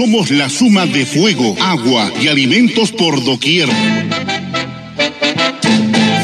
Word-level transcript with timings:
somos 0.00 0.30
la 0.30 0.48
suma 0.48 0.86
de 0.86 1.04
fuego, 1.04 1.54
agua 1.60 2.10
y 2.22 2.28
alimentos 2.28 2.90
por 2.90 3.22
doquier. 3.22 3.68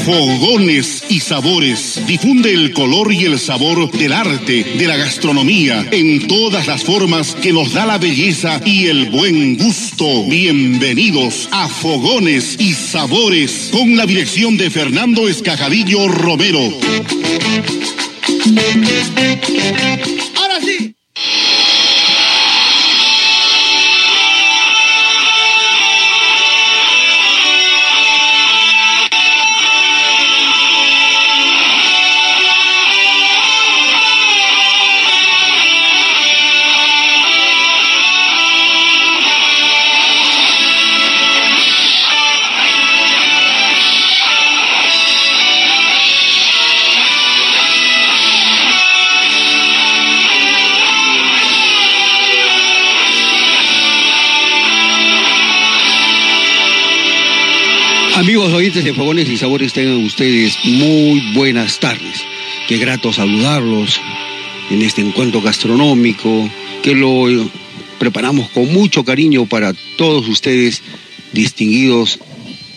Fogones 0.06 1.04
y 1.10 1.20
sabores. 1.20 2.00
Difunde 2.06 2.54
el 2.54 2.72
color 2.72 3.12
y 3.12 3.26
el 3.26 3.38
sabor 3.38 3.90
del 3.90 4.14
arte, 4.14 4.64
de 4.78 4.86
la 4.86 4.96
gastronomía, 4.96 5.86
en 5.90 6.26
todas 6.26 6.66
las 6.66 6.84
formas 6.84 7.34
que 7.34 7.52
nos 7.52 7.74
da 7.74 7.84
la 7.84 7.98
belleza 7.98 8.62
y 8.64 8.86
el 8.86 9.10
buen 9.10 9.58
gusto. 9.58 10.24
Bienvenidos 10.24 11.46
a 11.52 11.68
Fogones 11.68 12.56
y 12.58 12.72
Sabores, 12.72 13.68
con 13.72 13.94
la 13.94 14.06
dirección 14.06 14.56
de 14.56 14.70
Fernando 14.70 15.28
Escajadillo 15.28 16.08
Romero. 16.08 16.72
De 58.84 58.92
Fogones 58.92 59.28
y 59.30 59.38
Sabores, 59.38 59.72
tengan 59.72 60.04
ustedes 60.04 60.58
muy 60.64 61.32
buenas 61.32 61.80
tardes. 61.80 62.22
Qué 62.68 62.76
grato 62.76 63.10
saludarlos 63.10 63.98
en 64.70 64.82
este 64.82 65.00
encuentro 65.00 65.40
gastronómico 65.40 66.50
que 66.82 66.94
lo 66.94 67.26
preparamos 67.98 68.50
con 68.50 68.70
mucho 68.72 69.02
cariño 69.02 69.46
para 69.46 69.72
todos 69.96 70.28
ustedes, 70.28 70.82
distinguidos 71.32 72.18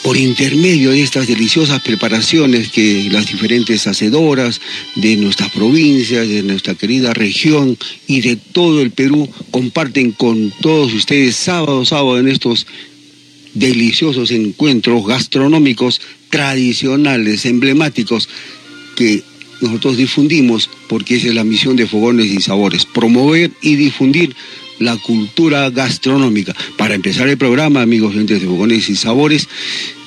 por 0.02 0.16
intermedio 0.16 0.90
de 0.90 1.02
estas 1.02 1.26
deliciosas 1.26 1.82
preparaciones 1.82 2.70
que 2.70 3.08
las 3.12 3.26
diferentes 3.26 3.86
hacedoras 3.86 4.60
de 4.94 5.16
nuestras 5.16 5.50
provincias, 5.50 6.26
de 6.26 6.42
nuestra 6.42 6.74
querida 6.74 7.12
región 7.12 7.76
y 8.06 8.22
de 8.22 8.36
todo 8.36 8.80
el 8.80 8.90
Perú 8.90 9.28
comparten 9.50 10.12
con 10.12 10.50
todos 10.62 10.94
ustedes 10.94 11.36
sábado, 11.36 11.84
sábado 11.84 12.18
en 12.18 12.28
estos 12.28 12.66
deliciosos 13.52 14.30
encuentros 14.30 15.06
gastronómicos 15.06 16.00
tradicionales, 16.30 17.44
emblemáticos, 17.44 18.30
que 18.96 19.22
nosotros 19.62 19.96
difundimos, 19.96 20.68
porque 20.88 21.16
esa 21.16 21.28
es 21.28 21.34
la 21.34 21.44
misión 21.44 21.76
de 21.76 21.86
Fogones 21.86 22.26
y 22.26 22.40
Sabores, 22.40 22.84
promover 22.84 23.50
y 23.62 23.76
difundir 23.76 24.34
la 24.78 24.96
cultura 24.96 25.70
gastronómica. 25.70 26.54
Para 26.76 26.94
empezar 26.94 27.28
el 27.28 27.38
programa, 27.38 27.82
amigos 27.82 28.14
oyentes 28.14 28.40
de 28.40 28.46
Fogones 28.46 28.90
y 28.90 28.96
Sabores, 28.96 29.48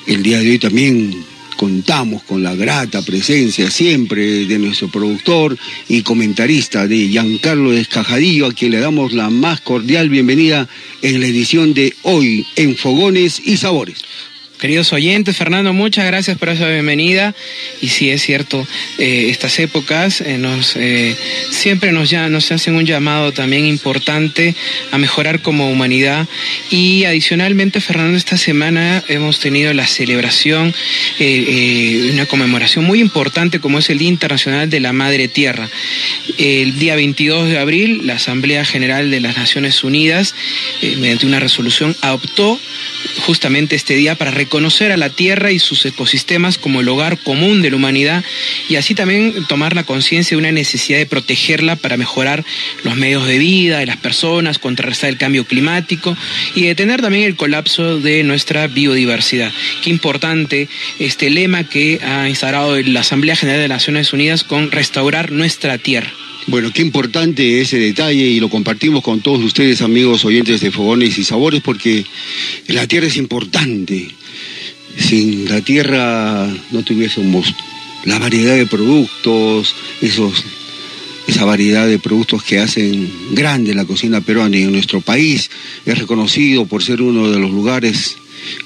el 0.08 0.22
día 0.22 0.40
de 0.40 0.52
hoy 0.52 0.60
también 0.60 1.26
contamos 1.56 2.24
con 2.24 2.44
la 2.44 2.54
grata 2.54 3.02
presencia 3.02 3.72
siempre 3.72 4.46
de 4.46 4.60
nuestro 4.60 4.90
productor 4.90 5.58
y 5.88 6.02
comentarista 6.02 6.88
de 6.88 7.08
Giancarlo 7.08 7.72
Escajadillo, 7.72 8.48
a 8.48 8.54
quien 8.54 8.72
le 8.72 8.80
damos 8.80 9.14
la 9.14 9.30
más 9.30 9.62
cordial 9.62 10.10
bienvenida 10.10 10.68
en 11.02 11.22
la 11.22 11.28
edición 11.28 11.74
de 11.74 11.94
hoy 12.04 12.46
en 12.58 12.76
Fogones 12.76 13.42
y 13.44 13.58
Sabores. 13.58 14.04
Queridos 14.60 14.94
oyentes, 14.94 15.36
Fernando, 15.36 15.74
muchas 15.74 16.06
gracias 16.06 16.38
por 16.38 16.48
esa 16.48 16.70
bienvenida. 16.70 17.36
Y 17.82 17.90
sí, 17.90 18.10
es 18.10 18.22
cierto, 18.22 18.66
eh, 18.98 19.28
estas 19.30 19.60
épocas 19.60 20.22
eh, 20.22 20.38
nos, 20.38 20.78
eh, 20.78 21.14
siempre 21.52 21.92
nos, 21.92 22.10
ya, 22.10 22.30
nos 22.30 22.50
hacen 22.54 22.76
un 22.76 22.86
llamado 22.86 23.34
también 23.34 23.66
importante 23.66 24.56
a 24.92 24.98
mejorar 24.98 25.42
como 25.42 25.70
humanidad. 25.70 26.26
Y 26.70 27.04
adicionalmente, 27.04 27.82
Fernando, 27.82 28.18
esta 28.18 28.38
semana 28.38 29.04
hemos 29.10 29.42
tenido 29.42 29.74
la 29.74 29.88
celebración, 29.88 30.74
una 31.20 32.26
conmemoración 32.26 32.86
muy 32.86 33.02
importante 33.02 33.60
como 33.60 33.80
es 33.80 33.90
el 33.90 33.98
Día 33.98 34.08
Internacional 34.08 34.70
de 34.70 34.80
la 34.80 34.94
Madre 34.94 35.28
Tierra. 35.28 35.70
El 36.38 36.80
día 36.80 36.96
22 36.96 37.50
de 37.50 37.60
abril, 37.60 38.08
la 38.08 38.14
Asamblea 38.14 38.64
General 38.64 39.12
de 39.12 39.20
las 39.20 39.36
Naciones 39.36 39.84
Unidas, 39.84 40.34
mediante 40.82 41.26
una 41.26 41.42
resolución, 41.42 41.94
adoptó 42.02 42.58
justamente 43.26 43.76
este 43.76 43.96
día 43.96 44.16
para 44.16 44.32
reconocer 44.46 44.92
a 44.92 44.98
la 44.98 45.10
Tierra 45.10 45.52
y 45.52 45.58
sus 45.58 45.86
ecosistemas 45.86 46.60
como 46.60 46.82
el 46.82 46.88
hogar 46.88 47.18
común 47.18 47.64
de 47.64 47.72
la 47.72 47.78
humanidad 47.78 48.24
y 48.70 48.76
así 48.76 48.94
también 48.94 49.44
tomar 49.48 49.76
la 49.76 49.84
conciencia 49.84 50.36
de 50.36 50.40
una 50.40 50.52
necesidad 50.52 51.00
de 51.00 51.08
protegerla 51.08 51.76
para 51.76 51.98
mejorar 51.98 52.46
los 52.84 52.96
medios 52.96 53.26
de 53.26 53.40
vida 53.40 53.80
de 53.80 53.88
las 53.88 53.98
personas, 53.98 54.60
contrarrestar 54.60 55.10
el 55.10 55.18
cambio 55.18 55.46
climático 55.46 56.16
y 56.54 56.62
detener 56.62 57.02
también 57.02 57.24
el 57.24 57.36
colapso 57.36 58.00
de 58.00 58.24
nuestra 58.24 58.68
biodiversidad. 58.68 59.52
Qué 59.84 59.90
importante 59.90 60.70
este 61.00 61.32
lema 61.32 61.64
que 61.64 62.00
ha 62.04 62.30
instaurado 62.30 62.80
la 62.80 63.00
Asamblea 63.00 63.36
General 63.36 63.62
de 63.62 63.68
Naciones 63.68 64.14
Unidas 64.14 64.44
con 64.44 64.70
restaurar 64.70 65.32
nuestra 65.32 65.80
tierra. 65.80 66.14
Bueno, 66.48 66.72
qué 66.72 66.84
importante 66.84 67.60
ese 67.62 67.80
detalle 67.80 68.24
y 68.24 68.40
lo 68.40 68.50
compartimos 68.52 69.04
con 69.04 69.22
todos 69.22 69.44
ustedes, 69.44 69.82
amigos 69.82 70.26
oyentes 70.26 70.62
de 70.62 70.70
Fogones 70.70 71.18
y 71.18 71.24
Sabores, 71.24 71.62
porque 71.62 72.06
la 72.68 72.88
tierra 72.88 73.08
es 73.08 73.18
importante. 73.18 74.10
Sin 74.96 75.50
la 75.50 75.62
tierra 75.62 76.48
no 76.72 76.84
tuviésemos 76.84 77.54
la 78.06 78.20
variedad 78.20 78.56
de 78.56 78.68
productos, 78.68 79.76
esa 81.28 81.46
variedad 81.46 81.88
de 81.88 81.98
productos 81.98 82.44
que 82.44 82.60
hacen 82.60 83.12
grande 83.32 83.74
la 83.74 83.86
cocina 83.86 84.22
peruana 84.22 84.56
y 84.56 84.64
en 84.64 84.72
nuestro 84.72 85.02
país 85.02 85.50
es 85.84 85.98
reconocido 85.98 86.68
por 86.68 86.84
ser 86.84 87.02
uno 87.02 87.32
de 87.32 87.40
los 87.40 87.50
lugares 87.50 88.18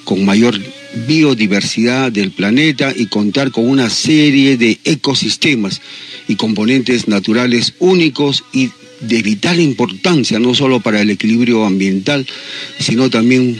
con 0.03 0.25
mayor 0.25 0.59
biodiversidad 1.07 2.11
del 2.11 2.31
planeta 2.31 2.93
y 2.95 3.07
contar 3.07 3.51
con 3.51 3.67
una 3.67 3.89
serie 3.89 4.57
de 4.57 4.79
ecosistemas 4.83 5.81
y 6.27 6.35
componentes 6.35 7.07
naturales 7.07 7.73
únicos 7.79 8.43
y 8.53 8.69
de 9.01 9.21
vital 9.21 9.59
importancia, 9.59 10.39
no 10.39 10.53
solo 10.53 10.81
para 10.81 11.01
el 11.01 11.09
equilibrio 11.09 11.65
ambiental, 11.65 12.25
sino 12.79 13.09
también 13.09 13.59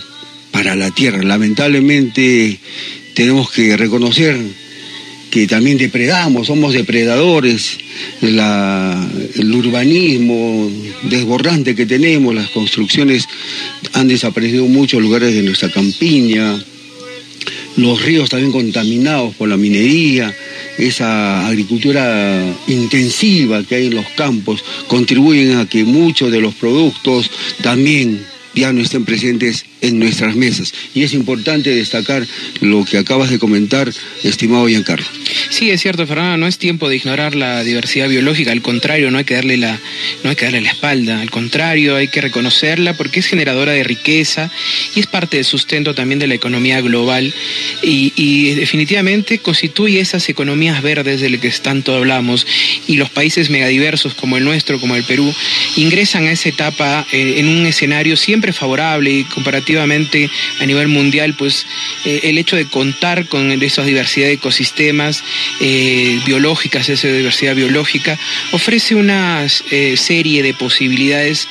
para 0.51 0.75
la 0.75 0.91
tierra. 0.91 1.23
Lamentablemente 1.23 2.59
tenemos 3.15 3.51
que 3.51 3.77
reconocer 3.77 4.37
que 5.31 5.47
también 5.47 5.77
depredamos, 5.77 6.47
somos 6.47 6.73
depredadores, 6.73 7.77
el 8.21 9.55
urbanismo 9.55 10.71
desbordante 11.03 11.75
que 11.75 11.85
tenemos, 11.85 12.33
las 12.33 12.49
construcciones 12.49 13.27
han 13.93 14.07
desaparecido 14.07 14.65
muchos 14.65 15.01
lugares 15.01 15.33
de 15.35 15.43
nuestra 15.43 15.69
campiña, 15.69 16.59
los 17.81 18.01
ríos 18.01 18.29
también 18.29 18.51
contaminados 18.51 19.35
por 19.35 19.49
la 19.49 19.57
minería, 19.57 20.33
esa 20.77 21.47
agricultura 21.47 22.43
intensiva 22.67 23.63
que 23.63 23.75
hay 23.75 23.87
en 23.87 23.95
los 23.95 24.07
campos, 24.09 24.63
contribuyen 24.87 25.57
a 25.57 25.67
que 25.67 25.83
muchos 25.83 26.31
de 26.31 26.41
los 26.41 26.53
productos 26.55 27.29
también 27.61 28.23
ya 28.55 28.73
no 28.73 28.81
estén 28.81 29.05
presentes 29.05 29.65
en 29.81 29.99
nuestras 29.99 30.35
mesas. 30.35 30.73
Y 30.93 31.03
es 31.03 31.13
importante 31.13 31.69
destacar 31.69 32.25
lo 32.61 32.85
que 32.85 32.97
acabas 32.97 33.29
de 33.29 33.39
comentar, 33.39 33.91
estimado 34.23 34.67
Giancarlo. 34.67 35.05
Sí, 35.49 35.69
es 35.71 35.81
cierto, 35.81 36.05
Fernando, 36.05 36.37
no 36.37 36.47
es 36.47 36.57
tiempo 36.57 36.89
de 36.89 36.95
ignorar 36.95 37.35
la 37.35 37.63
diversidad 37.63 38.09
biológica, 38.09 38.51
al 38.51 38.61
contrario, 38.61 39.11
no 39.11 39.17
hay 39.17 39.23
que 39.23 39.35
darle 39.35 39.57
la, 39.57 39.79
no 40.23 40.29
hay 40.29 40.35
que 40.35 40.45
darle 40.45 40.61
la 40.61 40.71
espalda, 40.71 41.21
al 41.21 41.31
contrario, 41.31 41.95
hay 41.95 42.07
que 42.07 42.21
reconocerla 42.21 42.93
porque 42.93 43.19
es 43.19 43.27
generadora 43.27 43.71
de 43.71 43.83
riqueza 43.83 44.51
y 44.95 44.99
es 44.99 45.07
parte 45.07 45.37
del 45.37 45.45
sustento 45.45 45.95
también 45.95 46.19
de 46.19 46.27
la 46.27 46.35
economía 46.35 46.81
global 46.81 47.33
y, 47.81 48.09
definitivamente 48.59 49.39
constituye 49.39 49.99
esas 49.99 50.27
economías 50.29 50.81
verdes 50.81 51.21
de 51.21 51.29
las 51.29 51.39
que 51.39 51.49
tanto 51.51 51.95
hablamos 51.95 52.45
y 52.87 52.97
los 52.97 53.09
países 53.09 53.49
megadiversos 53.49 54.13
como 54.13 54.37
el 54.37 54.43
nuestro, 54.43 54.79
como 54.79 54.95
el 54.95 55.03
Perú, 55.03 55.33
ingresan 55.75 56.27
a 56.27 56.31
esa 56.31 56.49
etapa 56.49 57.05
eh, 57.11 57.35
en 57.37 57.47
un 57.47 57.65
escenario 57.65 58.17
siempre 58.17 58.53
favorable 58.53 59.11
y 59.11 59.23
comparativamente 59.69 60.29
a 60.59 60.65
nivel 60.65 60.87
mundial, 60.87 61.35
pues 61.35 61.65
eh, 62.05 62.21
el 62.23 62.37
hecho 62.37 62.55
de 62.55 62.65
contar 62.65 63.27
con 63.27 63.51
esa 63.51 63.83
diversidad 63.83 64.27
de 64.27 64.33
ecosistemas 64.33 65.23
eh, 65.59 66.19
biológicas, 66.25 66.89
esa 66.89 67.07
diversidad 67.07 67.55
biológica, 67.55 68.17
ofrece 68.51 68.95
una 68.95 69.47
serie 69.49 70.43
de 70.43 70.53
posibilidades 70.53 71.47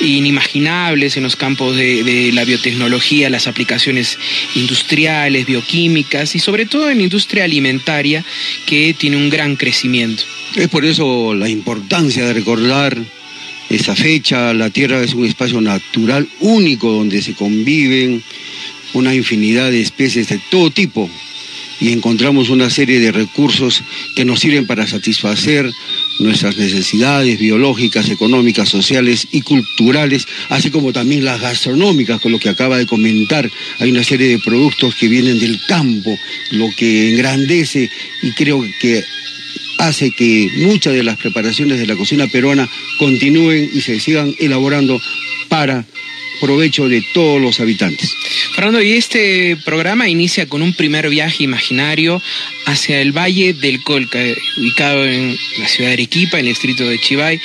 inimaginables 0.00 1.16
en 1.16 1.22
los 1.22 1.36
campos 1.36 1.76
de 1.76 2.30
la 2.32 2.44
biotecnología, 2.44 3.30
las 3.30 3.46
aplicaciones 3.46 4.18
industriales, 4.54 5.46
bioquímicas 5.46 6.34
y 6.34 6.38
sobre 6.38 6.66
todo 6.66 6.90
en 6.90 6.98
la 6.98 7.04
industria 7.04 7.44
alimentaria 7.44 8.24
que 8.66 8.94
tiene 8.94 9.16
un 9.16 9.30
gran 9.30 9.56
crecimiento. 9.56 10.24
Es 10.54 10.68
por 10.68 10.84
eso 10.84 11.34
la 11.34 11.48
importancia 11.48 12.24
de 12.24 12.32
recordar 12.32 12.96
esa 13.70 13.94
fecha. 13.94 14.54
La 14.54 14.70
Tierra 14.70 15.02
es 15.02 15.14
un 15.14 15.24
espacio 15.24 15.60
natural 15.60 16.28
único 16.40 16.92
donde 16.92 17.22
se 17.22 17.34
conviven 17.34 18.22
una 18.94 19.14
infinidad 19.14 19.70
de 19.70 19.80
especies 19.80 20.28
de 20.28 20.40
todo 20.50 20.70
tipo 20.70 21.10
y 21.80 21.92
encontramos 21.92 22.48
una 22.48 22.70
serie 22.70 23.00
de 23.00 23.12
recursos 23.12 23.82
que 24.14 24.24
nos 24.24 24.40
sirven 24.40 24.66
para 24.66 24.86
satisfacer 24.86 25.70
nuestras 26.20 26.56
necesidades 26.56 27.38
biológicas, 27.38 28.08
económicas, 28.08 28.68
sociales 28.68 29.28
y 29.30 29.42
culturales, 29.42 30.26
así 30.48 30.70
como 30.70 30.92
también 30.92 31.24
las 31.24 31.40
gastronómicas, 31.40 32.20
con 32.20 32.32
lo 32.32 32.38
que 32.38 32.48
acaba 32.48 32.78
de 32.78 32.86
comentar. 32.86 33.50
Hay 33.78 33.90
una 33.90 34.04
serie 34.04 34.28
de 34.28 34.38
productos 34.38 34.94
que 34.94 35.08
vienen 35.08 35.38
del 35.38 35.60
campo, 35.66 36.18
lo 36.52 36.70
que 36.74 37.12
engrandece 37.12 37.90
y 38.22 38.32
creo 38.32 38.64
que 38.80 39.04
hace 39.78 40.10
que 40.10 40.48
muchas 40.58 40.94
de 40.94 41.02
las 41.02 41.18
preparaciones 41.18 41.78
de 41.78 41.86
la 41.86 41.96
cocina 41.96 42.26
peruana 42.26 42.68
continúen 42.98 43.70
y 43.72 43.80
se 43.80 44.00
sigan 44.00 44.34
elaborando 44.38 45.00
para 45.48 45.84
provecho 46.40 46.88
de 46.88 47.02
todos 47.14 47.40
los 47.40 47.60
habitantes. 47.60 48.14
Fernando, 48.54 48.80
y 48.80 48.92
este 48.92 49.56
programa 49.64 50.08
inicia 50.08 50.46
con 50.46 50.62
un 50.62 50.72
primer 50.72 51.08
viaje 51.08 51.44
imaginario 51.44 52.22
hacia 52.66 53.00
el 53.00 53.12
Valle 53.12 53.52
del 53.52 53.82
Colca, 53.82 54.18
ubicado 54.58 55.06
en 55.06 55.36
la 55.58 55.68
ciudad 55.68 55.90
de 55.90 55.94
Arequipa, 55.94 56.38
en 56.38 56.46
el 56.46 56.52
distrito 56.52 56.88
de 56.88 56.98
Chivay. 56.98 57.40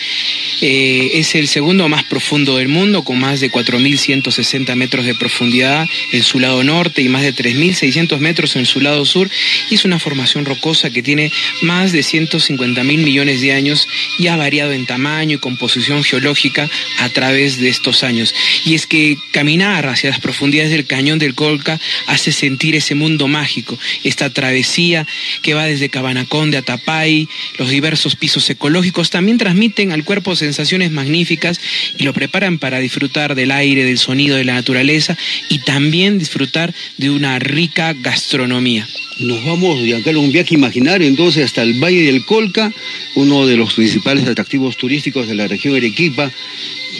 Eh, 0.61 1.11
es 1.15 1.35
el 1.35 1.47
segundo 1.47 1.87
más 1.89 2.03
profundo 2.03 2.57
del 2.57 2.67
mundo, 2.67 3.03
con 3.03 3.19
más 3.19 3.39
de 3.39 3.51
4.160 3.51 4.75
metros 4.75 5.05
de 5.05 5.15
profundidad 5.15 5.87
en 6.11 6.23
su 6.23 6.39
lado 6.39 6.63
norte 6.63 7.01
y 7.01 7.09
más 7.09 7.23
de 7.23 7.33
3.600 7.33 8.17
metros 8.19 8.55
en 8.55 8.65
su 8.65 8.79
lado 8.79 9.05
sur. 9.05 9.29
Y 9.69 9.75
es 9.75 9.85
una 9.85 9.99
formación 9.99 10.45
rocosa 10.45 10.89
que 10.89 11.03
tiene 11.03 11.31
más 11.61 11.91
de 11.91 12.03
150 12.03 12.83
mil 12.83 13.01
millones 13.01 13.41
de 13.41 13.53
años 13.53 13.87
y 14.17 14.27
ha 14.27 14.35
variado 14.35 14.71
en 14.71 14.85
tamaño 14.85 15.35
y 15.35 15.39
composición 15.39 16.03
geológica 16.03 16.69
a 16.99 17.09
través 17.09 17.59
de 17.59 17.69
estos 17.69 18.03
años. 18.03 18.33
Y 18.65 18.75
es 18.75 18.80
que 18.87 19.17
caminar 19.31 19.87
hacia 19.87 20.09
las 20.09 20.19
profundidades 20.19 20.71
del 20.71 20.85
cañón 20.85 21.19
del 21.19 21.35
Colca 21.35 21.79
hace 22.07 22.31
sentir 22.31 22.75
ese 22.75 22.95
mundo 22.95 23.27
mágico, 23.27 23.77
esta 24.03 24.29
travesía 24.29 25.07
que 25.41 25.53
va 25.53 25.65
desde 25.65 25.89
Cabanacón 25.89 26.51
de 26.51 26.57
Atapay, 26.57 27.27
los 27.57 27.69
diversos 27.69 28.15
pisos 28.15 28.49
ecológicos, 28.49 29.09
también 29.09 29.37
transmiten 29.37 29.91
al 29.91 30.03
cuerpo 30.03 30.35
sensaciones 30.35 30.91
magníficas 30.91 31.59
y 31.97 32.03
lo 32.03 32.13
preparan 32.13 32.59
para 32.59 32.79
disfrutar 32.79 33.35
del 33.35 33.51
aire, 33.51 33.83
del 33.83 33.97
sonido 33.97 34.35
de 34.37 34.45
la 34.45 34.53
naturaleza 34.53 35.17
y 35.49 35.59
también 35.59 36.19
disfrutar 36.19 36.73
de 36.97 37.09
una 37.09 37.39
rica 37.39 37.93
gastronomía. 37.93 38.87
Nos 39.19 39.43
vamos 39.45 39.77
a 39.77 40.19
un 40.19 40.31
viaje 40.31 40.55
imaginario 40.55 41.07
entonces 41.07 41.45
hasta 41.45 41.61
el 41.61 41.75
Valle 41.75 42.03
del 42.03 42.25
Colca, 42.25 42.73
uno 43.15 43.45
de 43.45 43.55
los 43.55 43.73
principales 43.73 44.27
atractivos 44.27 44.77
turísticos 44.77 45.27
de 45.27 45.35
la 45.35 45.47
región 45.47 45.75
Arequipa 45.75 46.31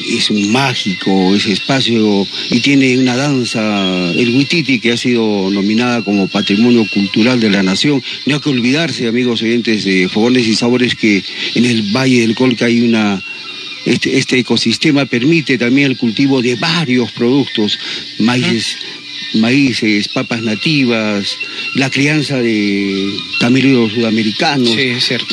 es 0.10 0.30
un 0.30 0.52
mágico 0.52 1.36
ese 1.36 1.54
espacio 1.54 2.28
y 2.50 2.60
tiene 2.60 2.98
una 2.98 3.16
danza, 3.16 4.12
el 4.12 4.36
Huititi, 4.36 4.80
que 4.80 4.92
ha 4.92 4.98
sido 4.98 5.50
nominada 5.50 6.04
como 6.04 6.28
Patrimonio 6.28 6.86
Cultural 6.94 7.40
de 7.40 7.50
la 7.50 7.64
Nación. 7.64 8.02
No 8.26 8.36
hay 8.36 8.42
que 8.42 8.50
olvidarse, 8.50 9.08
amigos 9.08 9.42
oyentes 9.42 9.84
de 9.84 10.10
Fogones 10.10 10.48
y 10.48 10.56
Sabores, 10.56 10.96
que 10.96 11.24
en 11.56 11.66
el 11.66 11.84
Valle 11.94 12.22
del 12.22 12.36
Colca 12.36 12.66
hay 12.66 12.82
una 12.82 13.22
este, 13.86 14.18
este, 14.18 14.38
ecosistema 14.38 15.06
permite 15.06 15.58
también 15.58 15.92
el 15.92 15.98
cultivo 15.98 16.42
de 16.42 16.56
varios 16.56 17.12
productos, 17.12 17.80
maíces, 18.20 18.78
maíces, 19.36 20.08
papas 20.08 20.42
nativas, 20.42 21.38
la 21.76 21.90
crianza 21.90 22.38
de 22.38 23.14
camellos 23.40 23.94
sudamericanos, 23.94 24.76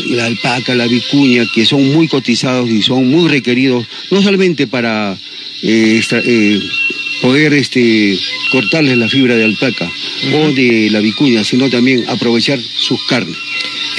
la 0.06 0.26
alpaca, 0.26 0.74
la 0.74 0.86
vicuña, 0.86 1.46
que 1.54 1.64
son 1.64 1.92
muy 1.92 2.08
cotizados 2.08 2.68
y 2.70 2.82
son 2.82 3.08
muy 3.10 3.28
requeridos, 3.28 3.86
no 4.10 4.22
solamente 4.22 4.66
para 4.66 5.16
eh, 5.62 6.00
eh, 6.10 6.60
poder 7.20 7.54
este, 7.54 8.18
cortarles 8.50 8.96
la 8.96 9.08
fibra 9.08 9.36
de 9.36 9.44
alpaca 9.44 9.90
o 10.34 10.52
de 10.52 10.88
la 10.90 11.00
vicuña, 11.00 11.44
sino 11.44 11.68
también 11.70 12.04
aprovechar 12.08 12.58
sus 12.60 13.02
carnes. 13.04 13.36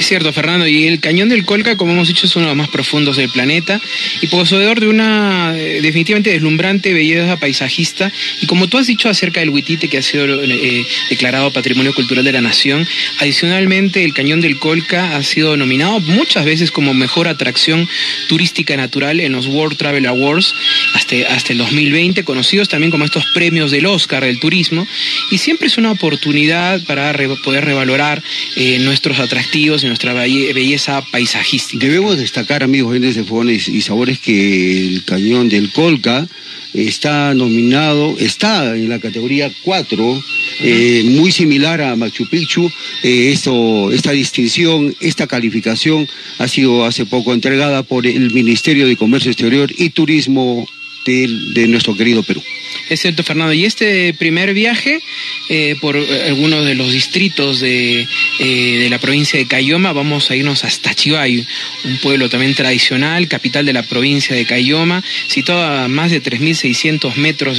Es 0.00 0.06
cierto, 0.06 0.32
Fernando, 0.32 0.66
y 0.66 0.86
el 0.86 0.98
cañón 0.98 1.28
del 1.28 1.44
Colca, 1.44 1.76
como 1.76 1.92
hemos 1.92 2.08
dicho, 2.08 2.24
es 2.24 2.34
uno 2.34 2.46
de 2.46 2.52
los 2.52 2.56
más 2.56 2.68
profundos 2.68 3.18
del 3.18 3.28
planeta 3.28 3.78
y 4.22 4.28
poseedor 4.28 4.80
de 4.80 4.88
una 4.88 5.52
eh, 5.54 5.82
definitivamente 5.82 6.30
deslumbrante 6.30 6.94
belleza 6.94 7.36
paisajista. 7.38 8.10
Y 8.40 8.46
como 8.46 8.66
tú 8.66 8.78
has 8.78 8.86
dicho 8.86 9.10
acerca 9.10 9.40
del 9.40 9.50
Huitite, 9.50 9.88
que 9.88 9.98
ha 9.98 10.02
sido 10.02 10.42
eh, 10.42 10.86
declarado 11.10 11.52
Patrimonio 11.52 11.94
Cultural 11.94 12.24
de 12.24 12.32
la 12.32 12.40
Nación, 12.40 12.88
adicionalmente 13.18 14.02
el 14.02 14.14
cañón 14.14 14.40
del 14.40 14.58
Colca 14.58 15.16
ha 15.16 15.22
sido 15.22 15.58
nominado 15.58 16.00
muchas 16.00 16.46
veces 16.46 16.70
como 16.70 16.94
mejor 16.94 17.28
atracción 17.28 17.86
turística 18.26 18.78
natural 18.78 19.20
en 19.20 19.32
los 19.32 19.48
World 19.48 19.76
Travel 19.76 20.06
Awards 20.06 20.54
hasta, 20.94 21.16
hasta 21.28 21.52
el 21.52 21.58
2020, 21.58 22.24
conocidos 22.24 22.70
también 22.70 22.90
como 22.90 23.04
estos 23.10 23.26
premios 23.34 23.72
del 23.72 23.86
Oscar 23.86 24.24
del 24.24 24.38
turismo. 24.38 24.86
Y 25.32 25.38
siempre 25.38 25.66
es 25.66 25.76
una 25.78 25.90
oportunidad 25.90 26.80
para 26.84 27.12
poder 27.42 27.64
revalorar 27.64 28.22
eh, 28.56 28.78
nuestros 28.78 29.18
atractivos 29.18 29.82
nuestra 29.84 30.14
belleza 30.14 31.02
paisajística. 31.10 31.84
Debemos 31.84 32.18
destacar, 32.18 32.62
amigos 32.62 33.00
de 33.00 33.24
Fogones 33.24 33.66
y 33.66 33.80
Sabores, 33.80 34.20
que 34.20 34.86
el 34.86 35.04
cañón 35.04 35.48
del 35.48 35.72
Colca 35.72 36.28
está 36.72 37.34
nominado, 37.34 38.14
está 38.18 38.76
en 38.76 38.88
la 38.88 39.00
categoría 39.00 39.50
4, 39.64 40.22
eh, 40.60 41.02
muy 41.06 41.32
similar 41.32 41.82
a 41.82 41.96
Machu 41.96 42.28
Picchu. 42.28 42.70
Eh, 43.02 43.32
esto, 43.32 43.90
esta 43.90 44.12
distinción, 44.12 44.94
esta 45.00 45.26
calificación 45.26 46.06
ha 46.38 46.46
sido 46.46 46.84
hace 46.84 47.06
poco 47.06 47.32
entregada 47.34 47.82
por 47.82 48.06
el 48.06 48.30
Ministerio 48.30 48.86
de 48.86 48.96
Comercio 48.96 49.32
Exterior 49.32 49.72
y 49.76 49.90
Turismo 49.90 50.68
de 51.04 51.66
nuestro 51.68 51.96
querido 51.96 52.22
Perú. 52.22 52.42
Es 52.88 53.00
cierto, 53.00 53.22
Fernando. 53.22 53.52
Y 53.52 53.64
este 53.64 54.12
primer 54.14 54.52
viaje 54.52 55.00
eh, 55.48 55.76
por 55.80 55.96
eh, 55.96 56.24
algunos 56.26 56.64
de 56.64 56.74
los 56.74 56.92
distritos 56.92 57.60
de, 57.60 58.06
eh, 58.40 58.78
de, 58.80 58.90
la 58.90 58.98
provincia 58.98 59.38
de 59.38 59.46
Cayoma, 59.46 59.92
vamos 59.92 60.30
a 60.30 60.36
irnos 60.36 60.64
hasta 60.64 60.94
Chivay, 60.94 61.46
un 61.84 61.98
pueblo 61.98 62.28
también 62.28 62.54
tradicional, 62.54 63.28
capital 63.28 63.64
de 63.64 63.72
la 63.72 63.84
provincia 63.84 64.34
de 64.34 64.44
Cayoma, 64.44 65.04
situado 65.28 65.62
a 65.62 65.88
más 65.88 66.10
de 66.10 66.22
3.600 66.22 67.14
metros 67.14 67.58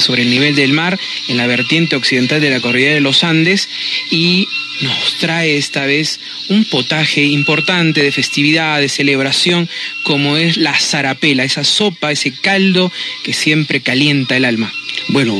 sobre 0.00 0.22
el 0.22 0.30
nivel 0.30 0.56
del 0.56 0.72
mar, 0.72 0.98
en 1.28 1.36
la 1.36 1.46
vertiente 1.46 1.96
occidental 1.96 2.40
de 2.40 2.50
la 2.50 2.60
cordillera 2.60 2.94
de 2.94 3.00
los 3.00 3.22
Andes, 3.22 3.68
y 4.10 4.48
nos 4.84 5.18
trae 5.18 5.56
esta 5.56 5.86
vez 5.86 6.20
un 6.48 6.64
potaje 6.66 7.24
importante 7.24 8.02
de 8.02 8.12
festividad, 8.12 8.80
de 8.80 8.88
celebración, 8.88 9.68
como 10.04 10.36
es 10.36 10.56
la 10.56 10.78
zarapela, 10.78 11.44
esa 11.44 11.64
sopa, 11.64 12.12
ese 12.12 12.32
caldo 12.32 12.92
que 13.24 13.32
siempre 13.32 13.80
calienta 13.80 14.36
el 14.36 14.44
alma. 14.44 14.72
Bueno, 15.08 15.34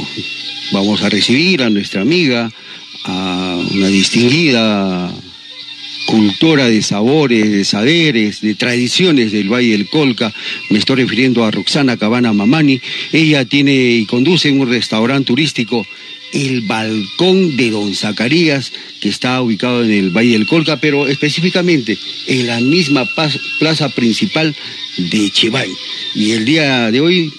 vamos 0.73 1.03
a 1.03 1.09
recibir 1.09 1.63
a 1.63 1.71
nuestra 1.71 2.03
amiga, 2.03 2.51
a 3.05 3.61
una 3.71 3.89
distinguida 3.89 5.15
cultora 6.07 6.69
de 6.69 6.83
sabores, 6.83 7.51
de 7.51 7.65
saberes, 7.65 8.41
de 8.41 8.55
tradiciones 8.55 9.33
del 9.33 9.53
Valle 9.53 9.73
del 9.73 9.89
Colca. 9.89 10.33
Me 10.71 10.79
estoy 10.79 10.97
refiriendo 10.97 11.45
a 11.45 11.51
Roxana 11.51 11.97
Cabana 11.97 12.33
Mamani. 12.33 12.81
Ella 13.13 13.45
tiene 13.45 13.75
y 13.75 14.07
conduce 14.07 14.51
un 14.51 14.69
restaurante 14.69 15.27
turístico 15.27 15.87
el 16.35 16.63
balcón 16.63 17.57
de 17.57 17.71
Don 17.71 17.95
Zacarías, 17.95 18.73
que 19.01 19.09
está 19.09 19.41
ubicado 19.41 19.85
en 19.85 19.93
el 19.93 20.11
Valle 20.11 20.33
del 20.33 20.47
Colca, 20.47 20.79
pero 20.79 21.07
específicamente 21.07 21.97
en 22.27 22.47
la 22.49 22.61
misma 22.61 23.09
plaza 23.59 23.89
principal 23.91 24.55
de 24.99 25.31
Chivay. 25.31 25.71
Y 26.15 26.33
el 26.33 26.45
día 26.45 26.91
de 26.91 27.01
hoy 27.01 27.33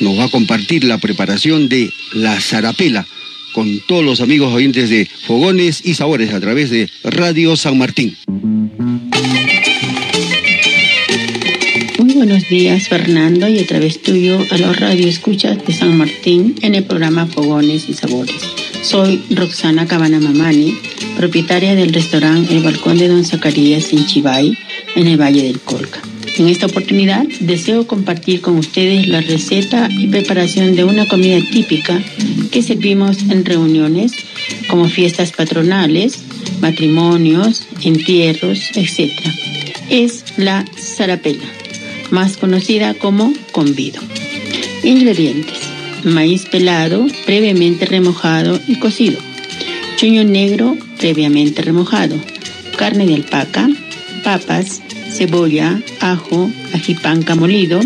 nos 0.00 0.18
va 0.18 0.24
a 0.24 0.30
compartir 0.30 0.84
la 0.84 0.98
preparación 0.98 1.68
de 1.68 1.90
la 2.12 2.40
zarapela 2.40 3.06
con 3.52 3.80
todos 3.80 4.04
los 4.04 4.20
amigos 4.20 4.52
oyentes 4.52 4.90
de 4.90 5.08
Fogones 5.26 5.82
y 5.84 5.94
Sabores 5.94 6.32
a 6.32 6.40
través 6.40 6.70
de 6.70 6.90
Radio 7.04 7.56
San 7.56 7.78
Martín. 7.78 8.16
Buenos 12.16 12.48
días 12.48 12.88
Fernando 12.88 13.46
y 13.46 13.58
a 13.58 13.66
través 13.66 14.00
tuyo 14.00 14.38
a 14.50 14.56
los 14.56 14.80
radioescuchas 14.80 15.64
de 15.66 15.74
San 15.74 15.98
Martín 15.98 16.54
en 16.62 16.74
el 16.74 16.84
programa 16.84 17.26
Fogones 17.26 17.90
y 17.90 17.92
Sabores. 17.92 18.40
Soy 18.80 19.22
Roxana 19.30 19.86
Cabana 19.86 20.18
Mamani, 20.18 20.78
propietaria 21.18 21.74
del 21.74 21.92
restaurante 21.92 22.56
El 22.56 22.62
Balcón 22.62 22.96
de 22.96 23.08
Don 23.08 23.22
Zacarías 23.22 23.92
en 23.92 24.06
Chivay, 24.06 24.56
en 24.94 25.06
el 25.08 25.20
Valle 25.20 25.42
del 25.42 25.60
Colca. 25.60 26.00
En 26.38 26.48
esta 26.48 26.66
oportunidad 26.66 27.26
deseo 27.40 27.86
compartir 27.86 28.40
con 28.40 28.56
ustedes 28.56 29.08
la 29.08 29.20
receta 29.20 29.88
y 29.90 30.06
preparación 30.06 30.74
de 30.74 30.84
una 30.84 31.06
comida 31.06 31.38
típica 31.52 32.02
que 32.50 32.62
servimos 32.62 33.18
en 33.28 33.44
reuniones 33.44 34.12
como 34.68 34.88
fiestas 34.88 35.32
patronales, 35.32 36.24
matrimonios, 36.62 37.66
entierros, 37.82 38.70
etc. 38.74 39.12
Es 39.90 40.24
la 40.38 40.64
zarapela, 40.78 41.44
más 42.10 42.36
conocida 42.36 42.94
como 42.94 43.32
convido. 43.52 44.00
Ingredientes. 44.82 45.58
Maíz 46.04 46.46
pelado 46.46 47.06
previamente 47.24 47.86
remojado 47.86 48.60
y 48.68 48.76
cocido. 48.76 49.18
Chuño 49.96 50.24
negro 50.24 50.76
previamente 50.98 51.62
remojado. 51.62 52.16
Carne 52.76 53.06
de 53.06 53.14
alpaca. 53.14 53.68
Papas, 54.22 54.82
cebolla, 55.10 55.80
ajo, 56.00 56.50
ajipanca 56.74 57.34
molido, 57.36 57.80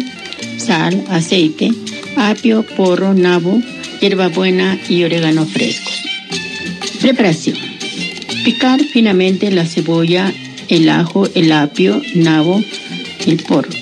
sal, 0.56 1.04
aceite, 1.10 1.70
apio, 2.16 2.64
porro, 2.76 3.14
nabo, 3.14 3.60
hierbabuena 4.00 4.78
y 4.88 5.04
orégano 5.04 5.44
frescos. 5.46 6.02
Preparación. 7.00 7.56
Picar 8.44 8.80
finamente 8.82 9.50
la 9.50 9.66
cebolla, 9.66 10.32
el 10.68 10.88
ajo, 10.88 11.28
el 11.34 11.52
apio, 11.52 12.00
nabo, 12.14 12.62
el 13.26 13.36
porro. 13.42 13.79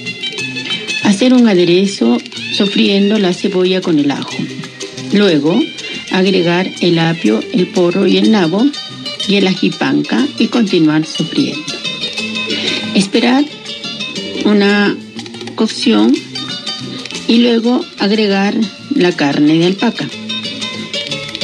Hacer 1.05 1.33
un 1.33 1.49
aderezo 1.49 2.19
sofriendo 2.53 3.19
la 3.19 3.33
cebolla 3.33 3.81
con 3.81 3.99
el 3.99 4.11
ajo. 4.11 4.37
Luego, 5.13 5.59
agregar 6.11 6.71
el 6.81 6.99
apio, 6.99 7.41
el 7.53 7.67
porro 7.69 8.07
y 8.07 8.19
el 8.19 8.31
nabo 8.31 8.65
y 9.27 9.37
el 9.37 9.47
ajipanca 9.47 10.27
y 10.39 10.47
continuar 10.49 11.05
sofriendo. 11.07 11.65
Esperar 12.95 13.45
una 14.45 14.97
cocción 15.55 16.15
y 17.27 17.39
luego 17.39 17.85
agregar 17.99 18.55
la 18.95 19.13
carne 19.13 19.59
de 19.59 19.67
alpaca. 19.67 20.09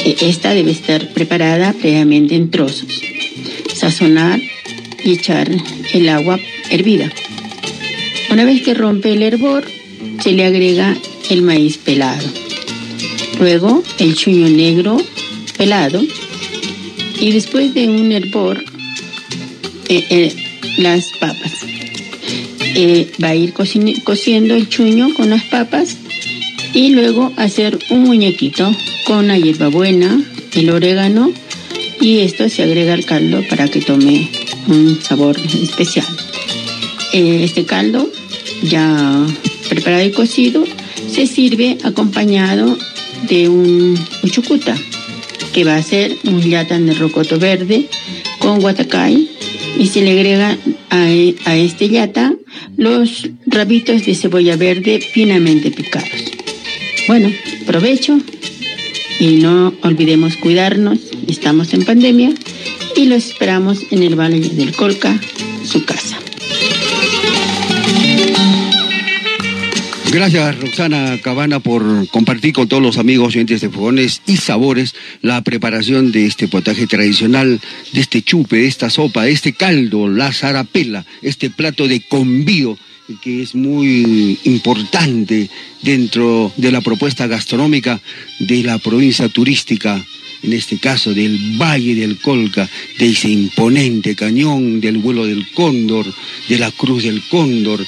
E, 0.03 0.15
esta 0.21 0.53
debe 0.53 0.71
estar 0.71 1.09
preparada 1.13 1.73
previamente 1.73 2.35
en 2.35 2.49
trozos. 2.49 3.01
Sazonar 3.73 4.39
y 5.03 5.11
echar 5.13 5.49
el 5.93 6.09
agua 6.09 6.39
hervida. 6.69 7.11
Una 8.31 8.45
vez 8.45 8.61
que 8.61 8.73
rompe 8.73 9.13
el 9.13 9.23
hervor, 9.23 9.65
se 10.21 10.31
le 10.31 10.45
agrega 10.45 10.95
el 11.29 11.41
maíz 11.41 11.77
pelado. 11.77 12.27
Luego 13.39 13.83
el 13.99 14.15
chuño 14.15 14.47
negro 14.49 14.97
pelado. 15.57 16.01
Y 17.19 17.31
después 17.31 17.73
de 17.73 17.87
un 17.87 18.11
hervor, 18.11 18.63
eh, 19.87 20.05
eh, 20.09 20.35
las 20.77 21.11
papas. 21.19 21.53
Eh, 22.75 23.09
va 23.23 23.29
a 23.29 23.35
ir 23.35 23.53
cociendo 23.53 24.55
el 24.55 24.67
chuño 24.67 25.13
con 25.15 25.29
las 25.29 25.43
papas 25.43 25.95
y 26.73 26.89
luego 26.89 27.31
hacer 27.37 27.79
un 27.89 28.03
muñequito 28.03 28.69
con 29.05 29.29
la 29.29 29.37
hierbabuena, 29.37 30.21
el 30.53 30.69
orégano 30.69 31.31
y 32.01 32.19
esto 32.19 32.49
se 32.49 32.63
agrega 32.63 32.93
al 32.93 33.05
caldo 33.05 33.41
para 33.49 33.69
que 33.69 33.79
tome 33.79 34.29
un 34.67 34.99
sabor 35.01 35.37
especial. 35.39 36.24
Este 37.17 37.63
caldo 37.63 38.11
ya 38.61 39.25
preparado 39.69 40.03
y 40.03 40.11
cocido 40.11 40.65
se 41.09 41.27
sirve 41.27 41.77
acompañado 41.85 42.77
de 43.29 43.47
un 43.47 43.97
uchucuta 44.21 44.75
que 45.53 45.63
va 45.63 45.77
a 45.77 45.81
ser 45.81 46.13
un 46.25 46.41
yatan 46.41 46.87
de 46.87 46.93
rocoto 46.93 47.39
verde 47.39 47.87
con 48.39 48.59
guatacay 48.59 49.29
y 49.79 49.87
se 49.87 50.01
le 50.01 50.11
agrega 50.11 50.57
a, 50.89 51.55
este 51.55 51.87
yata 51.87 52.33
los 52.75 53.29
rabitos 53.47 54.05
de 54.05 54.13
cebolla 54.13 54.57
verde 54.57 54.99
finamente 54.99 55.71
picados. 55.71 56.09
Bueno, 57.07 57.31
provecho 57.65 58.19
y 59.21 59.37
no 59.37 59.73
olvidemos 59.83 60.35
cuidarnos, 60.35 60.99
estamos 61.27 61.73
en 61.73 61.85
pandemia 61.85 62.33
y 62.97 63.05
los 63.05 63.25
esperamos 63.25 63.79
en 63.91 64.03
el 64.03 64.19
Valle 64.19 64.41
del 64.49 64.73
Colca, 64.73 65.17
su 65.63 65.85
casa. 65.85 66.19
Gracias 70.15 70.61
Roxana 70.61 71.19
Cabana 71.21 71.59
por 71.59 72.07
compartir 72.07 72.53
con 72.53 72.69
todos 72.69 72.81
los 72.81 72.97
amigos 72.97 73.27
oyentes 73.27 73.59
de 73.59 73.69
Fogones 73.69 74.21
y 74.25 74.37
Sabores 74.37 74.95
la 75.21 75.41
preparación 75.41 76.13
de 76.13 76.25
este 76.25 76.47
potaje 76.47 76.87
tradicional, 76.87 77.59
de 77.91 77.99
este 77.99 78.21
chupe, 78.21 78.55
de 78.55 78.67
esta 78.67 78.89
sopa, 78.89 79.23
de 79.23 79.33
este 79.33 79.51
caldo, 79.51 80.07
la 80.07 80.31
zarapela, 80.31 81.05
este 81.21 81.49
plato 81.49 81.89
de 81.89 81.99
convío 81.99 82.77
que 83.21 83.41
es 83.41 83.55
muy 83.55 84.39
importante 84.45 85.49
dentro 85.81 86.49
de 86.55 86.71
la 86.71 86.79
propuesta 86.79 87.27
gastronómica 87.27 87.99
de 88.39 88.63
la 88.63 88.77
provincia 88.77 89.27
turística 89.27 90.01
en 90.43 90.53
este 90.53 90.77
caso 90.77 91.13
del 91.13 91.57
Valle 91.59 91.95
del 91.95 92.19
Colca, 92.19 92.69
de 92.99 93.07
ese 93.07 93.29
imponente 93.29 94.15
cañón, 94.15 94.79
del 94.79 94.99
vuelo 94.99 95.25
del 95.25 95.51
cóndor, 95.51 96.05
de 96.47 96.59
la 96.59 96.71
cruz 96.71 97.03
del 97.03 97.21
cóndor, 97.29 97.85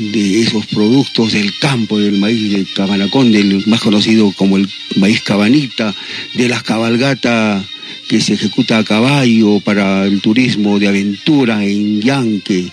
de 0.00 0.40
esos 0.40 0.66
productos 0.66 1.32
del 1.32 1.56
campo, 1.58 1.98
del 1.98 2.18
maíz 2.18 2.52
de 2.52 2.64
cabanacón, 2.64 3.32
del 3.32 3.66
más 3.66 3.80
conocido 3.80 4.32
como 4.32 4.56
el 4.56 4.68
maíz 4.96 5.22
cabanita, 5.22 5.94
de 6.34 6.48
las 6.48 6.62
cabalgatas 6.62 7.64
que 8.08 8.20
se 8.20 8.34
ejecuta 8.34 8.78
a 8.78 8.84
caballo 8.84 9.60
para 9.60 10.04
el 10.06 10.20
turismo 10.20 10.78
de 10.78 10.88
aventura 10.88 11.64
en 11.64 12.00
Yanque, 12.00 12.68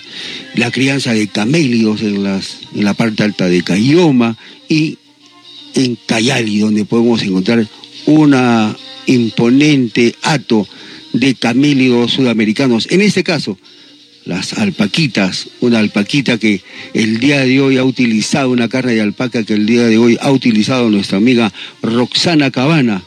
la 0.56 0.72
crianza 0.72 1.14
de 1.14 1.28
camelios 1.28 2.02
en, 2.02 2.24
las, 2.24 2.60
en 2.74 2.86
la 2.86 2.94
parte 2.94 3.24
alta 3.24 3.48
de 3.48 3.62
Cayoma 3.62 4.38
y 4.68 4.98
en 5.76 5.98
Cayali, 6.08 6.60
donde 6.60 6.86
podemos 6.86 7.22
encontrar 7.22 7.68
una 8.08 8.76
imponente 9.06 10.16
hato 10.24 10.68
de 11.14 11.36
camelios 11.36 12.14
sudamericanos. 12.14 12.88
En 12.90 13.02
este 13.02 13.24
caso, 13.24 13.58
las 14.28 14.54
alpaquitas, 14.54 15.50
una 15.62 15.80
alpaquita 15.80 16.38
que 16.38 16.62
el 16.94 17.20
día 17.20 17.46
de 17.46 17.62
hoy 17.62 17.78
ha 17.78 17.84
utilizado, 17.86 18.52
una 18.52 18.68
carne 18.68 18.94
de 18.94 19.02
alpaca 19.02 19.44
que 19.44 19.54
el 19.54 19.66
día 19.66 19.84
de 19.84 19.98
hoy 19.98 20.18
ha 20.22 20.32
utilizado 20.32 20.90
nuestra 20.90 21.18
amiga 21.18 21.52
Roxana 21.82 22.52
Cabana, 22.52 23.04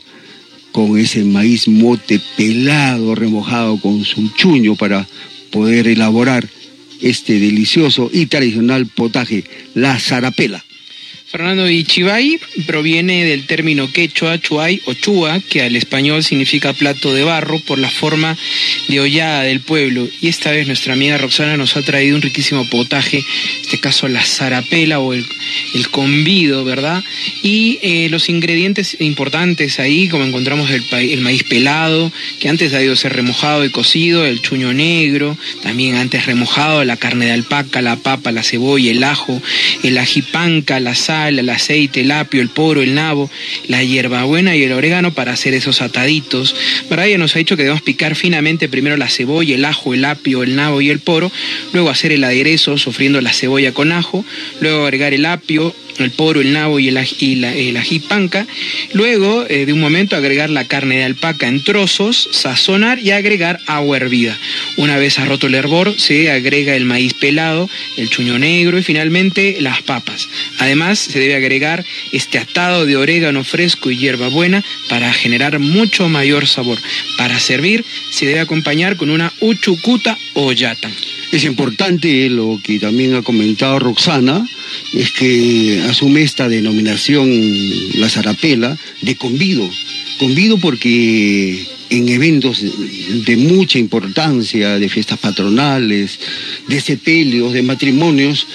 con 0.72 0.98
ese 0.98 1.24
maíz 1.24 1.68
mote 1.68 2.20
pelado, 2.36 3.14
remojado 3.14 3.78
con 3.80 4.04
su 4.04 4.30
chuño 4.34 4.76
para 4.76 5.06
poder 5.50 5.88
elaborar 5.88 6.48
este 7.02 7.38
delicioso 7.38 8.10
y 8.12 8.26
tradicional 8.26 8.86
potaje, 8.86 9.44
la 9.74 9.98
zarapela. 9.98 10.64
Fernando, 11.30 11.70
y 11.70 11.84
chivay 11.84 12.40
proviene 12.66 13.24
del 13.24 13.46
término 13.46 13.92
quechua, 13.92 14.40
chuay 14.40 14.82
o 14.86 14.94
chua, 14.94 15.38
que 15.38 15.62
al 15.62 15.76
español 15.76 16.24
significa 16.24 16.72
plato 16.72 17.14
de 17.14 17.22
barro 17.22 17.60
por 17.60 17.78
la 17.78 17.88
forma 17.88 18.36
de 18.88 18.98
hollada 18.98 19.44
del 19.44 19.60
pueblo. 19.60 20.08
Y 20.20 20.26
esta 20.26 20.50
vez 20.50 20.66
nuestra 20.66 20.94
amiga 20.94 21.18
Roxana 21.18 21.56
nos 21.56 21.76
ha 21.76 21.82
traído 21.82 22.16
un 22.16 22.22
riquísimo 22.22 22.68
potaje, 22.68 23.18
en 23.18 23.60
este 23.62 23.78
caso 23.78 24.08
la 24.08 24.24
zarapela 24.24 24.98
o 24.98 25.14
el, 25.14 25.24
convido, 25.92 26.64
¿verdad? 26.64 27.04
Y 27.44 27.78
eh, 27.82 28.08
los 28.10 28.28
ingredientes 28.28 28.96
importantes 28.98 29.78
ahí, 29.78 30.08
como 30.08 30.24
encontramos 30.24 30.68
el, 30.72 30.82
el 30.90 31.20
maíz 31.20 31.44
pelado, 31.44 32.10
que 32.40 32.48
antes 32.48 32.72
ha 32.72 32.78
debido 32.78 32.96
ser 32.96 33.12
remojado 33.12 33.64
y 33.64 33.70
cocido, 33.70 34.26
el 34.26 34.42
chuño 34.42 34.72
negro, 34.72 35.38
también 35.62 35.94
antes 35.94 36.26
remojado, 36.26 36.82
la 36.84 36.96
carne 36.96 37.26
de 37.26 37.32
alpaca, 37.32 37.82
la 37.82 37.94
papa, 37.94 38.32
la 38.32 38.42
cebolla, 38.42 38.90
el 38.90 39.04
ajo, 39.04 39.40
el 39.84 39.96
ajipanca, 39.96 40.80
la 40.80 40.96
sal, 40.96 41.19
el 41.28 41.48
aceite, 41.50 42.00
el 42.00 42.10
apio, 42.10 42.40
el 42.40 42.48
poro, 42.48 42.82
el 42.82 42.94
nabo, 42.94 43.30
la 43.68 43.82
hierbabuena 43.82 44.56
y 44.56 44.64
el 44.64 44.72
orégano 44.72 45.12
para 45.12 45.32
hacer 45.32 45.54
esos 45.54 45.82
ataditos. 45.82 46.54
Ella 46.90 47.18
nos 47.18 47.34
ha 47.34 47.38
dicho 47.38 47.56
que 47.56 47.62
debemos 47.62 47.82
picar 47.82 48.14
finamente 48.14 48.68
primero 48.68 48.96
la 48.96 49.08
cebolla, 49.08 49.54
el 49.54 49.64
ajo, 49.64 49.94
el 49.94 50.04
apio, 50.04 50.42
el 50.42 50.54
nabo 50.56 50.80
y 50.80 50.90
el 50.90 51.00
poro, 51.00 51.32
luego 51.72 51.90
hacer 51.90 52.12
el 52.12 52.24
aderezo 52.24 52.78
sofriendo 52.78 53.20
la 53.20 53.32
cebolla 53.32 53.72
con 53.72 53.92
ajo, 53.92 54.24
luego 54.60 54.84
agregar 54.84 55.14
el 55.14 55.26
apio, 55.26 55.74
el 56.04 56.10
poro, 56.10 56.40
el 56.40 56.52
nabo 56.52 56.78
y 56.78 56.88
el 56.88 56.96
ají, 56.96 57.44
el 57.44 57.76
ají 57.76 57.98
panca. 58.00 58.46
Luego, 58.92 59.46
eh, 59.48 59.66
de 59.66 59.72
un 59.72 59.80
momento, 59.80 60.16
agregar 60.16 60.50
la 60.50 60.66
carne 60.66 60.98
de 60.98 61.04
alpaca 61.04 61.48
en 61.48 61.62
trozos, 61.62 62.28
sazonar 62.32 62.98
y 62.98 63.10
agregar 63.10 63.60
agua 63.66 63.96
hervida. 63.96 64.38
Una 64.76 64.96
vez 64.96 65.18
roto 65.26 65.46
el 65.46 65.54
hervor, 65.54 65.94
se 65.98 66.30
agrega 66.30 66.74
el 66.74 66.84
maíz 66.84 67.14
pelado, 67.14 67.68
el 67.96 68.08
chuño 68.10 68.38
negro 68.38 68.78
y 68.78 68.82
finalmente 68.82 69.56
las 69.60 69.82
papas. 69.82 70.28
Además, 70.58 70.98
se 70.98 71.18
debe 71.18 71.36
agregar 71.36 71.84
este 72.12 72.38
atado 72.38 72.86
de 72.86 72.96
orégano 72.96 73.44
fresco 73.44 73.90
y 73.90 73.98
hierbabuena 73.98 74.64
para 74.88 75.12
generar 75.12 75.58
mucho 75.58 76.08
mayor 76.08 76.46
sabor. 76.46 76.78
Para 77.16 77.38
servir, 77.38 77.84
se 78.10 78.26
debe 78.26 78.40
acompañar 78.40 78.96
con 78.96 79.10
una 79.10 79.32
uchucuta 79.40 80.16
o 80.34 80.52
yata. 80.52 80.90
Es 81.32 81.44
importante 81.44 82.28
lo 82.28 82.60
que 82.62 82.80
también 82.80 83.14
ha 83.14 83.22
comentado 83.22 83.78
Roxana, 83.78 84.44
es 84.92 85.12
que 85.12 85.80
asume 85.90 86.22
esta 86.22 86.48
denominación, 86.48 87.28
la 88.00 88.08
zarapela, 88.08 88.76
de 89.02 89.16
convido. 89.16 89.68
Convido 90.18 90.58
porque 90.58 91.66
en 91.90 92.08
eventos 92.08 92.62
de 93.26 93.36
mucha 93.36 93.78
importancia, 93.78 94.78
de 94.78 94.88
fiestas 94.88 95.18
patronales, 95.18 96.18
de 96.68 96.80
sepelios, 96.80 97.52
de 97.52 97.62
matrimonios, 97.62 98.46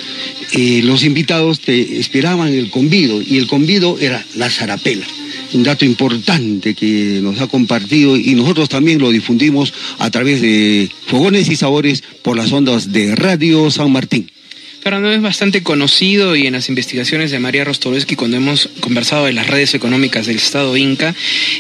eh, 0.53 0.81
los 0.83 1.03
invitados 1.03 1.59
te 1.59 1.99
esperaban 1.99 2.53
el 2.53 2.69
convido 2.69 3.21
y 3.21 3.37
el 3.37 3.47
convido 3.47 3.97
era 3.99 4.23
la 4.35 4.49
zarapela. 4.49 5.05
Un 5.53 5.63
dato 5.63 5.85
importante 5.85 6.73
que 6.73 7.19
nos 7.21 7.39
ha 7.39 7.47
compartido 7.47 8.17
y 8.17 8.35
nosotros 8.35 8.69
también 8.69 8.99
lo 8.99 9.11
difundimos 9.11 9.73
a 9.99 10.09
través 10.09 10.41
de 10.41 10.89
Fogones 11.07 11.49
y 11.49 11.55
Sabores 11.55 12.03
por 12.23 12.35
las 12.35 12.51
ondas 12.51 12.91
de 12.91 13.15
Radio 13.15 13.69
San 13.69 13.91
Martín. 13.91 14.29
Fernando 14.85 15.11
es 15.11 15.19
bastante 15.19 15.63
conocido 15.63 16.35
y 16.35 16.45
en 16.45 16.53
las 16.53 16.69
investigaciones 16.69 17.31
de 17.31 17.39
María 17.39 17.63
Rostovsky, 17.63 18.15
cuando 18.15 18.37
hemos 18.37 18.69
conversado 18.81 19.25
de 19.25 19.33
las 19.33 19.47
redes 19.47 19.73
económicas 19.73 20.27
del 20.27 20.35
Estado 20.35 20.77
Inca, 20.77 21.15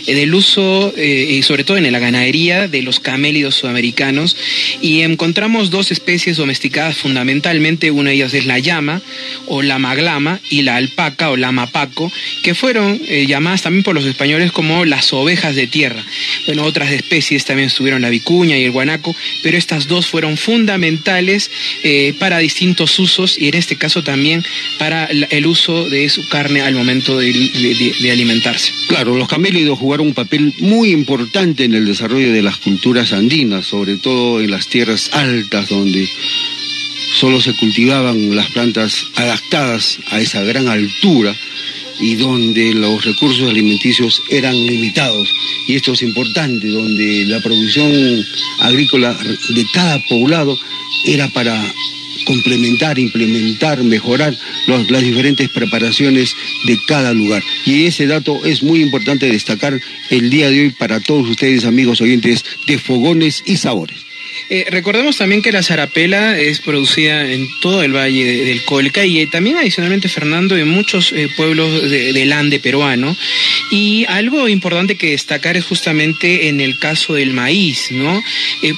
eh, 0.05 0.13
del 0.13 0.35
uso, 0.35 0.93
eh, 0.95 1.29
y 1.31 1.41
sobre 1.41 1.63
todo 1.63 1.77
en 1.77 1.91
la 1.91 1.97
ganadería, 1.97 2.67
de 2.67 2.83
los 2.83 2.99
camélidos 2.99 3.55
sudamericanos, 3.55 4.37
y 4.79 5.01
encontramos 5.01 5.71
dos 5.71 5.89
especies 5.89 6.37
domesticadas 6.37 6.97
fundamentalmente, 6.97 7.89
una 7.89 8.11
de 8.11 8.17
ellas 8.17 8.35
es 8.35 8.45
la 8.45 8.59
llama 8.59 9.01
o 9.47 9.63
la 9.63 9.79
maglama 9.79 10.39
y 10.51 10.61
la 10.61 10.75
alpaca 10.75 11.31
o 11.31 11.35
la 11.35 11.51
mapaco, 11.51 12.11
que 12.43 12.53
fueron 12.53 13.01
eh, 13.07 13.25
llamadas 13.25 13.63
también 13.63 13.83
por 13.83 13.95
los 13.95 14.05
españoles 14.05 14.51
como 14.51 14.85
las 14.85 15.11
ovejas 15.13 15.55
de 15.55 15.65
tierra. 15.65 16.05
Bueno, 16.45 16.63
otras 16.63 16.91
especies 16.91 17.43
también 17.43 17.69
estuvieron 17.69 18.03
la 18.03 18.11
vicuña 18.11 18.55
y 18.55 18.65
el 18.65 18.71
guanaco, 18.71 19.15
pero 19.41 19.57
estas 19.57 19.87
dos 19.87 20.05
fueron 20.05 20.37
fundamentales 20.37 21.49
para 22.19 22.37
distintos 22.37 22.99
usos 22.99 23.14
y 23.37 23.47
en 23.47 23.55
este 23.55 23.77
caso 23.77 24.03
también 24.03 24.43
para 24.77 25.05
el 25.05 25.47
uso 25.47 25.87
de 25.89 26.09
su 26.09 26.27
carne 26.27 26.61
al 26.61 26.75
momento 26.75 27.17
de, 27.17 27.31
alimentarse. 28.11 28.73
Claro, 28.87 29.15
los 29.15 29.27
camélidos 29.27 29.79
jugaron 29.79 30.07
un 30.07 30.13
papel 30.13 30.53
muy 30.59 30.91
importante 30.91 31.63
en 31.63 31.73
el 31.73 31.85
desarrollo 31.85 32.31
de 32.31 32.41
las 32.41 32.57
culturas 32.57 33.13
andinas, 33.13 33.65
sobre 33.65 33.97
todo 33.97 34.41
en 34.41 34.51
las 34.51 34.67
tierras 34.67 35.09
altas 35.13 35.69
donde 35.69 36.07
solo 37.15 37.39
se 37.39 37.55
cultivaban 37.55 38.35
las 38.35 38.49
plantas 38.51 39.07
adaptadas 39.15 39.99
a 40.11 40.19
esa 40.19 40.43
gran 40.43 40.67
altura 40.67 41.33
y 42.01 42.15
donde 42.15 42.73
los 42.73 43.05
recursos 43.05 43.49
alimenticios 43.49 44.21
eran 44.29 44.55
limitados. 44.55 45.29
Y 45.67 45.75
esto 45.75 45.93
es 45.93 46.01
importante, 46.01 46.67
donde 46.67 47.25
la 47.27 47.39
producción 47.39 48.25
agrícola 48.59 49.17
de 49.49 49.65
cada 49.73 50.03
poblado 50.09 50.57
era 51.05 51.29
para 51.29 51.55
complementar, 52.25 52.97
implementar, 52.99 53.83
mejorar 53.83 54.35
las 54.67 55.03
diferentes 55.03 55.49
preparaciones 55.49 56.35
de 56.65 56.77
cada 56.87 57.13
lugar. 57.13 57.43
Y 57.65 57.85
ese 57.85 58.07
dato 58.07 58.43
es 58.45 58.63
muy 58.63 58.81
importante 58.81 59.29
destacar 59.29 59.79
el 60.09 60.29
día 60.29 60.49
de 60.49 60.61
hoy 60.61 60.69
para 60.71 60.99
todos 60.99 61.29
ustedes, 61.29 61.65
amigos 61.65 62.01
oyentes 62.01 62.45
de 62.67 62.77
Fogones 62.77 63.43
y 63.45 63.57
Sabores. 63.57 64.14
Eh, 64.49 64.65
recordemos 64.69 65.17
también 65.17 65.41
que 65.41 65.51
la 65.51 65.63
zarapela 65.63 66.37
es 66.37 66.59
producida 66.59 67.31
en 67.31 67.47
todo 67.61 67.81
el 67.81 67.95
valle 67.95 68.45
del 68.45 68.63
Colca 68.63 69.03
y 69.03 69.19
eh, 69.19 69.27
también 69.27 69.57
adicionalmente, 69.57 70.07
Fernando, 70.07 70.55
en 70.55 70.67
muchos 70.67 71.11
eh, 71.13 71.29
pueblos 71.35 71.89
del 71.89 72.31
Ande 72.31 72.59
peruano. 72.59 73.15
Y 73.71 74.05
algo 74.07 74.47
importante 74.47 74.95
que 74.95 75.11
destacar 75.11 75.57
es 75.57 75.65
justamente 75.65 76.47
en 76.47 76.61
el 76.61 76.77
caso 76.77 77.15
del 77.15 77.33
maíz, 77.33 77.91
¿no? 77.91 78.23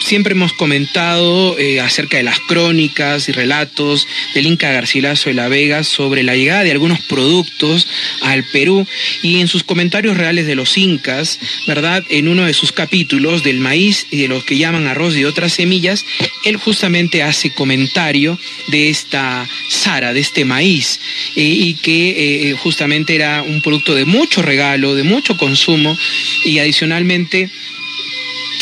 siempre 0.02 0.34
hemos 0.34 0.54
comentado 0.54 1.56
acerca 1.82 2.18
de 2.18 2.24
las 2.24 2.40
crónicas 2.40 3.30
y 3.30 3.32
relatos 3.32 4.08
del 4.34 4.48
Inca 4.48 4.72
Garcilaso 4.72 5.30
de 5.30 5.36
la 5.36 5.48
Vega 5.48 5.84
sobre 5.84 6.24
la 6.24 6.36
llegada 6.36 6.64
de 6.64 6.72
algunos 6.72 7.00
productos 7.02 7.88
al 8.22 8.44
Perú 8.46 8.88
y 9.22 9.40
en 9.40 9.48
sus 9.48 9.64
comentarios 9.64 10.18
reales 10.18 10.46
de 10.46 10.56
los 10.56 10.78
incas, 10.78 11.40
¿verdad? 11.68 12.04
En 12.10 12.28
uno 12.28 12.46
de 12.46 12.54
sus 12.54 12.72
capítulos 12.72 13.44
del 13.44 13.60
maíz 13.60 14.08
y 14.12 14.18
de 14.18 14.28
los 14.28 14.44
que 14.44 14.58
llaman 14.58 14.88
arroz 14.88 15.16
y 15.16 15.26
otras 15.26 15.57
semillas, 15.58 16.06
él 16.46 16.58
justamente 16.58 17.24
hace 17.24 17.51
comentario 17.51 18.40
de 18.68 18.90
esta 18.90 19.48
zara, 19.70 20.14
de 20.14 20.22
este 20.22 20.46
maíz, 20.46 21.00
eh, 21.36 21.42
y 21.44 21.74
que 21.75 22.50
eh, 22.50 22.53
justamente 22.53 23.16
era 23.16 23.42
un 23.42 23.62
producto 23.62 23.96
de 23.96 24.05
mucho 24.05 24.42
regalo, 24.42 24.96
de 24.96 25.03
mucho 25.03 25.36
consumo, 25.36 25.98
y 26.46 26.60
adicionalmente 26.60 27.50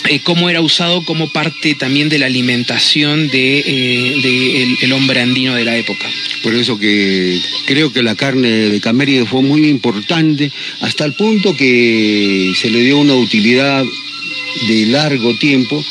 eh, 0.08 0.20
cómo 0.24 0.50
era 0.50 0.62
usado 0.62 1.04
como 1.04 1.30
parte 1.30 1.74
también 1.74 2.10
de 2.10 2.20
la 2.20 2.28
alimentación 2.28 3.28
de, 3.28 4.92
hombre 4.94 5.20
andino 5.22 5.56
de 5.56 5.66
la 5.66 5.76
época. 5.76 6.08
Por 6.44 6.54
eso 6.54 6.78
que 6.78 7.40
creo 7.66 7.92
que 7.92 8.04
la 8.04 8.16
carne 8.16 8.50
de 8.70 8.80
camérido 8.80 9.26
fue 9.26 9.42
muy 9.42 9.68
importante, 9.68 10.52
hasta 10.82 11.06
el 11.06 11.14
punto 11.14 11.56
que 11.58 12.54
se 12.56 12.70
le 12.70 12.82
dio 12.82 13.00
una 13.00 13.16
utilidad 13.16 13.84
de 14.68 14.86
largo 14.86 15.36
tiempo 15.38 15.84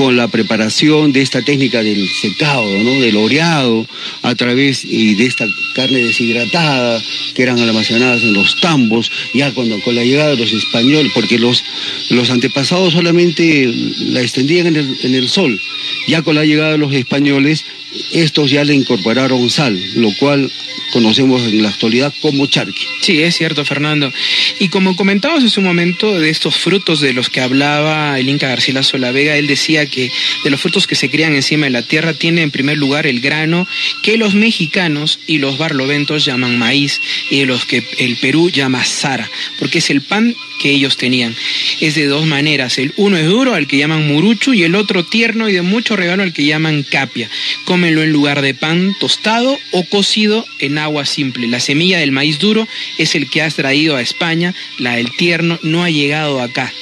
con 0.00 0.16
la 0.16 0.28
preparación 0.28 1.12
de 1.12 1.20
esta 1.20 1.42
técnica 1.42 1.82
del 1.82 2.08
secado, 2.08 2.64
¿no? 2.82 2.92
del 3.02 3.18
oreado, 3.18 3.86
a 4.22 4.34
través 4.34 4.88
de 4.88 5.26
esta 5.26 5.46
carne 5.74 5.98
deshidratada 5.98 7.02
que 7.34 7.42
eran 7.42 7.58
almacenadas 7.58 8.22
en 8.22 8.32
los 8.32 8.58
tambos, 8.62 9.12
ya 9.34 9.52
cuando 9.52 9.78
con 9.82 9.94
la 9.94 10.02
llegada 10.02 10.30
de 10.30 10.38
los 10.38 10.54
españoles, 10.54 11.12
porque 11.14 11.38
los, 11.38 11.62
los 12.08 12.30
antepasados 12.30 12.94
solamente 12.94 13.70
la 13.98 14.22
extendían 14.22 14.68
en 14.68 14.76
el, 14.76 14.96
en 15.02 15.14
el 15.14 15.28
sol, 15.28 15.60
ya 16.08 16.22
con 16.22 16.34
la 16.34 16.46
llegada 16.46 16.72
de 16.72 16.78
los 16.78 16.94
españoles, 16.94 17.66
estos 18.12 18.50
ya 18.50 18.64
le 18.64 18.74
incorporaron 18.74 19.50
sal, 19.50 19.78
lo 19.96 20.12
cual 20.16 20.50
conocemos 20.92 21.42
en 21.42 21.62
la 21.62 21.68
actualidad 21.68 22.12
como 22.20 22.46
charqui. 22.46 22.84
Sí, 23.00 23.22
es 23.22 23.36
cierto, 23.36 23.64
Fernando. 23.64 24.12
Y 24.58 24.68
como 24.68 24.96
comentábamos 24.96 25.44
hace 25.44 25.60
un 25.60 25.66
momento 25.66 26.18
de 26.18 26.30
estos 26.30 26.56
frutos 26.56 27.00
de 27.00 27.12
los 27.12 27.30
que 27.30 27.40
hablaba 27.40 28.18
el 28.18 28.28
Inca 28.28 28.48
Garcilaso 28.48 28.98
la 28.98 29.12
Vega, 29.12 29.36
él 29.36 29.46
decía 29.46 29.86
que 29.86 30.10
de 30.44 30.50
los 30.50 30.60
frutos 30.60 30.86
que 30.86 30.94
se 30.94 31.10
crían 31.10 31.34
encima 31.34 31.66
de 31.66 31.70
la 31.70 31.82
tierra 31.82 32.14
tiene 32.14 32.42
en 32.42 32.50
primer 32.50 32.78
lugar 32.78 33.06
el 33.06 33.20
grano 33.20 33.66
que 34.02 34.16
los 34.16 34.34
mexicanos 34.34 35.20
y 35.26 35.38
los 35.38 35.58
barloventos 35.58 36.24
llaman 36.24 36.58
maíz 36.58 37.00
y 37.30 37.40
de 37.40 37.46
los 37.46 37.64
que 37.64 37.84
el 37.98 38.16
Perú 38.16 38.50
llama 38.50 38.84
zara, 38.84 39.30
porque 39.58 39.78
es 39.78 39.90
el 39.90 40.02
pan 40.02 40.34
que 40.60 40.70
ellos 40.70 40.96
tenían. 40.96 41.34
Es 41.80 41.94
de 41.94 42.06
dos 42.06 42.26
maneras. 42.26 42.78
El 42.78 42.92
uno 42.96 43.16
es 43.16 43.26
duro, 43.26 43.54
al 43.54 43.66
que 43.66 43.78
llaman 43.78 44.06
muruchu, 44.06 44.52
y 44.52 44.62
el 44.62 44.74
otro 44.74 45.04
tierno 45.04 45.48
y 45.48 45.52
de 45.52 45.62
mucho 45.62 45.96
regalo, 45.96 46.22
al 46.22 46.32
que 46.32 46.44
llaman 46.44 46.84
capia. 46.88 47.28
Cómenlo 47.64 48.02
en 48.02 48.12
lugar 48.12 48.42
de 48.42 48.54
pan 48.54 48.94
tostado 49.00 49.58
o 49.72 49.84
cocido 49.84 50.44
en 50.58 50.78
agua 50.78 51.06
simple. 51.06 51.48
La 51.48 51.60
semilla 51.60 51.98
del 51.98 52.12
maíz 52.12 52.38
duro 52.38 52.68
es 52.98 53.14
el 53.14 53.28
que 53.30 53.42
has 53.42 53.54
traído 53.54 53.96
a 53.96 54.02
España, 54.02 54.54
la 54.78 54.96
del 54.96 55.10
tierno 55.16 55.58
no 55.62 55.82
ha 55.82 55.90
llegado 55.90 56.40
acá. 56.40 56.72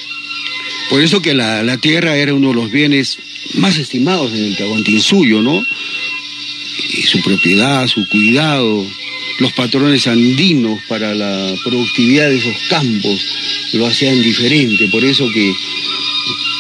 Por 0.91 1.03
eso 1.03 1.23
que 1.23 1.35
la, 1.35 1.77
tierra 1.79 2.17
era 2.17 2.35
uno 2.35 2.49
de 2.49 2.55
los 2.55 2.71
bienes 2.71 3.19
más 3.55 3.77
estimados 3.77 4.33
en 4.33 4.57
el 4.57 5.03
suyo, 5.03 5.43
¿no? 5.43 5.63
Y 6.91 7.03
su 7.03 7.21
propiedad, 7.23 7.87
su 7.87 8.09
cuidado, 8.09 8.87
los 9.39 9.53
patrones 9.53 10.07
andinos 10.07 10.81
para 10.89 11.15
la 11.15 11.55
productividad 11.65 12.29
de 12.29 12.39
esos 12.39 12.57
campos 12.69 13.25
lo 13.73 13.87
hacían 13.87 14.21
diferente. 14.23 14.89
Por 14.89 15.05
eso 15.05 15.29
que 15.33 15.53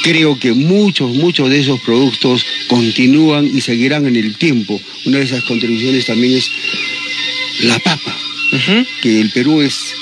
creo 0.02 0.38
que 0.38 0.52
muchos, 0.52 1.14
muchos 1.14 1.50
de 1.50 1.60
esos 1.60 1.80
productos 1.80 2.46
continúan 2.68 3.46
y 3.46 3.60
seguirán 3.60 4.06
en 4.06 4.16
el 4.16 4.36
tiempo. 4.36 4.80
Una 5.04 5.18
de 5.18 5.24
esas 5.24 5.44
contribuciones 5.44 6.06
también 6.06 6.34
es 6.34 6.50
la 7.60 7.78
papa, 7.80 8.16
que 9.02 9.20
el 9.20 9.30
Perú 9.30 9.60
es 9.60 9.94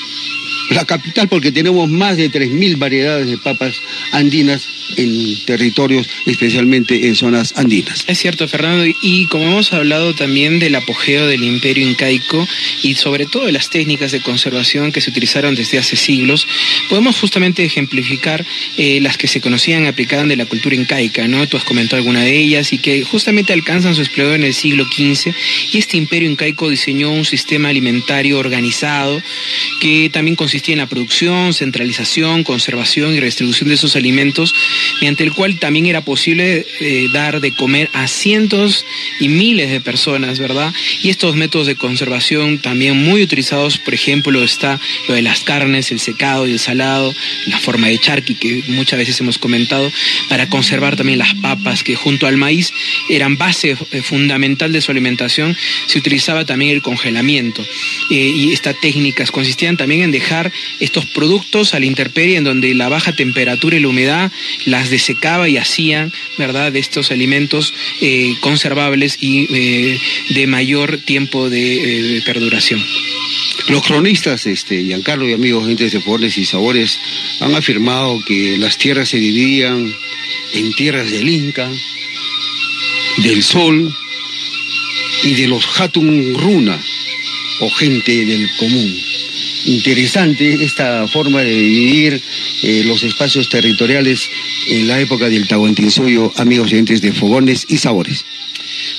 la 0.70 0.84
capital 0.84 1.28
porque 1.28 1.52
tenemos 1.52 1.88
más 1.88 2.16
de 2.16 2.30
3.000 2.30 2.78
variedades 2.78 3.28
de 3.28 3.38
papas 3.38 3.80
andinas 4.12 4.68
en 4.96 5.44
territorios, 5.44 6.08
especialmente 6.26 7.06
en 7.06 7.14
zonas 7.14 7.54
andinas. 7.56 8.04
Es 8.06 8.18
cierto, 8.18 8.48
Fernando, 8.48 8.84
y 9.02 9.26
como 9.26 9.44
hemos 9.44 9.72
hablado 9.72 10.14
también 10.14 10.58
del 10.58 10.74
apogeo 10.74 11.26
del 11.26 11.44
imperio 11.44 11.86
incaico 11.86 12.46
y 12.82 12.94
sobre 12.94 13.26
todo 13.26 13.46
de 13.46 13.52
las 13.52 13.70
técnicas 13.70 14.12
de 14.12 14.20
conservación 14.20 14.92
que 14.92 15.00
se 15.00 15.10
utilizaron 15.10 15.54
desde 15.54 15.78
hace 15.78 15.96
siglos, 15.96 16.46
podemos 16.88 17.18
justamente 17.18 17.64
ejemplificar 17.64 18.44
eh, 18.76 19.00
las 19.00 19.16
que 19.16 19.28
se 19.28 19.40
conocían 19.40 19.86
aplicaban 19.86 20.28
de 20.28 20.36
la 20.36 20.46
cultura 20.46 20.76
incaica, 20.76 21.28
¿no? 21.28 21.46
Tú 21.46 21.56
has 21.56 21.64
comentado 21.64 21.96
alguna 21.96 22.22
de 22.22 22.36
ellas 22.36 22.72
y 22.72 22.78
que 22.78 23.04
justamente 23.04 23.52
alcanzan 23.52 23.94
su 23.94 24.02
esplendor 24.02 24.36
en 24.36 24.44
el 24.44 24.54
siglo 24.54 24.84
XV 24.84 25.32
y 25.72 25.78
este 25.78 25.96
imperio 25.96 26.30
incaico 26.30 26.68
diseñó 26.68 27.10
un 27.10 27.24
sistema 27.24 27.68
alimentario 27.68 28.38
organizado 28.38 29.22
que 29.80 30.10
también 30.12 30.36
consistía 30.36 30.74
en 30.74 30.78
la 30.78 30.88
producción, 30.88 31.52
centralización, 31.52 32.44
conservación 32.44 33.14
y 33.14 33.20
redistribución 33.20 33.68
de 33.68 33.74
esos 33.74 33.96
alimentos 33.96 34.54
mediante 35.00 35.24
el 35.24 35.32
cual 35.32 35.58
también 35.58 35.86
era 35.86 36.04
posible 36.04 36.66
eh, 36.80 37.08
dar 37.12 37.40
de 37.40 37.52
comer 37.52 37.90
a 37.92 38.08
cientos 38.08 38.84
y 39.20 39.28
miles 39.28 39.70
de 39.70 39.80
personas, 39.80 40.38
¿verdad? 40.38 40.72
Y 41.02 41.10
estos 41.10 41.36
métodos 41.36 41.66
de 41.66 41.76
conservación 41.76 42.58
también 42.58 42.96
muy 42.96 43.22
utilizados, 43.22 43.78
por 43.78 43.94
ejemplo, 43.94 44.42
está 44.42 44.80
lo 45.08 45.14
de 45.14 45.22
las 45.22 45.40
carnes, 45.40 45.90
el 45.90 46.00
secado 46.00 46.46
y 46.46 46.52
el 46.52 46.58
salado, 46.58 47.14
la 47.46 47.58
forma 47.58 47.88
de 47.88 47.98
charqui 47.98 48.34
que 48.34 48.62
muchas 48.68 48.98
veces 48.98 49.20
hemos 49.20 49.38
comentado, 49.38 49.90
para 50.28 50.48
conservar 50.48 50.96
también 50.96 51.18
las 51.18 51.34
papas 51.34 51.82
que 51.82 51.94
junto 51.94 52.26
al 52.26 52.36
maíz 52.36 52.72
eran 53.08 53.36
base 53.36 53.76
eh, 53.90 54.02
fundamental 54.02 54.72
de 54.72 54.80
su 54.80 54.90
alimentación, 54.90 55.56
se 55.86 55.98
utilizaba 55.98 56.44
también 56.44 56.72
el 56.72 56.82
congelamiento. 56.82 57.64
Eh, 58.10 58.14
y 58.14 58.52
estas 58.52 58.80
técnicas 58.80 59.30
consistían 59.30 59.76
también 59.76 60.02
en 60.02 60.10
dejar 60.10 60.52
estos 60.80 61.06
productos 61.06 61.74
a 61.74 61.80
la 61.80 61.86
intemperie 61.86 62.36
en 62.36 62.44
donde 62.44 62.74
la 62.74 62.88
baja 62.88 63.14
temperatura 63.14 63.76
y 63.76 63.80
la 63.80 63.88
humedad 63.88 64.32
las 64.76 64.90
desecaba 64.90 65.48
y 65.48 65.56
hacían, 65.56 66.12
¿verdad?, 66.36 66.70
de 66.70 66.80
estos 66.80 67.10
alimentos 67.10 67.72
eh, 68.02 68.34
conservables 68.40 69.16
y 69.22 69.46
eh, 69.50 69.98
de 70.30 70.46
mayor 70.46 70.98
tiempo 70.98 71.48
de, 71.48 72.22
perduración. 72.26 72.84
Los 73.68 73.82
cronistas, 73.82 74.44
este, 74.44 74.84
Giancarlo 74.84 75.26
y 75.26 75.32
amigos, 75.32 75.66
gentes 75.66 75.92
de 75.92 76.00
Fornes 76.00 76.36
y 76.36 76.44
Sabores, 76.44 77.00
han 77.40 77.54
afirmado 77.54 78.22
que 78.26 78.58
las 78.58 78.76
tierras 78.76 79.08
se 79.08 79.16
dividían 79.16 79.94
en 80.52 80.72
tierras 80.74 81.10
del 81.10 81.26
Inca, 81.26 81.70
del 83.16 83.42
Sol 83.42 83.96
y 85.24 85.34
de 85.36 85.48
los 85.48 85.64
Hatun 85.80 86.34
Runa, 86.34 86.78
o 87.60 87.70
gente 87.70 88.26
del 88.26 88.46
común 88.58 89.15
interesante 89.66 90.64
esta 90.64 91.06
forma 91.08 91.42
de 91.42 91.50
dividir 91.50 92.22
eh, 92.62 92.82
los 92.84 93.02
espacios 93.02 93.48
territoriales 93.48 94.30
en 94.68 94.88
la 94.88 95.00
época 95.00 95.28
del 95.28 95.46
Tahuantinsuyo, 95.48 96.32
amigos 96.36 96.72
y 96.72 96.78
entes 96.78 97.00
de 97.02 97.12
fogones 97.12 97.66
y 97.68 97.78
sabores. 97.78 98.24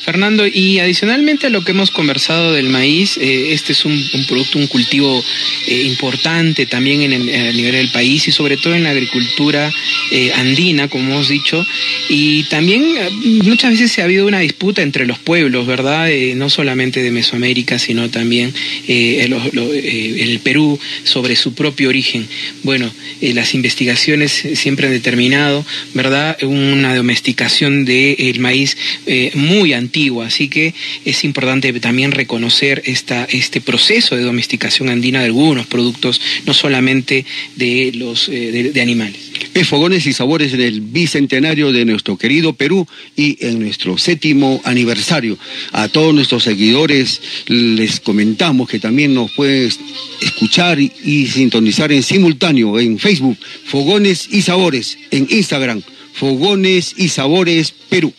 Fernando, 0.08 0.48
y 0.48 0.80
adicionalmente 0.80 1.48
a 1.48 1.50
lo 1.50 1.66
que 1.66 1.72
hemos 1.72 1.92
conversado 1.92 2.54
del 2.54 2.70
maíz, 2.70 3.18
eh, 3.18 3.52
este 3.52 3.74
es 3.74 3.84
un, 3.84 4.02
producto, 4.26 4.58
un 4.58 4.68
cultivo 4.68 5.22
eh, 5.68 5.82
importante 5.82 6.66
también 6.66 7.02
en 7.02 7.12
el, 7.12 7.58
nivel 7.58 7.74
del 7.74 7.90
país 7.90 8.26
y 8.26 8.32
sobre 8.32 8.56
todo 8.56 8.74
en 8.74 8.84
la 8.84 8.92
agricultura 8.92 9.70
eh, 10.12 10.32
andina, 10.34 10.88
como 10.88 11.12
hemos 11.12 11.28
dicho, 11.28 11.62
y 12.08 12.44
también 12.44 12.96
muchas 13.44 13.72
veces 13.72 13.92
se 13.92 14.00
ha 14.00 14.06
habido 14.06 14.26
una 14.26 14.40
disputa 14.40 14.82
entre 14.82 15.06
los 15.06 15.20
pueblos, 15.20 15.68
¿verdad? 15.68 16.10
no 16.36 16.50
solamente 16.50 17.04
de 17.04 17.12
Mesoamérica, 17.12 17.78
sino 17.78 18.10
también 18.10 18.54
en 18.88 19.34
el 19.34 20.40
Perú 20.40 20.80
sobre 21.04 21.36
su 21.36 21.54
propio 21.54 21.90
origen. 21.90 22.26
Bueno, 22.64 22.90
las 23.20 23.54
investigaciones 23.54 24.32
siempre 24.54 24.88
han 24.88 24.94
determinado, 24.94 25.66
¿verdad? 25.94 26.42
Una 26.44 26.96
domesticación 26.96 27.84
del 27.84 28.40
maíz 28.40 28.78
muy 29.34 29.74
antigua 29.74 29.97
así 30.24 30.48
que 30.48 30.74
es 31.06 31.24
importante 31.24 31.74
también 31.80 32.12
reconocer 32.12 32.84
esta, 32.86 33.26
este 33.26 33.62
proceso 33.62 34.16
de 34.16 34.24
domesticación 34.24 34.90
andina 34.90 35.20
de 35.20 35.26
algunos 35.26 35.66
productos, 35.66 36.22
no 36.46 36.54
solamente 36.54 37.26
de 37.56 37.92
los 37.96 38.30
eh, 38.30 38.72
de, 38.74 38.82
animales. 38.82 39.20
Es 39.54 39.68
Fogones 39.68 40.06
y 40.06 40.14
Sabores 40.14 40.54
en 40.54 40.62
el 40.62 40.82
bicentenario 40.82 41.72
de 41.72 41.86
nuestro 41.86 42.18
querido 42.18 42.54
Perú 42.54 42.88
y 43.16 43.38
en 43.46 43.60
nuestro 43.60 43.98
séptimo 43.98 44.62
aniversario. 44.64 45.38
A 45.72 45.88
todos 45.88 46.14
nuestros 46.14 46.44
seguidores 46.44 47.22
les 47.48 48.00
comentamos 48.00 48.70
que 48.70 48.80
también 48.80 49.14
nos 49.14 49.32
pueden 49.32 49.72
escuchar 50.22 50.80
y 50.80 51.28
sintonizar 51.28 51.92
en 51.92 52.04
simultáneo 52.04 52.80
en 52.80 53.00
Facebook, 53.00 53.38
Fogones 53.66 54.28
y 54.32 54.42
Sabores, 54.44 54.98
en 55.12 55.28
Instagram, 55.30 55.82
Fogones 56.14 56.94
y 56.98 57.10
Sabores 57.10 57.74
Perú. 57.90 58.14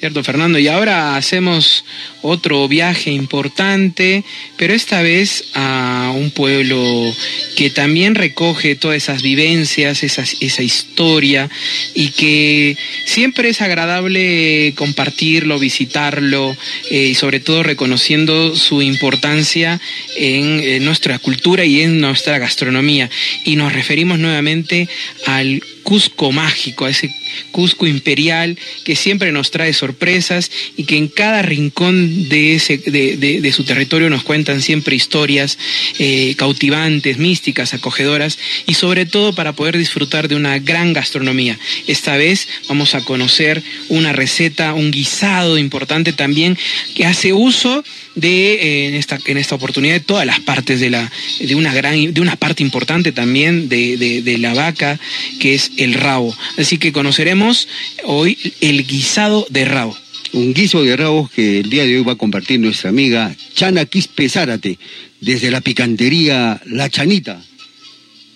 Cierto, 0.00 0.22
Fernando. 0.22 0.60
Y 0.60 0.68
ahora 0.68 1.16
hacemos 1.16 1.84
otro 2.22 2.68
viaje 2.68 3.10
importante, 3.10 4.22
pero 4.56 4.72
esta 4.72 5.02
vez 5.02 5.46
a 5.54 6.12
un 6.14 6.30
pueblo 6.30 7.12
que 7.56 7.70
también 7.70 8.14
recoge 8.14 8.76
todas 8.76 8.96
esas 8.96 9.22
vivencias, 9.22 10.04
esa, 10.04 10.62
historia, 10.62 11.50
y 11.96 12.10
que 12.10 12.76
siempre 13.06 13.48
es 13.48 13.60
agradable 13.60 14.72
compartirlo, 14.76 15.58
visitarlo, 15.58 16.56
eh, 16.92 17.08
y 17.10 17.14
sobre 17.16 17.40
todo 17.40 17.64
reconociendo 17.64 18.54
su 18.54 18.82
importancia 18.82 19.80
en, 20.16 20.60
en 20.60 20.84
nuestra 20.84 21.18
cultura 21.18 21.64
y 21.64 21.80
en 21.80 22.00
nuestra 22.00 22.38
gastronomía. 22.38 23.10
Y 23.44 23.56
nos 23.56 23.72
referimos 23.72 24.20
nuevamente 24.20 24.88
al 25.26 25.60
Cusco 25.82 26.32
mágico, 26.32 26.84
a 26.84 26.90
ese 26.90 27.10
Cusco 27.50 27.86
imperial 27.86 28.58
que 28.84 28.96
siempre 28.96 29.32
nos 29.32 29.50
trae 29.50 29.72
sorpresas 29.72 30.50
y 30.76 30.84
que 30.84 30.96
en 30.96 31.08
cada 31.08 31.42
rincón 31.42 32.28
de, 32.28 32.54
ese, 32.54 32.78
de, 32.78 33.52
su 33.52 33.64
territorio 33.64 34.10
nos 34.10 34.22
cuentan 34.22 34.62
siempre 34.62 34.96
historias 34.96 35.58
eh, 35.98 36.34
cautivantes, 36.36 37.18
místicas, 37.18 37.74
acogedoras 37.74 38.38
y 38.66 38.74
sobre 38.74 39.06
todo 39.06 39.34
para 39.34 39.52
poder 39.52 39.76
disfrutar 39.78 40.28
de 40.28 40.36
una 40.36 40.58
gran 40.58 40.92
gastronomía. 40.92 41.58
Esta 41.86 42.16
vez 42.16 42.48
vamos 42.68 42.94
a 42.94 43.04
conocer 43.04 43.62
una 43.88 44.12
receta, 44.12 44.74
un 44.74 44.90
guisado 44.90 45.58
importante 45.58 46.12
también 46.12 46.56
que 46.94 47.06
hace 47.06 47.32
uso 47.32 47.84
de 48.14 48.54
eh, 48.54 48.88
en, 48.88 48.94
esta, 48.94 49.18
en 49.26 49.38
esta 49.38 49.54
oportunidad 49.54 49.94
de 49.94 50.00
todas 50.00 50.26
las 50.26 50.40
partes 50.40 50.80
de 50.80 50.90
la 50.90 51.10
de 51.40 51.54
una 51.54 51.72
gran 51.72 52.12
de 52.12 52.20
una 52.20 52.36
parte 52.36 52.62
importante 52.62 53.12
también 53.12 53.68
de, 53.68 53.96
de 53.96 54.38
la 54.38 54.54
vaca 54.54 54.98
que 55.38 55.54
es 55.54 55.67
el 55.76 55.94
rabo. 55.94 56.34
Así 56.56 56.78
que 56.78 56.92
conoceremos 56.92 57.68
hoy 58.04 58.38
el 58.60 58.86
guisado 58.86 59.46
de 59.50 59.64
rabo. 59.64 59.96
Un 60.32 60.52
guiso 60.52 60.82
de 60.82 60.96
rabo 60.96 61.30
que 61.34 61.60
el 61.60 61.70
día 61.70 61.84
de 61.84 61.96
hoy 61.96 62.04
va 62.04 62.12
a 62.12 62.16
compartir 62.16 62.60
nuestra 62.60 62.90
amiga 62.90 63.34
Chana 63.54 63.86
Quispe 63.86 64.28
Zárate, 64.28 64.78
desde 65.20 65.50
la 65.50 65.60
picantería 65.60 66.60
La 66.66 66.90
Chanita, 66.90 67.42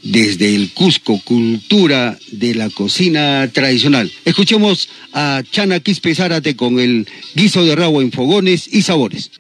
desde 0.03 0.55
el 0.55 0.71
Cusco, 0.71 1.21
cultura 1.23 2.19
de 2.31 2.55
la 2.55 2.71
cocina 2.71 3.49
tradicional. 3.53 4.11
Escuchemos 4.25 4.89
a 5.13 5.43
Chana 5.51 5.81
Quispe 5.81 6.15
Zárate 6.15 6.57
con 6.57 6.81
el 6.81 7.07
guiso 7.35 7.65
de 7.65 7.77
rabo 7.77 8.01
en 8.01 8.11
fogones 8.11 8.69
y 8.73 8.83
sabores. 8.83 9.31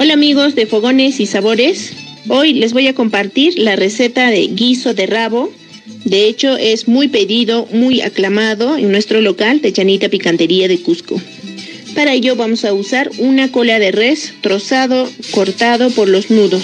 Hola 0.00 0.14
amigos 0.14 0.54
de 0.54 0.66
Fogones 0.66 1.20
y 1.20 1.26
Sabores. 1.26 1.92
Hoy 2.28 2.52
les 2.52 2.72
voy 2.72 2.86
a 2.86 2.94
compartir 2.94 3.58
la 3.58 3.74
receta 3.76 4.30
de 4.30 4.46
guiso 4.46 4.94
de 4.94 5.06
rabo. 5.06 5.52
De 6.04 6.26
hecho, 6.26 6.56
es 6.56 6.86
muy 6.86 7.08
pedido, 7.08 7.66
muy 7.72 8.00
aclamado 8.00 8.76
en 8.76 8.92
nuestro 8.92 9.20
local 9.20 9.60
de 9.60 9.72
Chanita 9.72 10.08
Picantería 10.08 10.68
de 10.68 10.80
Cusco. 10.80 11.20
Para 11.94 12.14
ello 12.14 12.36
vamos 12.36 12.64
a 12.64 12.72
usar 12.72 13.10
una 13.18 13.50
cola 13.50 13.78
de 13.78 13.92
res 13.92 14.34
trozado, 14.40 15.10
cortado 15.32 15.90
por 15.90 16.08
los 16.08 16.30
nudos, 16.30 16.62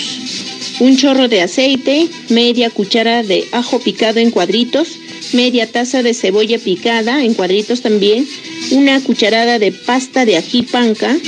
un 0.80 0.96
chorro 0.96 1.28
de 1.28 1.42
aceite, 1.42 2.08
media 2.30 2.70
cuchara 2.70 3.22
de 3.22 3.44
ajo 3.52 3.78
picado 3.80 4.20
en 4.20 4.30
cuadritos, 4.30 4.96
media 5.32 5.66
taza 5.66 6.02
de 6.02 6.14
cebolla 6.14 6.58
picada 6.58 7.22
en 7.24 7.34
cuadritos 7.34 7.82
también, 7.82 8.26
una 8.70 9.00
cucharada 9.00 9.58
de 9.58 9.72
pasta 9.72 10.24
de 10.24 10.36
ají 10.36 10.62
panca, 10.62 11.18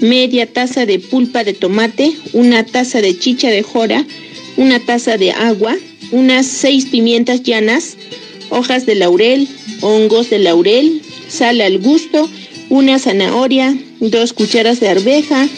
media 0.00 0.46
taza 0.46 0.86
de 0.86 0.98
pulpa 0.98 1.44
de 1.44 1.52
tomate, 1.52 2.12
una 2.32 2.64
taza 2.64 3.00
de 3.00 3.18
chicha 3.18 3.48
de 3.48 3.62
jora, 3.62 4.04
una 4.56 4.80
taza 4.80 5.16
de 5.16 5.32
agua, 5.32 5.76
unas 6.12 6.46
seis 6.46 6.86
pimientas 6.86 7.42
llanas, 7.42 7.96
hojas 8.50 8.86
de 8.86 8.94
laurel, 8.94 9.48
hongos 9.80 10.30
de 10.30 10.38
laurel, 10.38 11.02
sal 11.28 11.60
al 11.60 11.78
gusto, 11.78 12.28
una 12.68 12.98
zanahoria, 12.98 13.76
dos 14.00 14.32
cucharas 14.32 14.80
de 14.80 14.88
arveja, 14.88 15.48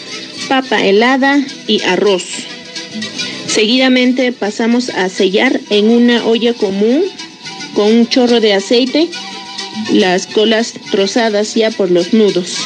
papa 0.47 0.85
helada 0.85 1.43
y 1.67 1.81
arroz. 1.81 2.23
Seguidamente 3.47 4.31
pasamos 4.31 4.89
a 4.89 5.09
sellar 5.09 5.59
en 5.69 5.89
una 5.89 6.25
olla 6.25 6.53
común 6.53 7.03
con 7.73 7.93
un 7.93 8.07
chorro 8.07 8.39
de 8.39 8.53
aceite 8.53 9.09
las 9.91 10.27
colas 10.27 10.73
trozadas 10.91 11.55
ya 11.55 11.71
por 11.71 11.91
los 11.91 12.13
nudos. 12.13 12.57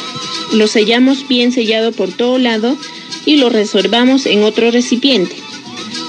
Lo 0.52 0.66
sellamos 0.66 1.26
bien 1.28 1.52
sellado 1.52 1.92
por 1.92 2.12
todo 2.12 2.38
lado 2.38 2.76
y 3.24 3.36
lo 3.36 3.50
reservamos 3.50 4.26
en 4.26 4.42
otro 4.42 4.70
recipiente. 4.70 5.36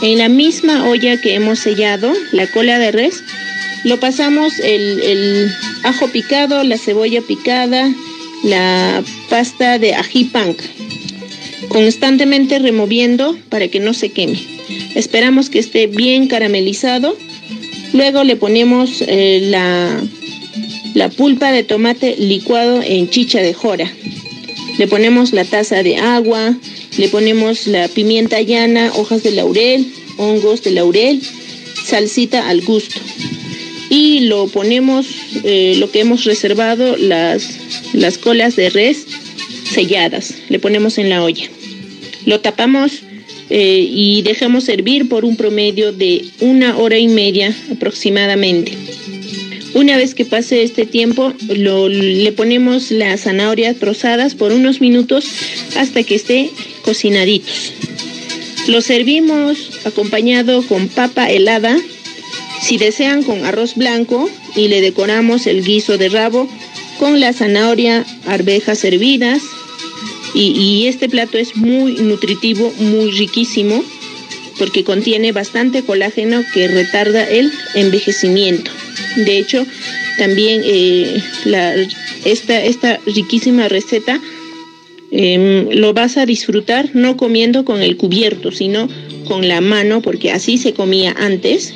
En 0.01 0.19
la 0.19 0.29
misma 0.29 0.87
olla 0.87 1.19
que 1.19 1.33
hemos 1.33 1.59
sellado, 1.59 2.13
la 2.31 2.47
cola 2.47 2.77
de 2.77 2.91
res, 2.91 3.23
lo 3.83 3.99
pasamos 3.99 4.59
el, 4.59 4.99
el 5.01 5.51
ajo 5.83 6.07
picado, 6.09 6.63
la 6.63 6.77
cebolla 6.77 7.21
picada, 7.21 7.91
la 8.43 9.03
pasta 9.29 9.79
de 9.79 9.95
ají 9.95 10.25
panca, 10.25 10.65
constantemente 11.69 12.59
removiendo 12.59 13.37
para 13.49 13.67
que 13.67 13.79
no 13.79 13.93
se 13.93 14.09
queme. 14.09 14.39
Esperamos 14.95 15.49
que 15.49 15.59
esté 15.59 15.87
bien 15.87 16.27
caramelizado. 16.27 17.17
Luego 17.93 18.23
le 18.23 18.35
ponemos 18.35 19.01
eh, 19.07 19.39
la, 19.43 20.01
la 20.93 21.09
pulpa 21.09 21.51
de 21.51 21.63
tomate 21.63 22.15
licuado 22.17 22.81
en 22.83 23.09
chicha 23.09 23.39
de 23.39 23.53
jora. 23.53 23.91
Le 24.77 24.87
ponemos 24.87 25.33
la 25.33 25.43
taza 25.43 25.81
de 25.83 25.97
agua, 25.97 26.55
le 26.97 27.09
ponemos 27.09 27.67
la 27.67 27.87
pimienta 27.87 28.41
llana, 28.41 28.91
hojas 28.95 29.23
de 29.23 29.31
laurel, 29.31 29.87
hongos 30.17 30.63
de 30.63 30.71
laurel, 30.71 31.21
salsita 31.85 32.47
al 32.47 32.61
gusto. 32.61 32.99
Y 33.89 34.21
lo 34.21 34.47
ponemos, 34.47 35.07
eh, 35.43 35.75
lo 35.77 35.89
que 35.89 36.01
hemos 36.01 36.25
reservado, 36.25 36.97
las, 36.97 37.57
las 37.93 38.17
colas 38.17 38.55
de 38.55 38.69
res 38.69 39.05
selladas, 39.73 40.33
le 40.49 40.59
ponemos 40.59 40.97
en 40.97 41.09
la 41.09 41.23
olla. 41.23 41.49
Lo 42.25 42.41
tapamos 42.41 43.03
eh, 43.49 43.87
y 43.89 44.21
dejamos 44.23 44.67
hervir 44.67 45.07
por 45.07 45.23
un 45.23 45.37
promedio 45.37 45.93
de 45.93 46.25
una 46.41 46.77
hora 46.77 46.97
y 46.97 47.07
media 47.07 47.55
aproximadamente. 47.71 48.73
Una 49.73 49.97
vez 49.97 50.15
que 50.15 50.25
pase 50.25 50.63
este 50.63 50.85
tiempo, 50.85 51.33
le 51.49 52.31
ponemos 52.31 52.91
las 52.91 53.21
zanahorias 53.21 53.77
trozadas 53.77 54.35
por 54.35 54.51
unos 54.51 54.81
minutos 54.81 55.25
hasta 55.75 56.03
que 56.03 56.15
esté 56.15 56.49
cocinaditos. 56.83 57.73
Lo 58.67 58.81
servimos 58.81 59.71
acompañado 59.85 60.61
con 60.63 60.87
papa 60.87 61.29
helada, 61.29 61.77
si 62.61 62.77
desean 62.77 63.23
con 63.23 63.45
arroz 63.45 63.75
blanco 63.75 64.29
y 64.55 64.67
le 64.67 64.81
decoramos 64.81 65.47
el 65.47 65.63
guiso 65.63 65.97
de 65.97 66.09
rabo 66.09 66.49
con 66.99 67.19
la 67.19 67.31
zanahoria, 67.31 68.05
arvejas 68.25 68.83
hervidas, 68.83 69.41
y, 70.33 70.85
este 70.87 71.09
plato 71.09 71.37
es 71.37 71.55
muy 71.55 71.95
nutritivo, 71.95 72.71
muy 72.77 73.11
riquísimo, 73.11 73.83
porque 74.59 74.83
contiene 74.83 75.31
bastante 75.31 75.83
colágeno 75.83 76.43
que 76.53 76.67
retarda 76.67 77.23
el 77.23 77.51
envejecimiento. 77.73 78.69
De 79.15 79.37
hecho, 79.37 79.65
también 80.17 80.61
eh, 80.63 81.21
esta, 82.25 82.63
esta 82.63 82.99
riquísima 83.05 83.67
receta 83.67 84.19
em, 85.11 85.69
lo 85.71 85.93
vas 85.93 86.17
a 86.17 86.25
disfrutar 86.25 86.89
no 86.93 87.17
comiendo 87.17 87.65
con 87.65 87.81
el 87.81 87.97
cubierto, 87.97 88.51
sino 88.51 88.89
con 89.25 89.47
la 89.47 89.61
mano, 89.61 90.01
porque 90.01 90.31
así 90.31 90.57
se 90.57 90.73
comía 90.73 91.15
antes. 91.17 91.73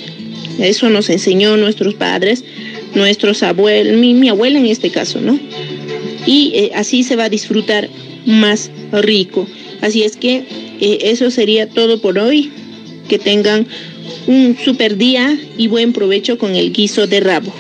Eso 0.59 0.89
nos 0.89 1.09
enseñó 1.09 1.57
nuestros 1.57 1.93
padres, 1.93 2.43
nuestros 2.93 3.43
abuelos, 3.43 3.97
mi, 3.97 4.27
abuela 4.29 4.59
en 4.59 4.65
este 4.65 4.89
caso, 4.89 5.21
¿no? 5.21 5.39
Y 6.25 6.51
eh, 6.55 6.71
así 6.75 7.03
se 7.03 7.15
va 7.15 7.25
a 7.25 7.29
disfrutar 7.29 7.89
más 8.25 8.69
rico. 8.91 9.47
Así 9.81 10.03
es 10.03 10.17
que 10.17 10.43
eh, 10.79 10.99
eso 11.03 11.31
sería 11.31 11.67
todo 11.67 12.01
por 12.01 12.19
hoy. 12.19 12.51
Que 13.07 13.19
tengan 13.19 13.67
un 14.27 14.57
super 14.63 14.97
día 14.97 15.37
y 15.57 15.67
buen 15.67 15.93
provecho 15.93 16.37
con 16.37 16.55
el 16.55 16.71
guiso 16.71 17.07
de 17.07 17.19
rabo. 17.19 17.53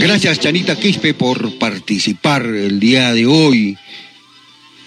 Gracias 0.00 0.40
Chanita 0.40 0.76
Quispe 0.76 1.14
por 1.14 1.58
participar 1.58 2.44
el 2.46 2.78
día 2.78 3.12
de 3.12 3.26
hoy 3.26 3.76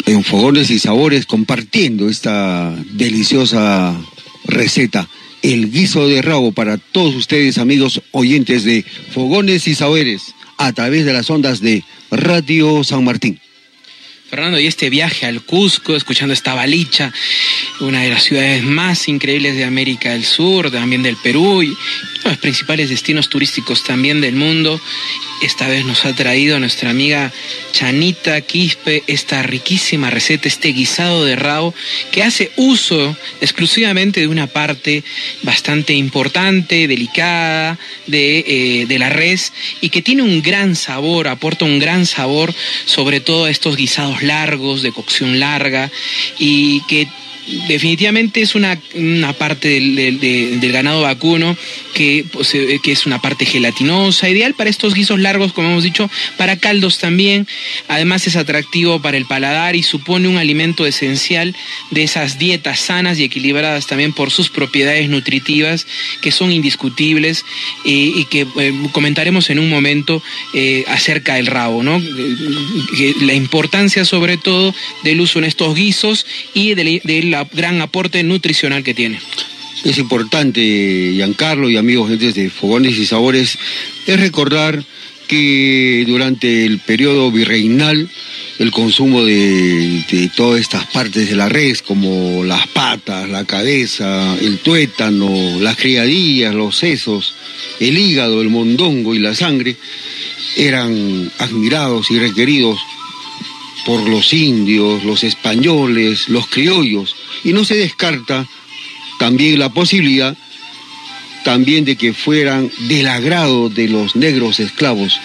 en 0.05 0.23
Fogones 0.23 0.69
y 0.69 0.79
Sabores 0.79 1.25
compartiendo 1.25 2.07
esta 2.07 2.73
deliciosa 2.91 3.99
receta, 4.45 5.09
el 5.41 5.71
guiso 5.71 6.07
de 6.07 6.21
rabo 6.21 6.51
para 6.51 6.77
todos 6.77 7.15
ustedes 7.15 7.57
amigos 7.57 8.01
oyentes 8.11 8.63
de 8.63 8.85
Fogones 9.11 9.67
y 9.67 9.75
Sabores 9.75 10.33
a 10.57 10.71
través 10.73 11.05
de 11.05 11.13
las 11.13 11.29
ondas 11.29 11.61
de 11.61 11.83
Radio 12.09 12.83
San 12.83 13.03
Martín. 13.03 13.39
Fernando, 14.29 14.59
y 14.59 14.67
este 14.67 14.89
viaje 14.89 15.25
al 15.25 15.41
Cusco, 15.41 15.95
escuchando 15.95 16.33
esta 16.33 16.53
balicha, 16.53 17.13
una 17.79 18.01
de 18.01 18.09
las 18.09 18.23
ciudades 18.23 18.63
más 18.63 19.07
increíbles 19.07 19.55
de 19.55 19.63
América 19.63 20.11
del 20.11 20.25
Sur, 20.25 20.71
también 20.71 21.03
del 21.03 21.15
Perú, 21.17 21.61
y 21.63 21.75
los 22.23 22.37
principales 22.37 22.89
destinos 22.89 23.29
turísticos 23.29 23.83
también 23.83 24.21
del 24.21 24.35
mundo. 24.35 24.79
Esta 25.41 25.67
vez 25.67 25.85
nos 25.85 26.03
ha 26.05 26.15
traído 26.15 26.59
nuestra 26.59 26.89
amiga 26.89 27.31
Chanita 27.71 28.41
Quispe 28.41 29.03
esta 29.05 29.43
riquísima 29.43 30.09
receta, 30.09 30.47
este 30.47 30.69
guisado 30.69 31.25
de 31.25 31.35
rabo, 31.35 31.75
que 32.11 32.23
hace 32.23 32.51
uso 32.55 33.15
exclusivamente 33.39 34.21
de 34.21 34.27
una 34.27 34.47
parte 34.47 35.03
bastante 35.43 35.93
importante, 35.93 36.87
delicada 36.87 37.77
de, 38.07 38.39
eh, 38.47 38.85
de 38.87 38.99
la 38.99 39.09
res 39.09 39.53
y 39.79 39.89
que 39.89 40.01
tiene 40.01 40.23
un 40.23 40.41
gran 40.41 40.75
sabor, 40.75 41.27
aporta 41.27 41.65
un 41.65 41.79
gran 41.79 42.05
sabor, 42.05 42.53
sobre 42.85 43.19
todo 43.19 43.45
a 43.45 43.51
estos 43.51 43.77
guisados 43.77 44.23
largos, 44.23 44.81
de 44.81 44.91
cocción 44.91 45.39
larga, 45.39 45.91
y 46.39 46.81
que 46.87 47.07
definitivamente 47.67 48.41
es 48.41 48.55
una, 48.55 48.79
parte 49.37 49.69
del, 49.69 50.71
ganado 50.71 51.01
vacuno 51.01 51.57
que, 51.93 52.25
pues, 52.31 52.53
eh, 52.53 52.79
que, 52.83 52.91
es 52.91 53.05
una 53.05 53.21
parte 53.21 53.45
gelatinosa, 53.45 54.29
ideal 54.29 54.53
para 54.53 54.69
estos 54.69 54.93
guisos 54.93 55.19
largos, 55.19 55.53
como 55.53 55.69
hemos 55.69 55.83
dicho, 55.83 56.09
para 56.37 56.57
caldos 56.57 56.99
también. 56.99 57.47
Además 57.87 58.27
es 58.27 58.35
atractivo 58.35 59.01
para 59.01 59.17
el 59.17 59.25
paladar 59.25 59.75
y 59.75 59.83
supone 59.83 60.27
un 60.27 60.37
alimento 60.37 60.85
esencial 60.85 61.55
de 61.91 62.03
esas 62.03 62.37
dietas 62.37 62.79
sanas 62.79 63.19
y 63.19 63.23
equilibradas 63.23 63.87
también 63.87 64.13
por 64.13 64.31
sus 64.31 64.49
propiedades 64.49 65.09
nutritivas 65.09 65.87
que 66.21 66.31
son 66.31 66.51
indiscutibles 66.51 67.45
eh, 67.85 68.11
y 68.15 68.25
que 68.25 68.41
eh, 68.59 68.73
comentaremos 68.91 69.49
en 69.49 69.59
un 69.59 69.69
momento 69.69 70.21
acerca 70.87 71.35
del 71.35 71.47
rabo, 71.47 71.83
¿no? 71.83 72.01
la 73.21 73.33
importancia 73.33 74.05
sobre 74.05 74.37
todo 74.37 74.73
del 75.03 75.21
uso 75.21 75.39
en 75.39 75.45
estos 75.45 75.75
guisos 75.75 76.25
y 76.53 76.73
de 76.73 77.23
la 77.23 77.36
gran 77.45 77.81
aporte 77.81 78.23
nutricional 78.23 78.83
que 78.83 78.93
tiene. 78.93 79.19
Es 79.83 79.97
importante, 79.97 81.11
Giancarlo 81.13 81.69
y 81.69 81.77
amigos 81.77 82.17
de 82.19 82.49
Fogones 82.49 82.97
y 82.97 83.05
Sabores, 83.05 83.57
es 84.05 84.19
recordar 84.19 84.83
que 85.27 86.03
durante 86.07 86.65
el 86.65 86.79
periodo 86.79 87.31
virreinal 87.31 88.09
el 88.59 88.71
consumo 88.71 89.23
de, 89.23 90.03
de, 90.09 90.29
todas 90.35 90.61
estas 90.61 90.85
partes 90.87 91.29
de 91.29 91.35
la 91.35 91.47
res, 91.47 91.83
como 91.83 92.43
las 92.43 92.65
patas, 92.67 93.29
la 93.29 93.45
cabeza, 93.45 94.35
el 94.41 94.57
tuétano, 94.59 95.59
las 95.59 95.75
criadillas, 95.75 96.55
los 96.55 96.75
sesos, 96.75 97.35
el 97.79 97.97
hígado, 97.97 98.41
el 98.41 98.49
mondongo 98.49 99.13
y 99.13 99.19
la 99.19 99.35
sangre, 99.35 99.75
eran 100.55 101.31
admirados 101.37 102.09
y 102.09 102.17
requeridos 102.17 102.79
por 103.85 104.07
los 104.07 104.33
indios, 104.33 105.03
los 105.03 105.23
españoles, 105.23 106.29
los 106.29 106.47
criollos, 106.47 107.15
y 107.43 107.53
no 107.53 107.63
se 107.63 107.75
descarta 107.75 108.45
también 109.19 109.59
la 109.59 109.69
posibilidad 109.69 110.37
también 111.43 111.85
de 111.85 111.95
que 111.95 112.13
fueran 112.13 112.69
del 112.89 113.07
agrado 113.07 113.69
de 113.69 113.87
los 113.87 114.17
negros 114.17 114.59
esclavos. 114.59 115.17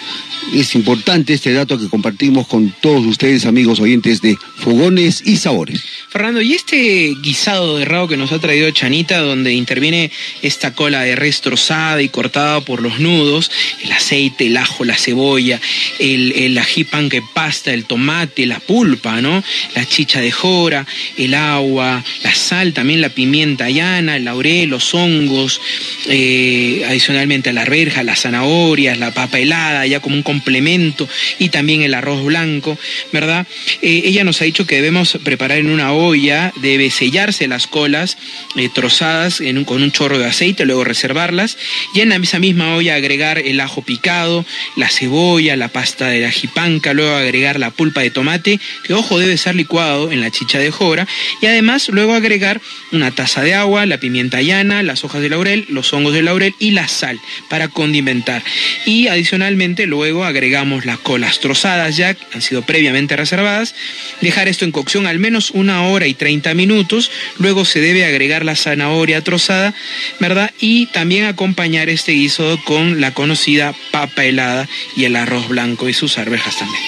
Es 0.51 0.75
importante 0.75 1.33
este 1.33 1.53
dato 1.53 1.79
que 1.79 1.89
compartimos 1.89 2.47
con 2.47 2.73
todos 2.81 3.05
ustedes, 3.05 3.45
amigos 3.45 3.79
oyentes 3.79 4.21
de 4.21 4.37
Fogones 4.57 5.23
y 5.25 5.37
Sabores. 5.37 5.83
Fernando, 6.09 6.41
y 6.41 6.53
este 6.53 7.15
guisado 7.21 7.77
de 7.77 7.85
rabo 7.85 8.07
que 8.07 8.17
nos 8.17 8.31
ha 8.31 8.39
traído 8.39 8.69
Chanita, 8.69 9.19
donde 9.19 9.53
interviene 9.53 10.11
esta 10.43 10.75
cola 10.75 11.01
de 11.01 11.15
res 11.15 11.41
trozada 11.41 12.03
y 12.03 12.09
cortada 12.09 12.61
por 12.61 12.83
los 12.83 12.99
nudos, 12.99 13.49
el 13.83 13.91
aceite, 13.91 14.45
el 14.45 14.57
ajo, 14.57 14.85
la 14.85 14.95
cebolla, 14.95 15.59
el, 15.97 16.55
ají 16.55 16.83
pan 16.83 17.09
que 17.09 17.23
pasta, 17.33 17.73
el 17.73 17.85
tomate, 17.85 18.45
la 18.45 18.59
pulpa, 18.59 19.21
¿no? 19.21 19.43
La 19.75 19.87
chicha 19.87 20.21
de 20.21 20.31
jora, 20.31 20.85
el 21.17 21.33
agua, 21.33 22.03
la 22.23 22.35
sal, 22.35 22.73
también 22.73 23.01
la 23.01 23.09
pimienta 23.09 23.71
llana, 23.71 24.17
el 24.17 24.25
laurel, 24.25 24.69
los 24.69 24.93
hongos, 24.93 25.59
eh, 26.07 26.83
adicionalmente 26.87 27.49
a 27.49 27.53
la 27.53 27.63
arveja, 27.63 28.03
las 28.03 28.21
zanahorias, 28.21 28.99
la 28.99 29.13
papa 29.13 29.39
helada, 29.39 29.87
ya 29.87 29.99
como 29.99 30.15
un 30.15 30.23
complemento, 30.33 31.07
y 31.37 31.49
también 31.49 31.83
el 31.83 31.93
arroz 31.93 32.23
blanco, 32.25 32.75
¿verdad? 33.11 33.45
Eh, 33.83 34.01
ella 34.05 34.23
nos 34.23 34.41
ha 34.41 34.45
dicho 34.45 34.65
que 34.65 34.77
debemos 34.77 35.19
preparar 35.23 35.59
en 35.59 35.69
una 35.69 35.93
olla, 35.93 36.51
debe 36.55 36.89
sellarse 36.89 37.47
las 37.47 37.67
colas 37.67 38.17
eh, 38.55 38.67
trozadas 38.73 39.43
con 39.65 39.83
un 39.83 39.91
chorro 39.91 40.17
de 40.17 40.25
aceite, 40.25 40.65
luego 40.65 40.83
reservarlas, 40.83 41.57
y 41.93 42.01
en 42.01 42.11
esa 42.13 42.39
misma 42.39 42.75
olla 42.75 42.95
agregar 42.95 43.37
el 43.37 43.59
ajo 43.59 43.83
picado, 43.83 44.43
la 44.75 44.89
cebolla, 44.89 45.55
la 45.55 45.67
pasta 45.67 46.07
de 46.07 46.21
la 46.21 46.31
jipanca, 46.31 46.93
luego 46.93 47.15
agregar 47.15 47.59
la 47.59 47.69
pulpa 47.69 48.01
de 48.01 48.09
tomate, 48.09 48.59
que 48.83 48.95
ojo 48.95 49.19
debe 49.19 49.37
ser 49.37 49.53
licuado 49.53 50.11
en 50.11 50.19
la 50.19 50.31
chicha 50.31 50.57
de 50.57 50.71
jora, 50.71 51.07
y 51.41 51.45
además 51.45 51.89
luego 51.89 52.13
agregar 52.15 52.59
una 52.91 53.11
taza 53.11 53.43
de 53.43 53.53
agua, 53.53 53.85
la 53.85 53.99
pimienta 53.99 54.41
llana, 54.41 54.81
las 54.81 55.03
hojas 55.03 55.21
de 55.21 55.29
laurel, 55.29 55.65
los 55.69 55.93
hongos 55.93 56.13
de 56.13 56.23
laurel 56.23 56.55
y 56.57 56.71
la 56.71 56.87
sal 56.87 57.19
para 57.49 57.67
condimentar. 57.67 58.43
Y 58.85 59.07
adicionalmente 59.07 59.85
agregamos 60.21 60.85
las 60.85 60.99
colas 60.99 61.39
trozadas 61.39 61.97
ya, 61.97 62.15
han 62.33 62.41
sido 62.41 62.61
previamente 62.61 63.15
reservadas, 63.15 63.73
dejar 64.21 64.47
esto 64.47 64.65
en 64.65 64.71
cocción 64.71 65.07
al 65.07 65.19
menos 65.19 65.51
una 65.51 65.87
hora 65.87 66.07
y 66.07 66.13
30 66.13 66.53
minutos, 66.53 67.09
luego 67.39 67.65
se 67.65 67.79
debe 67.79 68.05
agregar 68.05 68.45
la 68.45 68.55
zanahoria 68.55 69.21
trozada, 69.21 69.73
¿verdad? 70.19 70.51
Y 70.59 70.87
también 70.87 71.25
acompañar 71.25 71.89
este 71.89 72.11
guiso 72.11 72.59
con 72.65 73.01
la 73.01 73.13
conocida 73.13 73.73
papa 73.91 74.25
helada 74.25 74.67
y 74.95 75.05
el 75.05 75.15
arroz 75.15 75.47
blanco 75.47 75.89
y 75.89 75.93
sus 75.93 76.17
arvejas 76.17 76.57
también 76.57 76.83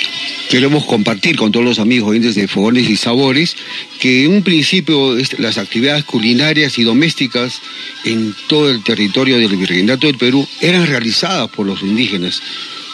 queremos 0.49 0.85
compartir 0.85 1.35
con 1.35 1.51
todos 1.51 1.65
los 1.65 1.79
amigos 1.79 2.09
oyentes 2.09 2.35
de 2.35 2.47
Fogones 2.47 2.89
y 2.89 2.95
Sabores 2.95 3.55
que 3.99 4.25
en 4.25 4.31
un 4.31 4.43
principio 4.43 5.15
las 5.37 5.57
actividades 5.57 6.03
culinarias 6.03 6.77
y 6.77 6.83
domésticas 6.83 7.61
en 8.03 8.35
todo 8.47 8.69
el 8.69 8.83
territorio 8.83 9.37
del 9.37 9.55
Virreinato 9.55 10.07
del 10.07 10.17
Perú 10.17 10.47
eran 10.61 10.85
realizadas 10.87 11.49
por 11.49 11.65
los 11.65 11.81
indígenas. 11.81 12.41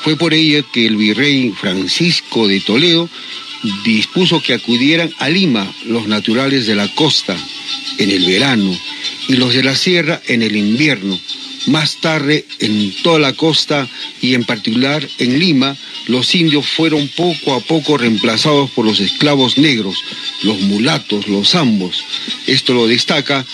Fue 0.04 0.16
por 0.16 0.34
ello 0.34 0.66
que 0.72 0.86
el 0.86 0.98
virrey 0.98 1.52
Francisco 1.52 2.48
de 2.48 2.60
Toledo 2.60 3.10
dispuso 3.84 4.42
que 4.42 4.54
acudieran 4.54 5.14
a 5.20 5.30
Lima 5.30 5.72
los 5.86 6.08
naturales 6.08 6.66
de 6.66 6.76
la 6.76 6.88
costa 6.96 7.38
en 7.98 8.10
el 8.10 8.26
verano 8.26 8.76
y 9.28 9.36
los 9.36 9.54
de 9.54 9.64
la 9.64 9.76
sierra 9.76 10.22
en 10.28 10.42
el 10.42 10.56
invierno 10.56 11.20
más 11.68 11.98
tarde, 11.98 12.46
en 12.60 12.92
toda 13.04 13.20
la 13.20 13.34
costa 13.34 13.88
y 14.22 14.34
en 14.34 14.44
particular 14.44 15.08
en 15.20 15.40
Lima, 15.40 15.78
los 16.08 16.34
indios 16.34 16.66
fueron 16.66 17.08
poco 17.10 17.54
a 17.54 17.60
poco 17.60 17.98
reemplazados 17.98 18.72
por 18.72 18.86
los 18.86 19.00
esclavos 19.00 19.58
negros, 19.58 19.96
los 20.44 20.60
mulatos, 20.62 21.28
los 21.28 21.54
ambos. 21.56 22.04
Esto 22.48 22.74
lo 22.74 22.88
destaca 22.88 23.46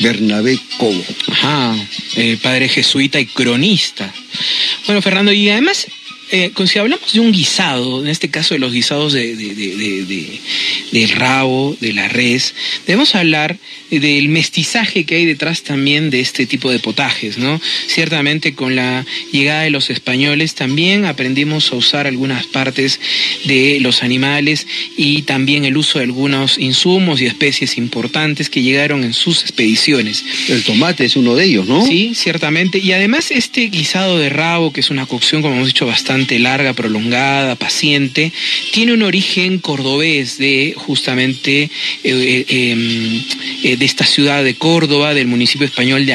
Bernabé 0.00 0.58
Cobo. 0.78 1.04
Ajá, 1.28 1.76
eh, 2.16 2.38
padre 2.42 2.68
jesuita 2.68 3.20
y 3.20 3.26
cronista. 3.26 4.12
Bueno, 4.86 5.02
Fernando, 5.02 5.32
y 5.32 5.50
además 5.50 5.86
eh, 6.32 6.50
si 6.66 6.78
hablamos 6.78 7.12
de 7.12 7.20
un 7.20 7.30
guisado, 7.30 8.00
en 8.00 8.08
este 8.08 8.30
caso 8.30 8.54
de 8.54 8.58
los 8.58 8.72
guisados 8.72 9.12
de, 9.12 9.36
del 10.90 11.08
rabo, 11.10 11.76
de 11.78 11.92
la 11.92 12.08
res, 12.08 12.54
debemos 12.86 13.14
hablar 13.14 13.58
del 13.90 14.30
mestizaje 14.30 15.04
que 15.04 15.16
hay 15.16 15.26
detrás 15.26 15.62
también 15.62 16.08
de 16.08 16.20
este 16.20 16.46
tipo 16.46 16.70
de 16.70 16.78
potajes, 16.78 17.36
¿no? 17.36 17.60
Ciertamente 17.86 18.54
con 18.54 18.74
la 18.74 19.04
llegada 19.30 19.64
de 19.64 19.70
los 19.70 19.90
españoles 19.90 20.54
también 20.54 21.04
aprendimos 21.04 21.70
a 21.70 21.76
usar 21.76 22.06
algunas 22.06 22.46
partes 22.46 22.98
de 23.44 23.78
los 23.80 24.02
animales 24.02 24.66
y 24.96 25.22
también 25.22 25.66
el 25.66 25.76
uso 25.76 25.98
de 25.98 26.06
algunos 26.06 26.56
insumos 26.56 27.20
y 27.20 27.26
especies 27.26 27.76
importantes 27.76 28.48
que 28.48 28.62
llegaron 28.62 29.04
en 29.04 29.12
sus 29.12 29.42
expediciones. 29.42 30.24
El 30.48 30.64
tomate 30.64 31.04
es 31.04 31.16
uno 31.16 31.34
de 31.34 31.44
ellos, 31.44 31.68
¿no? 31.68 31.86
Sí, 31.86 32.12
ciertamente. 32.14 32.78
Y 32.78 32.92
además 32.92 33.30
este 33.30 33.68
guisado 33.68 34.18
de 34.18 34.30
rabo, 34.30 34.72
que 34.72 34.80
es 34.80 34.88
una 34.88 35.04
cocción, 35.04 35.42
como 35.42 35.56
hemos 35.56 35.66
dicho, 35.66 35.84
bastante 35.84 36.21
larga, 36.38 36.72
prolongada, 36.72 37.56
paciente, 37.56 38.32
tiene 38.72 38.92
un 38.92 39.02
origen 39.02 39.58
cordobés 39.58 40.38
de 40.38 40.74
justamente 40.76 41.62
eh, 41.62 41.70
eh, 42.04 42.44
em, 42.48 43.22
eh, 43.62 43.76
de 43.76 43.84
esta 43.84 44.04
ciudad 44.04 44.44
de 44.44 44.54
Córdoba, 44.54 45.14
del 45.14 45.26
municipio 45.26 45.66
español 45.66 46.06
de, 46.06 46.14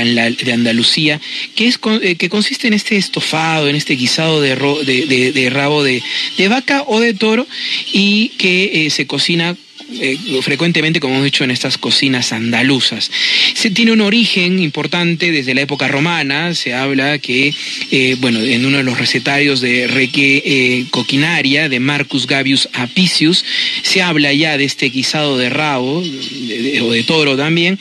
Andalucía, 0.51 1.19
que, 1.55 1.67
es, 1.67 1.77
que 1.77 2.29
consiste 2.29 2.67
en 2.67 2.73
este 2.73 2.97
estofado, 2.97 3.69
en 3.69 3.75
este 3.75 3.95
guisado 3.95 4.41
de, 4.41 4.55
de 4.55 5.49
rabo 5.49 5.83
de, 5.83 6.01
vaca 6.49 6.83
o 6.87 6.99
de 6.99 7.13
toro 7.13 7.47
y 7.91 8.29
que 8.37 8.87
se 8.89 9.05
cocina 9.05 9.55
eh, 9.99 10.17
frecuentemente, 10.41 10.99
como 10.99 11.15
hemos 11.15 11.25
dicho, 11.25 11.43
en 11.43 11.51
estas 11.51 11.77
cocinas 11.77 12.31
andaluzas. 12.31 13.09
Se 13.53 13.71
tiene 13.71 13.91
un 13.91 14.01
origen 14.01 14.59
importante 14.59 15.31
desde 15.31 15.53
la 15.53 15.61
época 15.61 15.87
romana, 15.87 16.53
se 16.53 16.73
habla 16.73 17.17
que, 17.19 17.53
eh, 17.91 18.15
bueno, 18.19 18.39
en 18.39 18.65
uno 18.65 18.77
de 18.77 18.83
los 18.83 18.99
recetarios 18.99 19.61
de 19.61 19.87
Reque 19.87 20.43
eh, 20.45 20.85
Coquinaria, 20.91 21.69
de 21.69 21.79
Marcus 21.79 22.27
Gavius 22.27 22.69
Apicius, 22.73 23.43
se 23.81 24.01
habla 24.01 24.33
ya 24.33 24.57
de 24.57 24.65
este 24.65 24.89
guisado 24.89 25.37
de 25.37 25.49
rabo, 25.49 25.99
o 25.99 26.91
de 26.91 27.03
toro 27.03 27.35
también, 27.35 27.79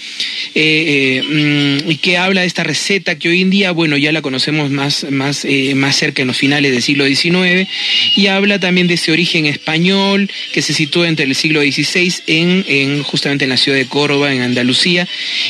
mm, 0.55 1.91
y 1.91 1.99
que 2.01 2.17
habla 2.17 2.43
de 2.43 2.47
esta 2.47 2.65
receta 2.65 3.19
que 3.19 3.29
hoy 3.29 3.43
en 3.43 3.51
día, 3.51 3.73
bueno, 3.73 3.97
ya 3.97 4.13
la 4.13 4.23
conocemos 4.23 4.71
más, 4.71 5.07
más, 5.11 5.47
más 5.75 5.97
cerca 5.97 6.23
en 6.23 6.29
los 6.29 6.37
finales 6.37 6.73
del 6.73 6.83
siglo 6.83 7.07
XIX, 7.07 7.69
y 8.17 8.27
habla 8.29 8.59
también 8.59 8.87
de 8.87 8.95
ese 8.95 9.13
origen 9.13 9.47
español 9.47 10.31
que 10.53 10.63
se 10.63 10.73
sitúa 10.73 11.09
entre 11.09 11.25
el 11.25 11.35
siglo 11.35 11.61
XVI 11.61 12.06
en, 12.27 13.03
justamente 13.03 13.45
en 13.45 13.51
la 13.51 13.57
ciudad 13.57 13.79
de 13.79 13.87
Córdoba, 13.87 14.33
en 14.33 14.43
Andalucía, 14.43 15.07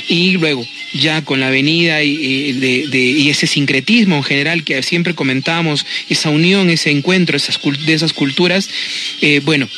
y 0.08 0.32
luego 0.32 0.66
ya 0.92 1.22
con 1.22 1.40
la 1.40 1.48
avenida 1.48 2.02
y, 2.02 3.28
ese 3.28 3.46
sincretismo 3.46 4.16
en 4.16 4.22
general 4.22 4.64
que 4.64 4.82
siempre 4.82 5.14
comentamos, 5.14 5.84
esa 6.08 6.30
unión, 6.30 6.70
ese 6.70 6.90
encuentro 6.90 7.36
esas, 7.36 7.58
de 7.84 7.92
esas 7.92 8.12
culturas, 8.12 8.68
eh, 9.20 9.40
bueno, 9.44 9.68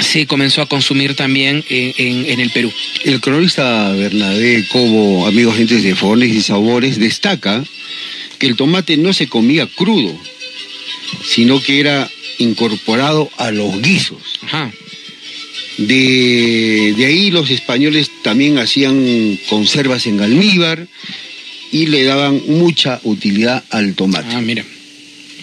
se 0.00 0.26
comenzó 0.26 0.62
a 0.62 0.66
consumir 0.66 1.14
también 1.14 1.64
en, 1.68 2.40
el 2.40 2.50
Perú. 2.50 2.72
El 3.04 3.20
cronista 3.20 3.92
Bernabé 3.92 4.66
Cobo, 4.68 5.26
amigos 5.26 5.56
gentes 5.56 5.82
de 5.82 5.94
Fogones 5.94 6.30
y 6.30 6.40
Sabores, 6.40 6.98
destaca 6.98 7.64
que 8.38 8.46
el 8.46 8.56
tomate 8.56 8.96
no 8.96 9.12
se 9.12 9.28
comía 9.28 9.66
crudo, 9.66 10.18
sino 11.24 11.60
que 11.60 11.80
era 11.80 12.10
incorporado 12.38 13.30
a 13.36 13.50
los 13.50 13.80
guisos. 13.82 14.18
Ajá. 14.42 14.72
De, 15.80 16.94
ahí 16.98 17.30
los 17.30 17.50
españoles 17.50 18.10
también 18.22 18.58
hacían 18.58 19.38
conservas 19.48 20.06
en 20.06 20.20
almíbar 20.20 20.86
y 21.72 21.86
le 21.86 22.04
daban 22.04 22.42
mucha 22.46 23.00
utilidad 23.02 23.64
al 23.70 23.94
tomate. 23.94 24.34
Ah, 24.34 24.40
mira 24.40 24.64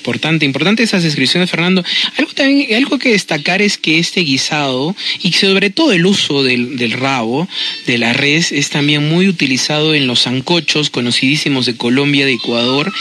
importante, 0.08 0.46
importante 0.46 0.84
esas 0.84 1.04
descripciones, 1.04 1.52
Fernando. 1.52 1.84
Algo 2.18 2.32
también, 2.34 2.74
algo 2.76 2.98
que 2.98 3.12
destacar 3.12 3.62
es 3.62 3.78
que 3.78 4.00
este 4.00 4.22
guisado, 4.22 4.96
y 5.22 5.34
sobre 5.34 5.70
todo 5.70 5.92
el 5.92 6.06
uso 6.06 6.44
del, 6.44 6.92
rabo, 6.94 7.46
de 7.86 7.98
la 7.98 8.14
res, 8.14 8.54
es 8.54 8.70
también 8.70 9.10
muy 9.10 9.28
utilizado 9.28 9.94
en 9.94 10.08
los 10.08 10.24
zancochos 10.24 10.90
conocidísimos 10.90 11.66
de 11.66 11.76
Colombia, 11.76 12.26
de 12.26 12.34
Ecuador, 12.34 12.94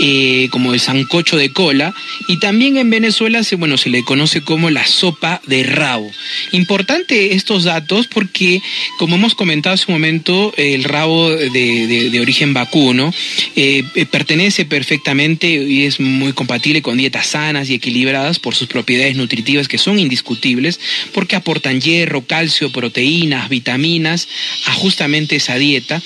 eh, 0.00 0.48
como 0.50 0.72
el 0.72 0.80
sancocho 0.80 1.36
de 1.36 1.52
cola, 1.52 1.94
y 2.26 2.38
también 2.38 2.78
en 2.78 2.88
Venezuela 2.88 3.44
se, 3.44 3.56
bueno, 3.56 3.76
se 3.76 3.90
le 3.90 4.02
conoce 4.02 4.40
como 4.40 4.70
la 4.70 4.86
sopa 4.86 5.42
de 5.46 5.62
rabo. 5.62 6.10
Importante 6.56 7.34
estos 7.34 7.64
datos 7.64 8.06
porque, 8.06 8.62
como 8.98 9.16
hemos 9.16 9.34
comentado 9.34 9.74
hace 9.74 9.84
un 9.88 9.96
momento, 9.96 10.54
el 10.56 10.84
rabo 10.84 11.28
de, 11.30 12.18
origen 12.18 12.54
vacuno 12.54 13.12
eh, 13.56 13.82
eh, 13.94 14.06
pertenece 14.06 14.64
perfectamente 14.64 15.48
y 15.48 15.84
es 15.84 16.00
muy 16.00 16.32
compatible 16.32 16.80
con 16.80 16.96
dietas 16.96 17.26
sanas 17.26 17.68
y 17.68 17.74
equilibradas 17.74 18.38
por 18.38 18.54
sus 18.54 18.68
propiedades 18.68 19.16
nutritivas 19.16 19.68
que 19.68 19.76
son 19.76 19.98
indiscutibles, 19.98 20.80
porque 21.12 21.36
aportan 21.36 21.78
hierro, 21.78 22.22
calcio, 22.22 22.72
proteínas, 22.72 23.50
vitaminas 23.50 24.26
a 24.64 24.72
justamente 24.72 25.36
esa 25.36 25.58
dieta 25.58 26.02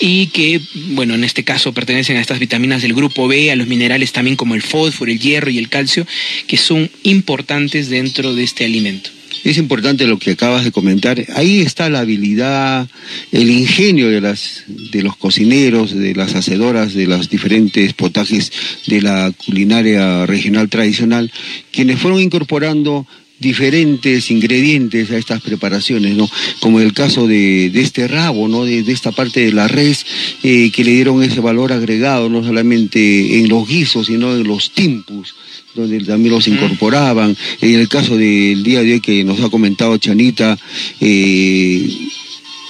y 0.00 0.26
que, 0.26 0.60
bueno, 0.74 1.14
en 1.14 1.22
este 1.22 1.44
caso 1.44 1.72
pertenecen 1.72 2.16
a 2.16 2.20
estas 2.20 2.40
vitaminas 2.40 2.82
del 2.82 2.94
grupo 2.94 3.28
B, 3.28 3.52
a 3.52 3.56
los 3.56 3.68
minerales 3.68 4.10
también 4.10 4.34
como 4.34 4.56
el 4.56 4.62
fósforo, 4.62 5.12
el 5.12 5.20
hierro 5.20 5.50
y 5.50 5.58
el 5.58 5.68
calcio, 5.68 6.08
que 6.48 6.56
son 6.56 6.90
importantes 7.04 7.88
dentro 7.88 8.34
de 8.34 8.42
este 8.42 8.64
alimento. 8.64 9.21
Es 9.44 9.58
importante 9.58 10.06
lo 10.06 10.18
que 10.18 10.32
acabas 10.32 10.64
de 10.64 10.70
comentar. 10.70 11.24
Ahí 11.34 11.60
está 11.60 11.90
la 11.90 12.00
habilidad, 12.00 12.88
el 13.32 13.50
ingenio 13.50 14.08
de, 14.08 14.20
las, 14.20 14.64
de 14.68 15.02
los 15.02 15.16
cocineros, 15.16 15.94
de 15.94 16.14
las 16.14 16.34
hacedoras, 16.34 16.94
de 16.94 17.06
los 17.06 17.28
diferentes 17.28 17.92
potajes 17.92 18.52
de 18.86 19.02
la 19.02 19.32
culinaria 19.44 20.26
regional 20.26 20.68
tradicional, 20.68 21.32
quienes 21.72 21.98
fueron 21.98 22.20
incorporando 22.20 23.06
diferentes 23.42 24.30
ingredientes 24.30 25.10
a 25.10 25.18
estas 25.18 25.42
preparaciones, 25.42 26.16
¿no? 26.16 26.30
Como 26.60 26.80
el 26.80 26.94
caso 26.94 27.26
de, 27.26 27.66
este 27.74 28.08
rabo, 28.08 28.48
¿no? 28.48 28.64
De, 28.64 28.80
esta 28.90 29.12
parte 29.12 29.40
de 29.44 29.52
la 29.52 29.68
res, 29.68 30.06
eh, 30.42 30.70
que 30.70 30.84
le 30.84 30.92
dieron 30.92 31.22
ese 31.22 31.40
valor 31.40 31.72
agregado, 31.72 32.30
no 32.30 32.42
solamente 32.42 33.38
en 33.38 33.48
los 33.48 33.68
guisos, 33.68 34.06
sino 34.06 34.34
en 34.34 34.44
los 34.44 34.70
timpus 34.70 35.34
donde 35.74 36.00
también 36.00 36.34
los 36.34 36.48
incorporaban. 36.48 37.34
En 37.62 37.80
el 37.80 37.88
caso 37.88 38.16
del 38.16 38.62
día 38.62 38.82
de 38.82 38.92
hoy 38.92 39.00
que 39.00 39.24
nos 39.24 39.40
ha 39.40 39.48
comentado 39.48 39.96
Chanita, 39.96 40.58
eh, 41.00 41.90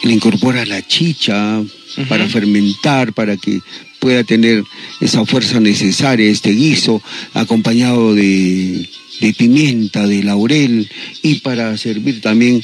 le 0.05 0.13
incorpora 0.13 0.65
la 0.65 0.87
chicha 0.87 1.61
para 2.09 2.29
fermentar, 2.29 3.13
para 3.13 3.37
que 3.37 3.61
pueda 3.99 4.23
tener 4.23 4.63
esa 5.01 5.27
fuerza 5.27 5.59
necesaria, 5.59 6.31
este 6.31 6.51
guiso, 6.51 7.03
acompañado 7.35 8.15
de, 8.15 8.89
de 9.23 9.33
pimienta, 9.33 10.07
de 10.07 10.23
laurel, 10.25 10.91
y 11.23 11.37
para 11.37 11.77
servir 11.79 12.21
también, 12.21 12.63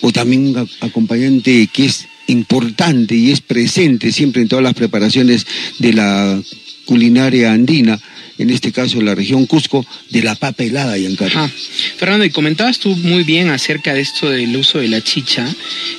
o 0.00 0.12
también 0.12 0.48
un 0.48 0.68
acompañante 0.80 1.68
que 1.72 1.86
es 1.86 2.08
importante 2.26 3.14
y 3.14 3.30
es 3.30 3.40
presente 3.40 4.12
siempre 4.12 4.42
en 4.42 4.48
todas 4.48 4.64
las 4.64 4.74
preparaciones 4.74 5.46
de 5.78 5.92
la 5.92 6.42
culinaria 6.84 7.52
andina, 7.52 8.00
en 8.40 8.48
este 8.48 8.72
caso 8.72 9.00
la 9.02 9.14
región 9.14 9.46
Cusco, 9.46 9.84
de 10.08 10.22
la 10.22 10.34
papa 10.34 10.64
helada, 10.64 10.96
y 10.96 11.06
Ajá. 11.06 11.50
Fernando, 11.98 12.24
y 12.24 12.30
comentabas 12.30 12.78
tú 12.78 12.96
muy 12.96 13.22
bien 13.22 13.50
acerca 13.50 13.92
de 13.92 14.00
esto 14.00 14.30
del 14.30 14.56
uso 14.56 14.78
de 14.78 14.88
la 14.88 15.02
chicha. 15.02 15.46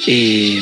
Eh, 0.08 0.60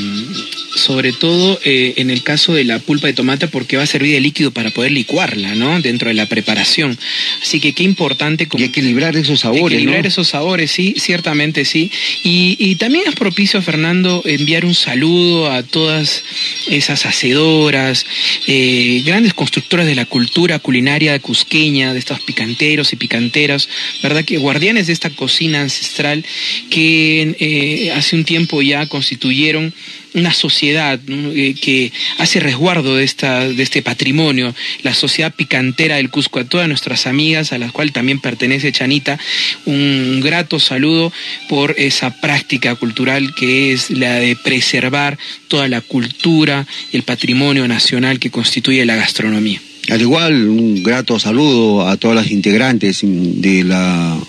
sobre 0.75 1.11
todo 1.13 1.59
eh, 1.63 1.93
en 1.97 2.09
el 2.09 2.23
caso 2.23 2.53
de 2.53 2.63
la 2.63 2.79
pulpa 2.79 3.07
de 3.07 3.13
tomate 3.13 3.47
porque 3.47 3.77
va 3.77 3.83
a 3.83 3.87
servir 3.87 4.13
de 4.13 4.21
líquido 4.21 4.51
para 4.51 4.69
poder 4.69 4.91
licuarla, 4.91 5.55
¿no? 5.55 5.81
Dentro 5.81 6.09
de 6.09 6.13
la 6.13 6.27
preparación. 6.27 6.97
Así 7.41 7.59
que 7.59 7.73
qué 7.73 7.83
importante... 7.83 8.47
Como, 8.47 8.63
y 8.63 8.67
equilibrar 8.67 9.15
esos 9.15 9.41
sabores, 9.41 9.77
Equilibrar 9.77 10.05
esos 10.05 10.27
sabores, 10.27 10.71
sí, 10.71 10.95
ciertamente 10.97 11.65
sí. 11.65 11.91
Y, 12.23 12.75
también 12.75 13.05
es 13.07 13.15
propicio, 13.15 13.61
Fernando, 13.61 14.21
enviar 14.25 14.63
un 14.63 14.75
saludo 14.75 15.51
a 15.51 15.63
todas 15.63 16.23
esas 16.67 17.05
hacedoras, 17.05 18.05
eh, 18.47 19.01
grandes 19.05 19.33
constructoras 19.33 19.85
de 19.85 19.95
la 19.95 20.05
cultura 20.05 20.59
culinaria 20.59 21.19
cusqueña, 21.19 21.68
de 21.69 21.99
estos 21.99 22.19
picanteros 22.21 22.93
y 22.93 22.95
picanteras, 22.95 23.69
¿verdad? 24.01 24.25
Que 24.25 24.37
guardianes 24.37 24.87
de 24.87 24.93
esta 24.93 25.11
cocina 25.11 25.61
ancestral 25.61 26.25
que 26.71 27.35
eh, 27.39 27.91
hace 27.91 28.15
un 28.15 28.25
tiempo 28.25 28.63
ya 28.63 28.87
constituyeron 28.87 29.71
una 30.15 30.33
sociedad 30.33 30.99
eh, 31.07 31.53
que 31.61 31.91
hace 32.17 32.39
resguardo 32.39 32.95
de, 32.95 33.03
esta, 33.03 33.47
de 33.47 33.61
este 33.61 33.83
patrimonio, 33.83 34.55
la 34.81 34.95
sociedad 34.95 35.31
picantera 35.33 35.97
del 35.97 36.09
Cusco, 36.09 36.39
a 36.39 36.45
todas 36.45 36.67
nuestras 36.67 37.05
amigas, 37.05 37.53
a 37.53 37.59
las 37.59 37.71
cuales 37.71 37.93
también 37.93 38.19
pertenece 38.19 38.71
Chanita, 38.71 39.19
un 39.65 40.21
grato 40.23 40.59
saludo 40.59 41.13
por 41.47 41.75
esa 41.77 42.19
práctica 42.19 42.73
cultural 42.75 43.35
que 43.35 43.73
es 43.73 43.91
la 43.91 44.15
de 44.15 44.35
preservar 44.35 45.19
toda 45.47 45.67
la 45.67 45.81
cultura 45.81 46.65
y 46.91 46.97
el 46.97 47.03
patrimonio 47.03 47.67
nacional 47.67 48.17
que 48.17 48.31
constituye 48.31 48.85
la 48.87 48.95
gastronomía. 48.95 49.61
Al 49.89 50.01
igual, 50.01 50.47
un 50.47 50.83
grato 50.83 51.17
saludo 51.17 51.87
a 51.87 51.97
todas 51.97 52.15
las 52.15 52.29
integrantes 52.29 52.99
de 53.01 53.63
la 53.63 54.19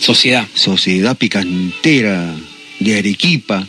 sociedad, 0.00 0.46
sociedad 0.54 1.16
picantera 1.16 2.32
de 2.78 2.98
Arequipa, 2.98 3.66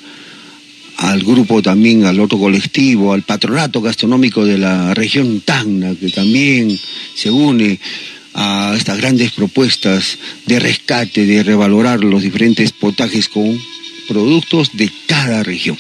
al 0.98 1.24
grupo 1.24 1.64
también, 1.64 2.06
al 2.06 2.20
otro 2.20 2.38
colectivo, 2.38 3.14
al 3.14 3.24
patronato 3.24 3.82
gastronómico 3.82 4.46
de 4.46 4.60
la 4.60 4.94
región 4.94 5.42
Tacna, 5.42 5.96
que 5.96 6.10
también 6.10 6.78
se 7.16 7.32
une 7.32 7.80
a 8.36 8.76
estas 8.78 8.98
grandes 9.00 9.32
propuestas 9.32 10.20
de 10.46 10.60
rescate, 10.60 11.26
de 11.26 11.42
revalorar 11.42 12.04
los 12.04 12.22
diferentes 12.22 12.72
potajes 12.72 13.30
con 13.30 13.60
productos 14.08 14.76
de 14.76 14.90
cada 15.08 15.44
región. 15.44 15.78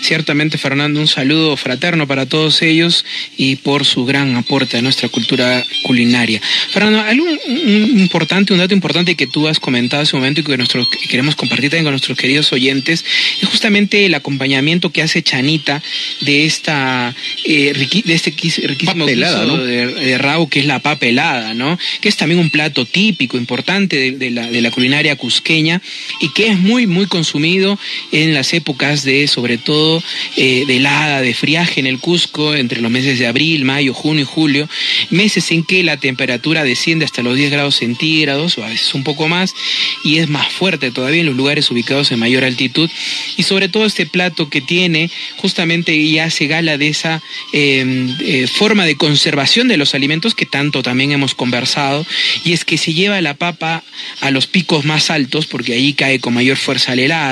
Ciertamente, 0.00 0.58
Fernando, 0.58 1.00
un 1.00 1.08
saludo 1.08 1.56
fraterno 1.56 2.06
para 2.06 2.26
todos 2.26 2.62
ellos 2.62 3.04
y 3.36 3.56
por 3.56 3.84
su 3.84 4.04
gran 4.04 4.34
aporte 4.36 4.78
a 4.78 4.82
nuestra 4.82 5.08
cultura 5.08 5.64
culinaria. 5.82 6.40
Fernando, 6.70 7.00
algo 7.00 7.26
importante, 7.46 8.52
un 8.52 8.58
dato 8.58 8.74
importante 8.74 9.14
que 9.14 9.26
tú 9.26 9.48
has 9.48 9.60
comentado 9.60 10.02
hace 10.02 10.16
un 10.16 10.22
momento 10.22 10.40
y 10.40 10.44
que 10.44 11.08
queremos 11.08 11.36
compartir 11.36 11.70
también 11.70 11.84
con 11.84 11.92
nuestros 11.92 12.18
queridos 12.18 12.52
oyentes, 12.52 13.04
es 13.40 13.48
justamente 13.48 14.06
el 14.06 14.14
acompañamiento 14.14 14.90
que 14.90 15.02
hace 15.02 15.22
Chanita 15.22 15.82
de 16.22 16.44
esta 16.44 17.14
eh, 17.44 17.72
de 18.04 18.14
este 18.14 18.30
riquísimo 18.30 19.06
guiso 19.06 19.58
de, 19.58 20.18
rabo 20.18 20.48
que 20.48 20.60
es 20.60 20.66
la 20.66 20.78
papelada, 20.78 21.54
¿no? 21.54 21.78
Que 22.00 22.08
es 22.08 22.16
también 22.16 22.40
un 22.40 22.50
plato 22.50 22.84
típico, 22.84 23.36
importante 23.36 24.12
de, 24.12 24.30
la, 24.30 24.46
de 24.46 24.60
la 24.60 24.70
culinaria 24.70 25.16
cusqueña 25.16 25.80
y 26.20 26.32
que 26.32 26.48
es 26.48 26.58
muy, 26.58 26.86
muy 26.86 27.06
consumido 27.36 27.78
en 28.12 28.32
las 28.32 28.54
épocas 28.54 29.02
de, 29.02 29.28
sobre 29.28 29.58
todo, 29.58 30.02
eh, 30.36 30.64
de 30.66 30.76
helada, 30.76 31.20
de 31.20 31.34
friaje 31.34 31.80
en 31.80 31.86
el 31.86 31.98
Cusco, 31.98 32.54
entre 32.54 32.80
los 32.80 32.90
meses 32.90 33.18
de 33.18 33.26
abril, 33.26 33.66
mayo, 33.66 33.92
junio 33.92 34.22
y 34.22 34.24
julio, 34.24 34.68
meses 35.10 35.50
en 35.50 35.62
que 35.62 35.82
la 35.82 35.98
temperatura 35.98 36.64
desciende 36.64 37.04
hasta 37.04 37.22
los 37.22 37.36
10 37.36 37.50
grados 37.50 37.76
centígrados, 37.76 38.56
o 38.56 38.64
a 38.64 38.68
veces 38.68 38.94
un 38.94 39.04
poco 39.04 39.28
más, 39.28 39.54
y 40.02 40.16
es 40.16 40.30
más 40.30 40.48
fuerte 40.48 40.90
todavía 40.90 41.20
en 41.20 41.26
los 41.26 41.36
lugares 41.36 41.70
ubicados 41.70 42.10
en 42.10 42.20
mayor 42.20 42.42
altitud, 42.42 42.88
y 43.36 43.42
sobre 43.42 43.68
todo 43.68 43.84
este 43.84 44.06
plato 44.06 44.48
que 44.48 44.62
tiene 44.62 45.10
justamente 45.36 45.94
y 45.94 46.18
hace 46.18 46.46
gala 46.46 46.78
de 46.78 46.88
esa 46.88 47.22
em, 47.52 48.16
eh, 48.20 48.46
forma 48.46 48.86
de 48.86 48.96
conservación 48.96 49.68
de 49.68 49.76
los 49.76 49.94
alimentos 49.94 50.34
que 50.34 50.46
tanto 50.46 50.82
también 50.82 51.12
hemos 51.12 51.34
conversado, 51.34 52.06
y 52.44 52.54
es 52.54 52.64
que 52.64 52.78
se 52.78 52.94
lleva 52.94 53.20
la 53.20 53.34
papa 53.34 53.82
a 54.22 54.30
los 54.30 54.46
picos 54.46 54.86
más 54.86 55.10
altos, 55.10 55.44
porque 55.46 55.74
ahí 55.74 55.92
cae 55.92 56.18
con 56.18 56.32
mayor 56.32 56.56
fuerza 56.56 56.94
la 56.94 57.02
helada, 57.02 57.25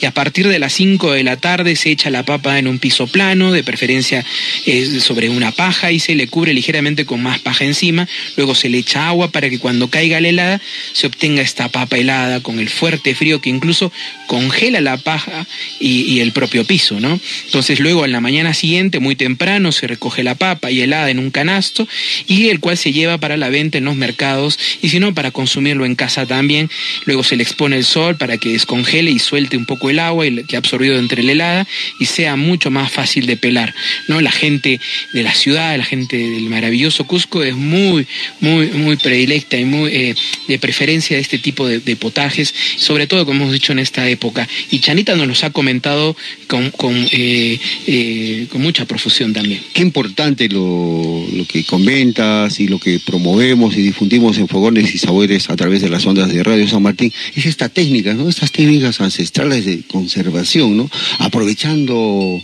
y 0.00 0.06
a 0.06 0.12
partir 0.12 0.48
de 0.48 0.58
las 0.58 0.72
5 0.74 1.12
de 1.12 1.24
la 1.24 1.36
tarde 1.36 1.76
se 1.76 1.90
echa 1.90 2.10
la 2.10 2.24
papa 2.24 2.58
en 2.58 2.68
un 2.68 2.78
piso 2.78 3.06
plano, 3.06 3.52
de 3.52 3.62
preferencia 3.62 4.24
eh, 4.66 5.00
sobre 5.00 5.28
una 5.28 5.52
paja 5.52 5.92
y 5.92 6.00
se 6.00 6.14
le 6.14 6.28
cubre 6.28 6.54
ligeramente 6.54 7.04
con 7.04 7.22
más 7.22 7.38
paja 7.38 7.64
encima, 7.64 8.08
luego 8.36 8.54
se 8.54 8.68
le 8.68 8.78
echa 8.78 9.08
agua 9.08 9.30
para 9.30 9.50
que 9.50 9.58
cuando 9.58 9.88
caiga 9.88 10.20
la 10.20 10.28
helada 10.28 10.60
se 10.92 11.06
obtenga 11.06 11.42
esta 11.42 11.68
papa 11.68 11.96
helada 11.96 12.40
con 12.40 12.58
el 12.58 12.68
fuerte 12.68 13.14
frío 13.14 13.40
que 13.40 13.50
incluso 13.50 13.92
congela 14.26 14.80
la 14.80 14.96
paja 14.96 15.46
y, 15.80 16.20
el 16.20 16.32
propio 16.32 16.64
piso, 16.64 17.00
¿no? 17.00 17.20
Entonces 17.46 17.80
luego 17.80 18.04
en 18.04 18.12
la 18.12 18.20
mañana 18.20 18.54
siguiente, 18.54 19.00
muy 19.00 19.16
temprano, 19.16 19.72
se 19.72 19.86
recoge 19.86 20.22
la 20.22 20.36
papa 20.36 20.70
y 20.70 20.80
helada 20.80 21.10
en 21.10 21.18
un 21.18 21.30
canasto 21.30 21.86
y 22.26 22.48
el 22.48 22.60
cual 22.60 22.78
se 22.78 22.92
lleva 22.92 23.18
para 23.18 23.36
la 23.36 23.48
venta 23.48 23.78
en 23.78 23.84
los 23.84 23.96
mercados 23.96 24.58
y 24.80 24.88
si 24.88 25.00
no 25.00 25.12
para 25.12 25.32
consumirlo 25.32 25.84
en 25.84 25.96
casa 25.96 26.26
también, 26.26 26.70
luego 27.04 27.24
se 27.24 27.36
le 27.36 27.42
expone 27.42 27.76
el 27.76 27.84
sol 27.84 28.16
para 28.16 28.38
que 28.38 28.50
descongele 28.50 29.10
y 29.10 29.18
suelte 29.18 29.33
un 29.34 29.66
poco 29.66 29.90
el 29.90 29.98
agua 29.98 30.24
que 30.48 30.56
ha 30.56 30.58
absorbido 30.58 30.96
entre 30.96 31.22
la 31.22 31.32
helada 31.32 31.66
y 31.98 32.06
sea 32.06 32.36
mucho 32.36 32.70
más 32.70 32.90
fácil 32.90 33.26
de 33.26 33.36
pelar. 33.36 33.74
¿no? 34.08 34.20
La 34.20 34.30
gente 34.30 34.80
de 35.12 35.22
la 35.22 35.34
ciudad, 35.34 35.76
la 35.76 35.84
gente 35.84 36.16
del 36.16 36.48
maravilloso 36.48 37.06
Cusco 37.06 37.42
es 37.42 37.54
muy, 37.54 38.06
muy, 38.40 38.68
muy 38.68 38.96
predilecta 38.96 39.58
y 39.58 39.64
muy 39.64 39.90
eh, 39.92 40.14
de 40.48 40.58
preferencia 40.58 41.16
de 41.16 41.22
este 41.22 41.38
tipo 41.38 41.66
de, 41.66 41.94
potajes, 41.96 42.54
sobre 42.76 43.06
todo 43.06 43.24
como 43.24 43.42
hemos 43.42 43.52
dicho 43.52 43.72
en 43.72 43.78
esta 43.78 44.08
época. 44.08 44.48
Y 44.70 44.80
Chanita 44.80 45.14
nos 45.14 45.28
los 45.28 45.44
ha 45.44 45.50
comentado 45.50 46.16
con, 46.48 46.70
con, 46.70 46.96
eh, 47.12 47.58
eh, 47.86 48.46
con 48.50 48.62
mucha 48.62 48.84
profusión 48.84 49.32
también. 49.32 49.60
Qué 49.72 49.82
importante 49.82 50.48
lo, 50.48 51.26
lo 51.32 51.46
que 51.46 51.64
comentas 51.64 52.58
y 52.58 52.68
lo 52.68 52.78
que 52.78 53.00
promovemos 53.00 53.76
y 53.76 53.82
difundimos 53.82 54.38
en 54.38 54.48
Fogones 54.48 54.94
y 54.94 54.98
Sabores 54.98 55.50
a 55.50 55.56
través 55.56 55.82
de 55.82 55.88
las 55.88 56.04
ondas 56.06 56.32
de 56.32 56.42
Radio 56.42 56.66
San 56.68 56.82
Martín, 56.82 57.12
es 57.34 57.46
esta 57.46 57.68
técnica, 57.68 58.14
¿no? 58.14 58.28
Estas 58.28 58.52
técnicas 58.52 59.00
ancestrales 59.14 59.64
de 59.64 59.82
conservación, 59.82 60.76
¿no? 60.76 60.90
Aprovechando 61.18 62.42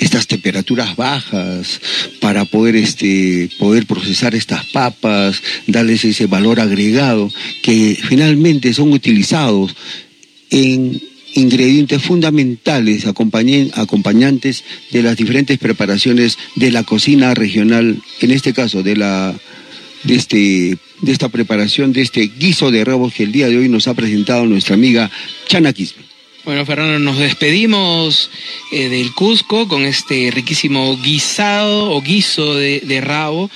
estas 0.00 0.26
temperaturas 0.26 0.96
bajas 0.96 1.80
para 2.20 2.44
poder, 2.44 2.74
este, 2.74 3.48
poder 3.58 3.86
procesar 3.86 4.34
estas 4.34 4.64
papas, 4.66 5.40
darles 5.68 6.04
ese 6.04 6.26
valor 6.26 6.58
agregado 6.58 7.30
que 7.62 7.96
finalmente 8.02 8.74
son 8.74 8.92
utilizados 8.92 9.76
en 10.50 11.00
ingredientes 11.34 12.02
fundamentales, 12.02 13.06
acompañantes 13.06 14.64
de 14.90 15.02
las 15.02 15.16
diferentes 15.16 15.58
preparaciones 15.58 16.36
de 16.56 16.72
la 16.72 16.82
cocina 16.82 17.32
regional, 17.34 18.02
en 18.20 18.30
este 18.32 18.52
caso 18.52 18.82
de 18.82 18.96
la 18.96 19.38
de 20.04 20.14
este 20.14 20.78
de 21.00 21.12
esta 21.12 21.28
preparación 21.28 21.92
de 21.92 22.02
este 22.02 22.30
guiso 22.38 22.70
de 22.70 22.84
rabos 22.84 23.14
que 23.14 23.22
el 23.22 23.32
día 23.32 23.48
de 23.48 23.58
hoy 23.58 23.68
nos 23.68 23.88
ha 23.88 23.94
presentado 23.94 24.46
nuestra 24.46 24.74
amiga 24.74 25.10
Chana 25.46 25.72
Quispe. 25.72 26.02
Bueno, 26.48 26.64
Fernando, 26.64 26.98
nos 26.98 27.18
despedimos 27.18 28.30
eh, 28.72 28.88
del 28.88 29.12
Cusco 29.12 29.68
con 29.68 29.84
este 29.84 30.30
riquísimo 30.30 30.96
guisado 30.96 31.90
o 31.90 32.00
guiso 32.00 32.54
de, 32.54 33.02
rabo 33.02 33.50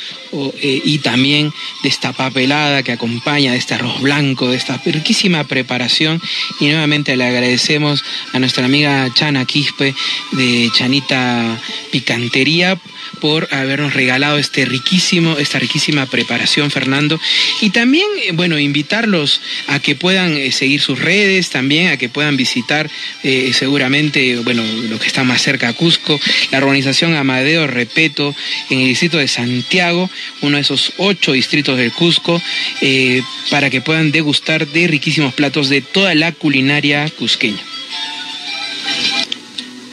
eh, 0.60 0.82
y 0.84 0.98
también 0.98 1.50
de 1.82 1.88
esta 1.88 2.12
papelada 2.12 2.82
que 2.82 2.92
acompaña 2.92 3.52
de 3.52 3.56
este 3.56 3.72
arroz 3.72 4.02
blanco, 4.02 4.50
de 4.50 4.58
esta 4.58 4.76
riquísima 4.84 5.44
preparación. 5.44 6.20
Y 6.60 6.66
nuevamente 6.66 7.16
le 7.16 7.24
agradecemos 7.24 8.04
a 8.34 8.38
nuestra 8.38 8.66
amiga 8.66 9.08
Chana 9.14 9.46
Quispe 9.46 9.94
de 10.32 10.70
Chanita 10.74 11.58
Picantería 11.92 12.78
por 13.22 13.48
habernos 13.52 13.94
regalado 13.94 14.36
este 14.36 14.66
riquísimo, 14.66 15.38
esta 15.38 15.58
riquísima 15.58 16.04
preparación, 16.06 16.70
Fernando. 16.70 17.18
Y 17.62 17.70
también, 17.70 18.06
eh, 18.22 18.32
bueno, 18.34 18.58
invitarlos 18.58 19.40
a 19.68 19.78
que 19.78 19.94
puedan 19.94 20.52
seguir 20.52 20.82
sus 20.82 20.98
redes, 20.98 21.48
también 21.48 21.88
a 21.88 21.96
que 21.96 22.10
puedan 22.10 22.36
visitar 22.36 22.81
eh, 23.22 23.52
seguramente, 23.52 24.36
bueno, 24.38 24.62
lo 24.88 24.98
que 24.98 25.06
está 25.06 25.24
más 25.24 25.42
cerca 25.42 25.68
a 25.68 25.72
Cusco, 25.72 26.18
la 26.50 26.58
organización 26.58 27.14
Amadeo 27.14 27.66
Repeto 27.66 28.34
en 28.70 28.80
el 28.80 28.88
distrito 28.88 29.18
de 29.18 29.28
Santiago, 29.28 30.10
uno 30.42 30.56
de 30.56 30.62
esos 30.62 30.92
ocho 30.98 31.32
distritos 31.32 31.76
del 31.76 31.92
Cusco, 31.92 32.40
eh, 32.80 33.22
para 33.50 33.70
que 33.70 33.80
puedan 33.80 34.12
degustar 34.12 34.66
de 34.66 34.86
riquísimos 34.86 35.34
platos 35.34 35.68
de 35.68 35.80
toda 35.80 36.14
la 36.14 36.32
culinaria 36.32 37.08
cusqueña. 37.10 37.62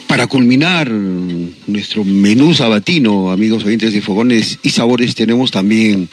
Para 0.08 0.26
culminar 0.26 0.90
nuestro 0.90 2.04
menú 2.04 2.56
sabatino, 2.56 3.32
amigos 3.32 3.64
oyentes 3.64 3.94
de 3.94 4.02
Fogones 4.02 4.58
y 4.64 4.72
Sabores, 4.72 5.14
tenemos 5.14 5.52
también 5.52 6.10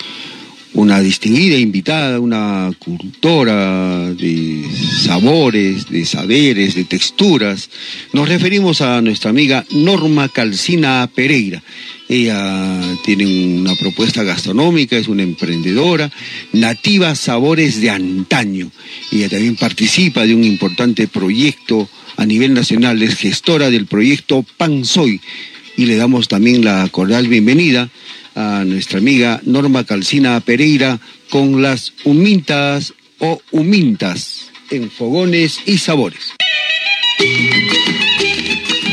una 0.77 1.01
distinguida 1.01 1.57
invitada, 1.57 2.21
una 2.21 2.71
cultora 2.79 4.13
de 4.13 4.63
sabores, 5.03 5.89
de 5.89 6.05
saberes, 6.05 6.75
de 6.75 6.85
texturas. 6.85 7.71
Nos 8.13 8.29
referimos 8.29 8.83
a 8.83 9.01
nuestra 9.01 9.31
amiga 9.31 9.65
Norma 9.71 10.29
Calcina 10.29 11.09
Pereira. 11.15 11.63
Ella 12.11 12.83
tiene 13.07 13.25
una 13.59 13.75
propuesta 13.75 14.23
gastronómica, 14.23 14.99
es 14.99 15.09
una 15.09 15.23
emprendedora, 15.23 16.13
nativa 16.53 17.15
sabores 17.15 17.81
de 17.81 17.89
antaño. 17.89 18.71
Ella 19.11 19.31
también 19.31 19.57
participa 19.57 20.27
de 20.27 20.35
un 20.35 20.45
importante 20.45 21.09
proyecto 21.09 21.89
a 22.19 22.27
nivel 22.27 22.53
nacional, 22.53 23.03
es 23.03 23.17
gestora 23.17 23.71
del 23.71 23.87
proyecto 23.87 24.45
Pan 24.59 24.85
Soy. 24.85 25.23
Y 25.79 25.87
le 25.87 25.97
damos 25.97 26.29
también 26.29 26.65
la 26.65 26.87
cordial 26.91 27.29
bienvenida 27.29 27.89
a 28.37 28.65
nuestra 28.65 28.99
amiga 28.99 29.41
Norma 29.45 29.85
Calcina 29.85 30.39
Pereira 30.41 31.01
con 31.31 31.63
las 31.63 31.93
humintas 32.05 32.95
o 33.19 33.41
humintas 33.51 34.53
en 34.71 34.91
fogones 34.91 35.59
y 35.67 35.79
sabores. 35.79 36.35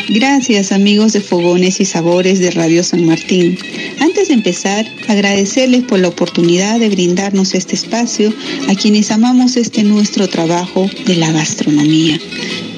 Gracias 0.09 0.71
amigos 0.71 1.13
de 1.13 1.21
Fogones 1.21 1.79
y 1.81 1.85
Sabores 1.85 2.39
de 2.39 2.51
Radio 2.51 2.83
San 2.83 3.05
Martín. 3.05 3.57
Antes 3.99 4.27
de 4.27 4.35
empezar, 4.35 4.85
agradecerles 5.07 5.83
por 5.83 5.99
la 5.99 6.07
oportunidad 6.07 6.79
de 6.79 6.89
brindarnos 6.89 7.53
este 7.55 7.75
espacio 7.75 8.33
a 8.69 8.75
quienes 8.75 9.11
amamos 9.11 9.57
este 9.57 9.83
nuestro 9.83 10.29
trabajo 10.29 10.89
de 11.05 11.15
la 11.15 11.31
gastronomía. 11.31 12.19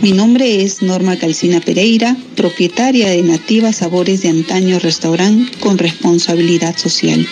Mi 0.01 0.11
nombre 0.11 0.61
es 0.61 0.81
Norma 0.81 1.17
Calcina 1.17 1.61
Pereira, 1.61 2.15
propietaria 2.35 3.09
de 3.09 3.23
Nativa 3.23 3.73
Sabores 3.73 4.21
de 4.21 4.29
Antaño 4.29 4.77
Restaurant 4.79 5.57
con 5.59 5.77
responsabilidad 5.77 6.77
social. 6.77 7.25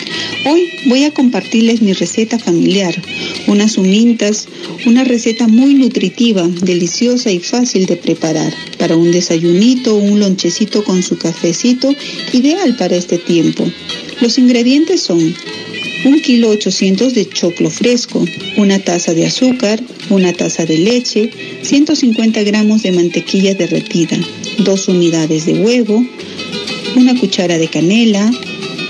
Hoy 0.50 0.70
voy 0.86 1.04
a 1.04 1.12
compartirles 1.12 1.82
mi 1.82 1.92
receta 1.92 2.38
familiar, 2.38 2.94
unas 3.46 3.78
humintas, 3.78 4.48
una 4.86 5.04
receta 5.04 5.46
muy 5.46 5.74
nutritiva, 5.74 6.48
deliciosa 6.48 7.30
y 7.30 7.38
fácil 7.38 7.86
de 7.86 7.96
preparar 7.96 8.52
para 8.78 8.96
un 8.96 9.12
desayunito 9.12 9.94
o 9.96 9.98
un 9.98 10.18
lonchecito 10.18 10.82
con 10.82 11.02
su 11.02 11.16
cafecito, 11.16 11.94
ideal 12.32 12.76
para 12.76 12.96
este 12.96 13.18
tiempo. 13.18 13.70
Los 14.20 14.38
ingredientes 14.38 15.02
son 15.02 15.34
un 16.04 16.20
kilo 16.20 16.50
800 16.50 17.14
de 17.14 17.28
choclo 17.28 17.70
fresco, 17.70 18.24
una 18.56 18.78
taza 18.78 19.14
de 19.14 19.26
azúcar, 19.26 19.82
una 20.10 20.32
taza 20.32 20.64
de 20.66 20.78
leche, 20.78 21.30
150 21.62 22.42
gramos 22.42 22.82
de 22.82 22.92
mantequilla 22.92 23.54
derretida, 23.54 24.18
dos 24.58 24.88
unidades 24.88 25.46
de 25.46 25.54
huevo, 25.54 26.04
una 26.96 27.18
cuchara 27.18 27.58
de 27.58 27.68
canela, 27.68 28.30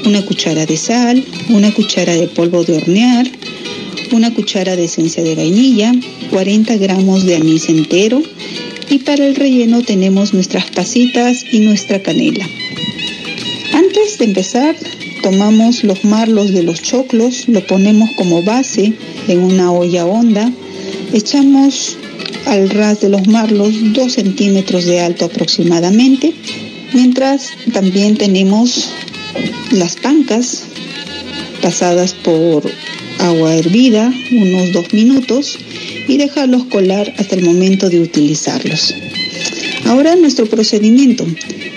una 0.05 0.25
cuchara 0.25 0.67
de 0.67 0.77
sal, 0.77 1.25
una 1.49 1.73
cuchara 1.73 2.15
de 2.15 2.27
polvo 2.27 2.65
de 2.65 2.75
hornear, 2.75 3.31
una 4.13 4.35
cuchara 4.35 4.77
de 4.77 4.85
esencia 4.85 5.23
de 5.23 5.35
vainilla, 5.35 5.93
40 6.31 6.77
gramos 6.77 7.25
de 7.25 7.37
anís 7.37 7.69
entero 7.69 8.23
y 8.91 8.99
para 8.99 9.27
el 9.27 9.35
relleno 9.35 9.83
tenemos 9.83 10.35
nuestras 10.35 10.71
pasitas 10.71 11.45
y 11.53 11.61
nuestra 11.61 12.03
canela. 12.03 12.47
Antes 13.73 14.19
de 14.19 14.25
empezar, 14.25 14.77
tomamos 15.25 15.85
los 15.85 16.05
marlos 16.05 16.53
de 16.53 16.63
los 16.63 16.83
choclos, 16.83 17.49
lo 17.49 17.67
ponemos 17.67 18.11
como 18.11 18.43
base 18.43 18.93
en 19.27 19.39
una 19.41 19.73
olla 19.73 20.05
honda, 20.05 20.53
echamos 21.15 21.97
al 22.45 22.69
ras 22.69 23.01
de 23.01 23.09
los 23.09 23.27
marlos 23.27 23.73
2 23.95 24.13
centímetros 24.13 24.85
de 24.85 25.01
alto 25.01 25.25
aproximadamente, 25.25 26.35
mientras 26.93 27.49
también 27.73 28.19
tenemos 28.19 28.91
las 29.73 29.97
pancas 29.97 30.65
pasadas 31.63 32.13
por 32.13 32.71
agua 33.19 33.55
hervida 33.55 34.13
unos 34.31 34.73
dos 34.75 34.93
minutos 34.93 35.57
y 36.07 36.19
dejarlos 36.19 36.65
colar 36.65 37.15
hasta 37.17 37.35
el 37.35 37.47
momento 37.47 37.89
de 37.89 38.01
utilizarlos. 38.01 38.95
Ahora 39.87 40.17
nuestro 40.17 40.45
procedimiento. 40.47 41.27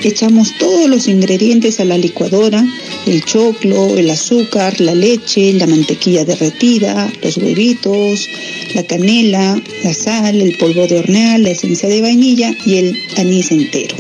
Echamos 0.04 0.54
todos 0.58 0.90
los 0.90 1.08
ingredientes 1.08 1.80
a 1.80 1.86
la 1.86 1.98
licuadora, 1.98 2.66
el 3.08 3.24
choclo, 3.24 3.98
el 3.98 4.10
azúcar, 4.10 4.80
la 4.82 4.94
leche, 4.94 5.54
la 5.54 5.66
mantequilla 5.68 6.26
derretida, 6.26 7.12
los 7.24 7.38
huevitos, 7.38 8.28
la 8.76 8.84
canela, 8.84 9.62
la 9.84 9.94
sal, 9.94 10.42
el 10.42 10.58
polvo 10.58 10.88
de 10.88 11.00
hornear, 11.00 11.40
la 11.40 11.52
esencia 11.52 11.88
de 11.88 12.02
vainilla 12.02 12.54
y 12.66 12.76
el 12.76 12.98
anís 13.18 13.52
entero. 13.52 13.96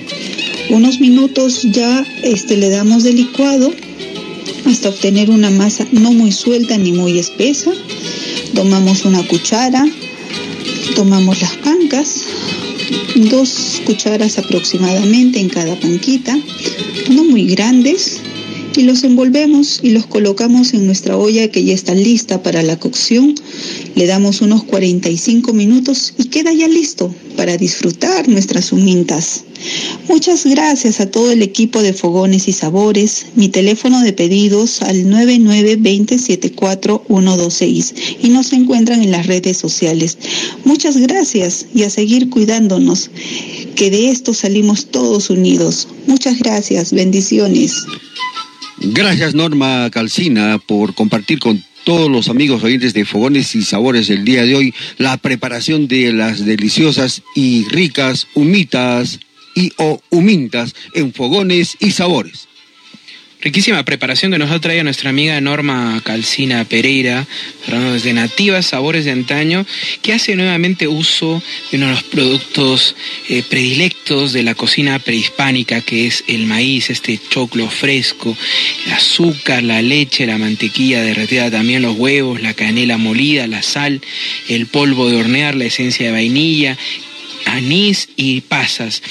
Unos 0.69 0.99
minutos 0.99 1.63
ya 1.63 2.05
este, 2.23 2.57
le 2.57 2.69
damos 2.69 3.03
de 3.03 3.13
licuado 3.13 3.73
hasta 4.65 4.89
obtener 4.89 5.29
una 5.29 5.49
masa 5.49 5.87
no 5.91 6.11
muy 6.11 6.31
suelta 6.31 6.77
ni 6.77 6.91
muy 6.91 7.17
espesa. 7.17 7.71
Tomamos 8.53 9.05
una 9.05 9.25
cuchara, 9.25 9.85
tomamos 10.95 11.41
las 11.41 11.55
pancas, 11.57 12.23
dos 13.15 13.81
cucharas 13.85 14.37
aproximadamente 14.37 15.39
en 15.39 15.49
cada 15.49 15.79
panquita, 15.79 16.37
no 17.09 17.23
muy 17.23 17.45
grandes, 17.45 18.21
y 18.77 18.83
los 18.83 19.03
envolvemos 19.03 19.79
y 19.81 19.89
los 19.89 20.05
colocamos 20.05 20.73
en 20.73 20.85
nuestra 20.85 21.17
olla 21.17 21.49
que 21.49 21.63
ya 21.63 21.73
está 21.73 21.95
lista 21.95 22.43
para 22.43 22.61
la 22.61 22.77
cocción. 22.77 23.33
Le 23.95 24.05
damos 24.05 24.41
unos 24.41 24.63
45 24.63 25.51
minutos 25.53 26.13
y 26.17 26.25
queda 26.25 26.53
ya 26.53 26.67
listo 26.67 27.11
para 27.35 27.57
disfrutar 27.57 28.29
nuestras 28.29 28.71
humintas. 28.71 29.45
Muchas 30.07 30.45
gracias 30.45 30.99
a 30.99 31.09
todo 31.09 31.31
el 31.31 31.41
equipo 31.41 31.81
de 31.81 31.93
Fogones 31.93 32.47
y 32.47 32.53
Sabores. 32.53 33.25
Mi 33.35 33.49
teléfono 33.49 34.01
de 34.01 34.13
pedidos 34.13 34.83
al 34.83 35.05
992074126 35.05 37.93
y 38.21 38.29
nos 38.29 38.53
encuentran 38.53 39.01
en 39.01 39.09
las 39.09 39.25
redes 39.25 39.57
sociales. 39.57 40.19
Muchas 40.65 40.97
gracias 40.97 41.65
y 41.73 41.81
a 41.83 41.89
seguir 41.89 42.29
cuidándonos, 42.29 43.09
que 43.75 43.89
de 43.89 44.11
esto 44.11 44.35
salimos 44.35 44.85
todos 44.87 45.31
unidos. 45.31 45.87
Muchas 46.05 46.37
gracias, 46.37 46.93
bendiciones. 46.93 47.73
Gracias 48.79 49.33
Norma 49.33 49.89
Calcina 49.89 50.59
por 50.59 50.93
compartir 50.93 51.39
con 51.39 51.63
todos 51.83 52.11
los 52.11 52.29
amigos 52.29 52.63
oyentes 52.63 52.93
de 52.93 53.05
Fogones 53.05 53.55
y 53.55 53.63
Sabores 53.63 54.07
del 54.07 54.23
día 54.23 54.43
de 54.43 54.55
hoy 54.55 54.73
la 54.99 55.17
preparación 55.17 55.87
de 55.87 56.13
las 56.13 56.45
deliciosas 56.45 57.23
y 57.33 57.65
ricas 57.69 58.27
humitas 58.35 59.19
y 59.55 59.73
o 59.77 59.99
humintas 60.11 60.75
en 60.93 61.11
Fogones 61.11 61.75
y 61.79 61.91
Sabores. 61.91 62.47
Riquísima 63.39 63.85
preparación 63.85 64.31
que 64.31 64.39
nos 64.39 64.49
ha 64.49 64.59
traído 64.59 64.83
nuestra 64.83 65.11
amiga 65.11 65.39
Norma 65.41 66.01
Calcina 66.03 66.65
Pereira, 66.65 67.27
desde 67.67 68.13
Nativas 68.13 68.65
Sabores 68.65 69.05
de 69.05 69.11
Antaño, 69.11 69.63
que 70.01 70.13
hace 70.13 70.35
nuevamente 70.35 70.87
uso 70.87 71.43
de 71.69 71.77
uno 71.77 71.87
de 71.87 71.91
los 71.93 72.03
productos 72.03 72.95
eh, 73.29 73.43
predilectos 73.47 74.33
de 74.33 74.41
la 74.41 74.55
cocina 74.55 74.97
prehispánica, 74.97 75.81
que 75.81 76.07
es 76.07 76.23
el 76.27 76.47
maíz, 76.47 76.89
este 76.89 77.19
choclo 77.29 77.69
fresco, 77.69 78.35
el 78.87 78.93
azúcar, 78.93 79.61
la 79.61 79.83
leche, 79.83 80.25
la 80.25 80.39
mantequilla 80.39 81.03
derretida, 81.03 81.51
también 81.51 81.83
los 81.83 81.95
huevos, 81.95 82.41
la 82.41 82.55
canela 82.55 82.97
molida, 82.97 83.45
la 83.45 83.61
sal, 83.61 84.01
el 84.47 84.65
polvo 84.65 85.09
de 85.11 85.17
hornear, 85.17 85.53
la 85.53 85.65
esencia 85.65 86.07
de 86.07 86.11
vainilla, 86.11 86.75
anís 87.47 88.09
y 88.15 88.41
pasas. 88.41 89.01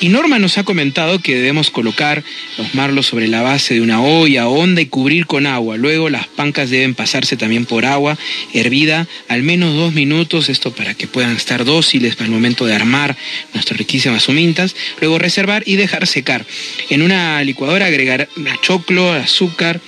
Y 0.00 0.08
Norma 0.08 0.38
nos 0.38 0.58
ha 0.58 0.64
comentado 0.64 1.20
que 1.20 1.34
debemos 1.34 1.70
colocar 1.70 2.22
los 2.58 2.74
marlos 2.74 3.06
sobre 3.06 3.28
la 3.28 3.42
base 3.42 3.74
de 3.74 3.80
una 3.80 4.02
olla 4.02 4.48
honda 4.48 4.80
y 4.80 4.86
cubrir 4.86 5.26
con 5.26 5.46
agua. 5.46 5.76
Luego 5.76 6.08
las 6.08 6.26
pancas 6.26 6.70
deben 6.70 6.94
pasarse 6.94 7.36
también 7.36 7.66
por 7.66 7.84
agua 7.84 8.16
hervida 8.52 9.06
al 9.28 9.42
menos 9.42 9.74
dos 9.74 9.92
minutos, 9.92 10.48
esto 10.48 10.72
para 10.72 10.94
que 10.94 11.06
puedan 11.06 11.36
estar 11.36 11.64
dóciles 11.64 12.16
para 12.16 12.26
el 12.26 12.32
momento 12.32 12.66
de 12.66 12.74
armar 12.74 13.16
nuestras 13.54 13.78
riquísimas 13.78 14.28
humintas. 14.28 14.74
Luego 15.00 15.18
reservar 15.18 15.62
y 15.66 15.76
dejar 15.76 16.06
secar. 16.06 16.46
En 16.88 17.02
una 17.02 17.42
licuadora 17.42 17.86
agregar 17.86 18.28
choclo, 18.62 19.12
azúcar, 19.12 19.80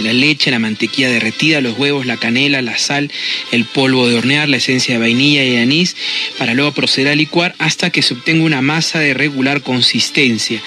la 0.00 0.12
leche, 0.12 0.50
la 0.50 0.58
mantequilla 0.58 1.10
derretida, 1.10 1.60
los 1.60 1.78
huevos, 1.78 2.06
la 2.06 2.16
canela, 2.16 2.62
la 2.62 2.78
sal, 2.78 3.10
el 3.50 3.64
polvo 3.64 4.08
de 4.08 4.16
hornear, 4.16 4.48
la 4.48 4.56
esencia 4.56 4.94
de 4.94 5.00
vainilla 5.00 5.44
y 5.44 5.56
anís, 5.56 5.96
para 6.38 6.54
luego 6.54 6.72
proceder 6.72 7.12
a 7.12 7.14
licuar 7.14 7.54
hasta 7.58 7.90
que 7.90 8.02
se 8.02 8.14
obtenga 8.14 8.44
una 8.44 8.62
masa 8.62 8.98
de 8.98 9.14
regular 9.14 9.62
consistencia. 9.62 10.60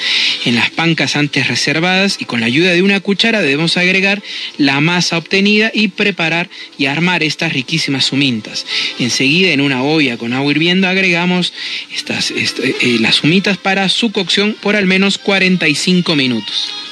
En 0.45 0.55
las 0.55 0.69
pancas 0.69 1.15
antes 1.15 1.47
reservadas 1.47 2.17
y 2.19 2.25
con 2.25 2.39
la 2.39 2.45
ayuda 2.45 2.73
de 2.73 2.81
una 2.81 2.99
cuchara 2.99 3.41
debemos 3.41 3.77
agregar 3.77 4.21
la 4.57 4.79
masa 4.79 5.17
obtenida 5.17 5.71
y 5.73 5.89
preparar 5.89 6.49
y 6.77 6.85
armar 6.85 7.23
estas 7.23 7.53
riquísimas 7.53 8.05
sumintas. 8.05 8.65
Enseguida 8.99 9.51
en 9.51 9.61
una 9.61 9.83
olla 9.83 10.17
con 10.17 10.33
agua 10.33 10.51
hirviendo 10.51 10.87
agregamos 10.87 11.53
estas, 11.93 12.31
eh, 12.31 12.97
las 12.99 13.15
sumitas 13.15 13.57
para 13.57 13.89
su 13.89 14.11
cocción 14.11 14.55
por 14.61 14.75
al 14.75 14.85
menos 14.85 15.17
45 15.17 16.15
minutos. 16.15 16.84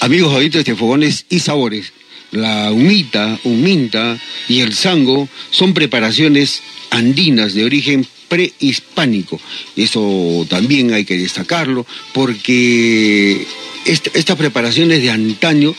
Amigos 0.00 0.32
oyentes 0.32 0.64
de 0.64 0.74
Fogones 0.74 1.26
y 1.28 1.40
Sabores, 1.40 1.92
la 2.30 2.72
humita, 2.72 3.38
huminta 3.44 4.18
y 4.48 4.60
el 4.60 4.72
sango 4.72 5.28
son 5.50 5.74
preparaciones 5.74 6.62
andinas 6.88 7.52
de 7.52 7.66
origen 7.66 8.06
prehispánico. 8.28 9.38
Eso 9.76 10.46
también 10.48 10.94
hay 10.94 11.04
que 11.04 11.18
destacarlo 11.18 11.86
porque 12.14 13.46
estas 13.84 14.36
preparaciones 14.36 15.02
de 15.02 15.10
antaño 15.10 15.74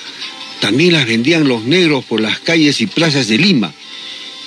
También 0.60 0.94
las 0.94 1.08
vendían 1.08 1.48
los 1.48 1.64
negros 1.64 2.06
por 2.06 2.22
las 2.22 2.40
calles 2.40 2.82
y 2.82 2.86
plazas 2.86 3.28
de 3.28 3.40
Lima. 3.40 3.74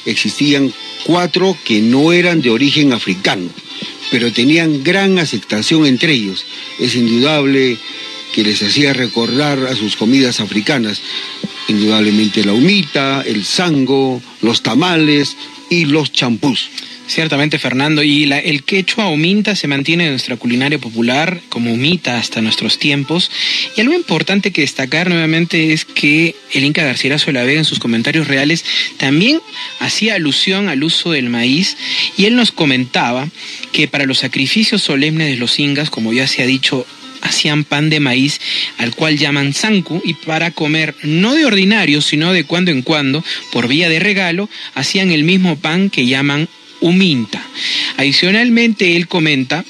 Existían 0.07 0.73
cuatro 1.05 1.59
que 1.65 1.81
no 1.81 2.13
eran 2.13 2.41
de 2.41 2.51
origen 2.51 2.93
africano, 2.93 3.51
pero 4.13 4.33
tenían 4.33 4.85
gran 4.85 5.19
aceptación 5.19 5.85
entre 5.85 6.13
ellos. 6.13 6.47
Es 6.79 6.95
indudable 6.95 7.77
que 8.35 8.43
les 8.43 8.63
hacía 8.63 8.93
recordar 8.93 9.61
a 9.67 9.77
sus 9.77 9.95
comidas 9.95 10.41
africanas. 10.41 11.01
Indudablemente 11.69 12.45
la 12.45 12.53
humita, 12.53 13.23
el 13.25 13.45
sango, 13.45 14.21
los 14.43 14.63
tamales 14.63 15.37
y 15.71 15.85
los 15.85 16.11
champús. 16.11 16.69
Ciertamente, 17.07 17.59
Fernando. 17.59 18.03
Y 18.03 18.25
el 18.33 18.65
quechua 18.65 19.09
huminta 19.09 19.55
se 19.55 19.69
mantiene 19.69 20.05
en 20.05 20.11
nuestra 20.11 20.37
culinaria 20.37 20.79
popular 20.79 21.41
como 21.49 21.73
humita 21.73 22.19
hasta 22.19 22.41
nuestros 22.41 22.79
tiempos. 22.79 23.31
Y 23.77 23.83
algo 23.83 23.95
importante 23.95 24.51
que 24.51 24.63
destacar 24.63 25.09
nuevamente 25.09 25.73
es 25.73 25.85
que 25.85 26.35
el 26.53 26.65
Inca 26.65 26.83
Garcilaso 26.83 27.27
de 27.27 27.35
la 27.35 27.45
Vega 27.45 27.59
en 27.59 27.65
sus 27.65 27.79
comentarios 27.79 28.27
reales 28.27 28.65
también 28.97 29.41
hacía 29.81 30.15
alusión 30.15 30.69
al 30.69 30.83
uso 30.83 31.13
del 31.13 31.29
maíz 31.29 31.77
y 32.17 32.25
él 32.25 32.37
nos 32.37 32.53
comentaba 32.53 33.29
que 33.73 33.87
para 33.87 34.07
los 34.07 34.19
sacrificios 34.19 34.83
solemnes 34.83 35.29
de 35.29 35.37
los 35.37 35.59
incas, 35.61 35.91
como 35.91 36.13
ya 36.13 36.27
se 36.27 36.43
ha 36.43 36.47
dicho 36.47 36.87
hacían 37.25 37.65
pan 37.65 37.91
de 37.91 37.99
maíz 37.99 38.41
al 38.79 38.95
cual 38.95 39.19
llaman 39.19 39.53
zancu 39.53 40.01
y 40.05 40.15
para 40.15 40.53
comer 40.53 40.95
no 41.03 41.35
de 41.35 41.47
ordinario 41.47 42.01
sino 42.01 42.33
de 42.33 42.45
cuando 42.45 42.71
en 42.71 42.83
cuando 42.83 43.25
por 43.51 43.67
vía 43.67 43.89
de 43.89 43.99
regalo 43.99 44.49
hacían 44.75 45.11
el 45.11 45.25
mismo 45.25 45.57
pan 45.57 45.91
que 45.91 46.07
llaman 46.07 46.49
Uminta. 46.81 47.43
Adicionalmente, 47.97 48.95
él 48.95 49.09
comenta 49.09 49.65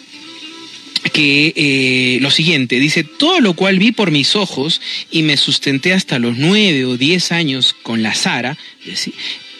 que 1.13 1.53
eh, 1.55 2.19
lo 2.21 2.31
siguiente, 2.31 2.81
dice, 2.81 3.05
todo 3.05 3.41
lo 3.41 3.55
cual 3.55 3.79
vi 3.79 3.93
por 3.93 4.11
mis 4.11 4.35
ojos 4.35 4.81
y 5.13 5.23
me 5.23 5.37
sustenté 5.37 5.93
hasta 5.93 6.19
los 6.19 6.39
nueve 6.39 6.85
o 6.87 6.97
diez 6.97 7.31
años 7.31 7.77
con 7.83 8.03
la 8.03 8.15
Sara, 8.15 8.59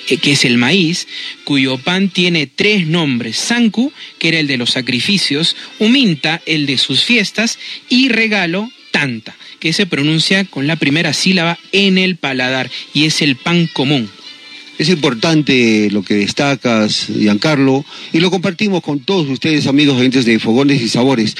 que 0.07 0.33
es 0.33 0.45
el 0.45 0.59
maíz, 0.59 1.07
cuyo 1.45 1.79
pan 1.79 2.09
tiene 2.09 2.47
tres 2.47 2.87
nombres, 2.87 3.37
Sanku, 3.37 3.93
que 4.19 4.29
era 4.29 4.39
el 4.39 4.47
de 4.47 4.57
los 4.57 4.71
sacrificios, 4.71 5.57
Uminta, 5.79 6.41
el 6.47 6.67
de 6.67 6.79
sus 6.79 7.05
fiestas, 7.05 7.59
y 7.89 8.09
regalo, 8.09 8.71
Tanta, 8.91 9.37
que 9.59 9.73
se 9.73 9.87
pronuncia 9.87 10.45
con 10.45 10.67
la 10.67 10.77
primera 10.77 11.13
sílaba 11.13 11.59
en 11.73 11.99
el 11.99 12.17
paladar, 12.17 12.71
y 12.93 13.05
es 13.07 13.23
el 13.23 13.37
pan 13.37 13.69
común. 13.73 14.09
Es 14.79 14.89
importante 14.89 15.89
lo 15.91 16.03
que 16.03 16.15
destacas, 16.15 17.07
Giancarlo, 17.07 17.85
y 18.13 18.19
lo 18.21 18.31
compartimos 18.31 18.83
con 18.83 19.01
todos 19.01 19.29
ustedes, 19.29 19.67
amigos 19.67 19.99
oyentes 19.99 20.25
de 20.25 20.39
Fogones 20.39 20.83
y 20.83 20.89
Sabores, 20.89 21.37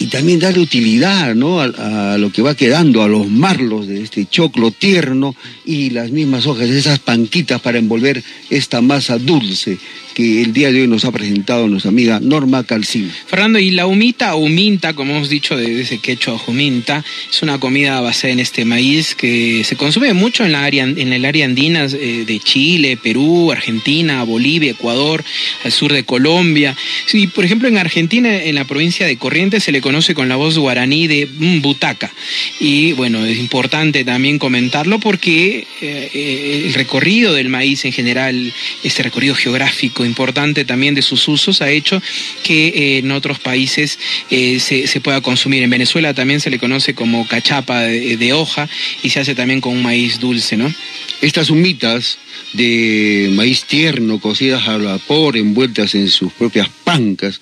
y 0.00 0.06
también 0.06 0.40
darle 0.40 0.60
utilidad 0.60 1.34
¿no? 1.34 1.60
a, 1.60 2.16
lo 2.16 2.32
que 2.32 2.40
va 2.40 2.54
quedando, 2.56 3.02
a 3.02 3.08
los 3.08 3.28
marlos 3.28 3.86
de 3.86 4.02
este 4.02 4.26
choclo 4.26 4.70
tierno 4.70 5.36
y 5.66 5.90
las 5.90 6.10
mismas 6.10 6.46
hojas, 6.46 6.70
esas 6.70 6.98
panquitas 6.98 7.60
para 7.60 7.78
envolver 7.78 8.24
esta 8.48 8.80
masa 8.80 9.18
dulce 9.18 9.78
que 10.14 10.42
el 10.42 10.52
día 10.52 10.72
de 10.72 10.82
hoy 10.82 10.88
nos 10.88 11.04
ha 11.04 11.12
presentado 11.12 11.68
nuestra 11.68 11.90
amiga 11.90 12.20
Norma 12.20 12.64
Calcín. 12.64 13.10
Fernando, 13.26 13.58
y 13.58 13.70
la 13.70 13.86
humita 13.86 14.34
o 14.34 14.38
huminta, 14.38 14.94
como 14.94 15.16
hemos 15.16 15.28
dicho 15.28 15.56
de 15.56 15.80
ese 15.80 15.98
quechua 15.98 16.40
huminta, 16.46 17.04
es 17.30 17.42
una 17.42 17.58
comida 17.58 18.00
basada 18.00 18.32
en 18.32 18.40
este 18.40 18.64
maíz 18.64 19.14
que 19.14 19.62
se 19.64 19.76
consume 19.76 20.12
mucho 20.14 20.44
en, 20.44 20.52
la 20.52 20.64
área, 20.64 20.84
en 20.84 21.12
el 21.12 21.24
área 21.24 21.44
andina 21.44 21.84
eh, 21.84 22.24
de 22.26 22.40
Chile, 22.40 22.96
Perú, 22.96 23.52
Argentina, 23.52 24.22
Bolivia, 24.24 24.72
Ecuador, 24.72 25.24
al 25.64 25.72
sur 25.72 25.92
de 25.92 26.04
Colombia. 26.04 26.76
Sí, 27.06 27.26
por 27.26 27.44
ejemplo, 27.44 27.68
en 27.68 27.78
Argentina, 27.78 28.42
en 28.42 28.54
la 28.54 28.64
provincia 28.64 29.06
de 29.06 29.16
Corrientes, 29.16 29.64
se 29.64 29.72
le 29.72 29.80
conoce 29.80 30.14
con 30.14 30.28
la 30.28 30.36
voz 30.36 30.58
guaraní 30.58 31.06
de 31.06 31.28
butaca. 31.60 32.12
Y 32.58 32.92
bueno, 32.92 33.24
es 33.24 33.38
importante 33.38 34.04
también 34.04 34.38
comentarlo 34.38 34.98
porque 34.98 35.66
eh, 35.80 36.10
eh, 36.12 36.62
el 36.66 36.74
recorrido 36.74 37.34
del 37.34 37.48
maíz 37.48 37.84
en 37.84 37.92
general, 37.92 38.52
este 38.82 39.02
recorrido 39.02 39.34
geográfico, 39.34 39.99
importante 40.04 40.64
también 40.64 40.94
de 40.94 41.02
sus 41.02 41.26
usos 41.28 41.62
ha 41.62 41.70
hecho 41.70 42.00
que 42.42 42.68
eh, 42.68 42.98
en 42.98 43.10
otros 43.10 43.38
países 43.38 43.98
eh, 44.30 44.60
se, 44.60 45.00
pueda 45.00 45.20
consumir. 45.20 45.62
En 45.62 45.70
Venezuela 45.70 46.14
también 46.14 46.40
se 46.40 46.50
le 46.50 46.58
conoce 46.58 46.94
como 46.94 47.26
cachapa 47.26 47.80
de, 47.80 48.32
hoja 48.32 48.68
y 49.02 49.10
se 49.10 49.20
hace 49.20 49.34
también 49.34 49.60
con 49.60 49.72
un 49.72 49.82
maíz 49.82 50.20
dulce, 50.20 50.56
¿no? 50.56 50.72
Estas 51.20 51.50
humitas 51.50 52.18
de 52.52 53.30
maíz 53.32 53.64
tierno, 53.64 54.20
cocidas 54.20 54.68
al 54.68 54.82
vapor, 54.82 55.36
envueltas 55.36 55.94
en 55.94 56.08
sus 56.08 56.32
propias 56.32 56.68
pancas, 56.84 57.40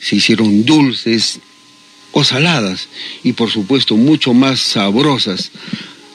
se 0.00 0.16
hicieron 0.16 0.64
dulces 0.64 1.40
o 2.12 2.24
saladas 2.24 2.88
y 3.22 3.32
por 3.32 3.50
supuesto 3.50 3.96
mucho 3.96 4.34
más 4.34 4.60
sabrosas. 4.60 5.50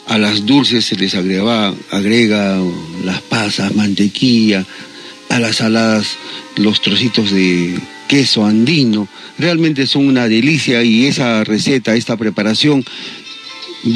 A 0.07 0.17
las 0.17 0.45
dulces 0.45 0.85
se 0.85 0.95
les 0.95 1.13
agrega, 1.13 1.73
agrega 1.91 2.59
las 3.03 3.21
pasas, 3.21 3.75
mantequilla, 3.75 4.65
a 5.29 5.39
las 5.39 5.57
saladas 5.57 6.17
los 6.57 6.81
trocitos 6.81 7.31
de 7.31 7.79
queso 8.07 8.45
andino. 8.45 9.07
Realmente 9.37 9.87
son 9.87 10.07
una 10.07 10.27
delicia 10.27 10.83
y 10.83 11.05
esa 11.05 11.43
receta, 11.43 11.95
esta 11.95 12.17
preparación 12.17 12.83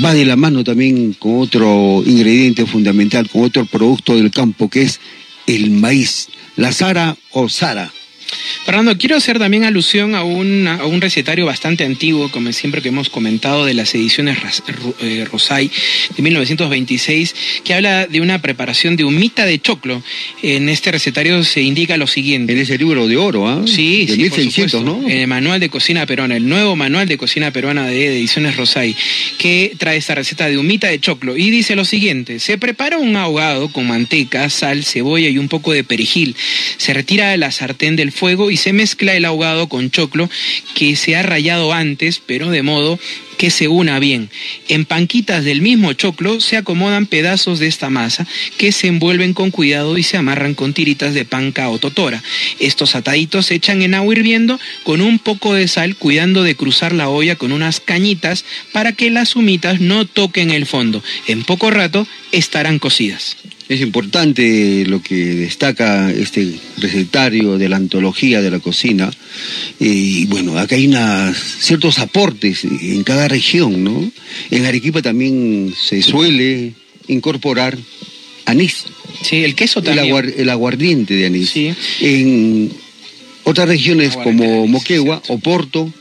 va 0.04 0.14
de 0.14 0.26
la 0.26 0.36
mano 0.36 0.64
también 0.64 1.14
con 1.14 1.40
otro 1.40 2.04
ingrediente 2.06 2.66
fundamental, 2.66 3.30
con 3.30 3.44
otro 3.44 3.66
producto 3.66 4.16
del 4.16 4.32
campo 4.32 4.70
que 4.70 4.84
es 4.84 5.00
el 5.48 5.72
maíz, 5.72 6.30
la 6.56 6.72
zara 6.72 7.18
o 7.32 7.50
zara. 7.50 7.92
Fernando, 8.66 8.98
quiero 8.98 9.16
hacer 9.16 9.40
también 9.40 9.64
alusión 9.64 10.16
a 10.16 10.24
un, 10.24 10.68
a 10.68 10.86
un 10.86 11.02
recetario 11.02 11.46
bastante 11.46 11.84
antiguo, 11.84 12.32
como 12.32 12.52
siempre 12.52 12.82
que 12.82 12.90
hemos 12.90 13.10
comentado, 13.10 13.66
de 13.66 13.74
las 13.74 13.94
ediciones 13.96 14.38
eh, 15.02 15.26
Rosay 15.32 15.70
de 16.16 16.24
1926, 16.24 17.36
que 17.64 17.74
habla 17.74 18.08
de 18.08 18.22
una 18.22 18.42
preparación 18.42 18.96
de 18.96 19.04
humita 19.04 19.46
de 19.46 19.60
choclo. 19.60 20.02
En 20.42 20.70
este 20.70 20.92
recetario 20.92 21.44
se 21.44 21.62
indica 21.62 21.98
lo 21.98 22.08
siguiente. 22.08 22.54
En 22.54 22.60
ese 22.60 22.78
libro 22.78 23.08
de 23.08 23.18
oro, 23.18 23.48
¿ah? 23.48 23.64
Sí, 23.66 24.06
de 24.06 24.18
1600, 24.18 24.84
¿no? 24.84 25.02
En 25.08 25.18
el 25.18 25.28
Manual 25.28 25.60
de 25.60 25.70
Cocina 25.70 26.06
Peruana, 26.06 26.36
el 26.36 26.48
nuevo 26.48 26.76
Manual 26.76 27.08
de 27.08 27.18
Cocina 27.18 27.52
Peruana 27.52 27.88
de 27.88 28.18
Ediciones 28.18 28.58
Rosay, 28.58 28.96
que 29.38 29.74
trae 29.78 29.98
esta 29.98 30.16
receta 30.16 30.48
de 30.48 30.58
humita 30.58 30.88
de 30.88 31.00
choclo. 31.00 31.38
Y 31.38 31.50
dice 31.50 31.76
lo 31.76 31.86
siguiente, 31.86 32.40
se 32.40 32.58
prepara 32.58 32.98
un 32.98 33.16
ahogado 33.16 33.70
con 33.70 33.88
manteca, 33.88 34.50
sal, 34.50 34.84
cebolla 34.84 35.30
y 35.30 35.38
un 35.38 35.48
poco 35.48 35.74
de 35.74 35.84
perejil. 35.84 36.36
Se 36.78 36.94
retira 36.94 37.36
la 37.38 37.52
sartén 37.52 37.96
del 37.96 38.12
fuego 38.12 38.23
y 38.30 38.58
se 38.58 38.74
mezcla 38.74 39.14
el 39.16 39.26
ahogado 39.26 39.68
con 39.68 39.92
choclo 39.92 40.30
que 40.76 40.96
se 40.96 41.16
ha 41.16 41.24
rayado 41.24 41.74
antes, 41.74 42.22
pero 42.26 42.50
de 42.50 42.64
modo 42.64 42.98
que 43.38 43.50
se 43.50 43.68
una 43.68 44.00
bien. 44.00 44.30
En 44.70 44.86
panquitas 44.86 45.44
del 45.44 45.62
mismo 45.62 45.92
choclo 45.94 46.40
se 46.40 46.56
acomodan 46.56 47.06
pedazos 47.06 47.60
de 47.60 47.68
esta 47.68 47.90
masa 47.90 48.26
que 48.58 48.72
se 48.72 48.88
envuelven 48.88 49.34
con 49.34 49.52
cuidado 49.52 49.98
y 49.98 50.04
se 50.04 50.16
amarran 50.16 50.54
con 50.54 50.74
tiritas 50.74 51.14
de 51.14 51.26
panca 51.26 51.70
o 51.70 51.80
totora. 51.80 52.24
Estos 52.60 52.96
ataditos 52.96 53.48
se 53.48 53.56
echan 53.56 53.82
en 53.82 53.96
agua 53.96 54.14
hirviendo 54.14 54.60
con 54.84 55.02
un 55.02 55.20
poco 55.20 55.54
de 55.54 55.68
sal, 55.68 55.96
cuidando 55.98 56.44
de 56.44 56.56
cruzar 56.56 56.94
la 56.94 57.10
olla 57.10 57.36
con 57.36 57.52
unas 57.52 57.82
cañitas 57.82 58.46
para 58.72 58.94
que 58.94 59.10
las 59.10 59.36
humitas 59.36 59.82
no 59.82 60.06
toquen 60.06 60.52
el 60.52 60.66
fondo. 60.66 61.04
En 61.28 61.44
poco 61.44 61.72
rato 61.72 62.08
estarán 62.32 62.80
cocidas. 62.80 63.36
Es 63.70 63.82
importante 63.82 64.86
lo 64.86 65.02
que 65.02 65.16
destaca 65.16 66.12
este 66.12 66.54
recetario 66.78 67.58
de 67.58 67.70
la 67.70 67.78
antología 67.78 68.42
de 68.42 68.52
la 68.52 68.60
cocina. 68.60 69.10
Eh, 69.80 69.86
y 69.86 70.26
bueno, 70.26 70.58
acá 70.58 70.76
hay 70.76 70.88
unas, 70.88 71.38
ciertos 71.38 72.00
aportes 72.00 72.66
en 72.66 73.04
cada 73.04 73.28
región, 73.28 73.84
¿no? 73.84 74.12
En 74.52 74.66
Arequipa 74.66 75.02
también 75.02 75.74
se 75.78 76.02
suele 76.02 76.74
incorporar 77.08 77.78
anís. 78.46 78.86
Sí, 79.22 79.44
el 79.44 79.56
queso 79.56 79.82
también. 79.82 80.34
El, 80.38 80.50
aguardiente 80.50 81.16
de 81.16 81.26
anís. 81.26 81.50
Sí. 81.50 81.74
En 82.02 82.72
otras 83.44 83.68
regiones 83.68 84.18
como 84.18 84.68
Moquegua, 84.68 85.22
Oporto, 85.28 85.92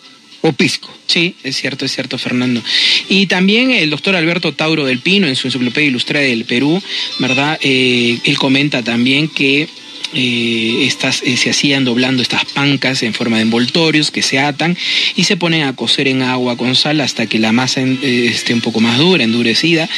o 0.42 0.52
Pisco. 0.52 0.92
Sí, 1.06 1.34
es 1.42 1.56
cierto, 1.56 1.84
es 1.84 1.92
cierto, 1.92 2.18
Fernando. 2.18 2.62
Y 3.08 3.26
también 3.26 3.70
el 3.70 3.90
doctor 3.90 4.14
Alberto 4.16 4.52
Tauro 4.52 4.84
del 4.84 4.98
Pino, 4.98 5.26
en 5.26 5.36
su 5.36 5.48
enciclopedia 5.48 5.88
ilustrada 5.88 6.26
del 6.26 6.44
Perú, 6.44 6.82
¿verdad? 7.18 7.58
Eh, 7.62 8.18
él 8.24 8.38
comenta 8.38 8.82
también 8.82 9.28
que 9.28 9.68
eh, 10.14 10.84
estas, 10.86 11.22
eh, 11.24 11.38
se 11.38 11.48
hacían 11.48 11.84
doblando 11.84 12.22
estas 12.22 12.44
pancas 12.44 13.02
en 13.02 13.14
forma 13.14 13.36
de 13.36 13.42
envoltorios 13.42 14.10
que 14.10 14.20
se 14.20 14.38
atan 14.38 14.76
y 15.16 15.24
se 15.24 15.38
ponen 15.38 15.62
a 15.62 15.74
cocer 15.74 16.06
en 16.06 16.20
agua 16.20 16.56
con 16.56 16.76
sal 16.76 17.00
hasta 17.00 17.26
que 17.26 17.38
la 17.38 17.52
masa 17.52 17.80
eh, 17.80 18.26
esté 18.30 18.52
un 18.52 18.60
poco 18.60 18.80
más 18.80 18.98
dura, 18.98 19.24
endurecida. 19.24 19.88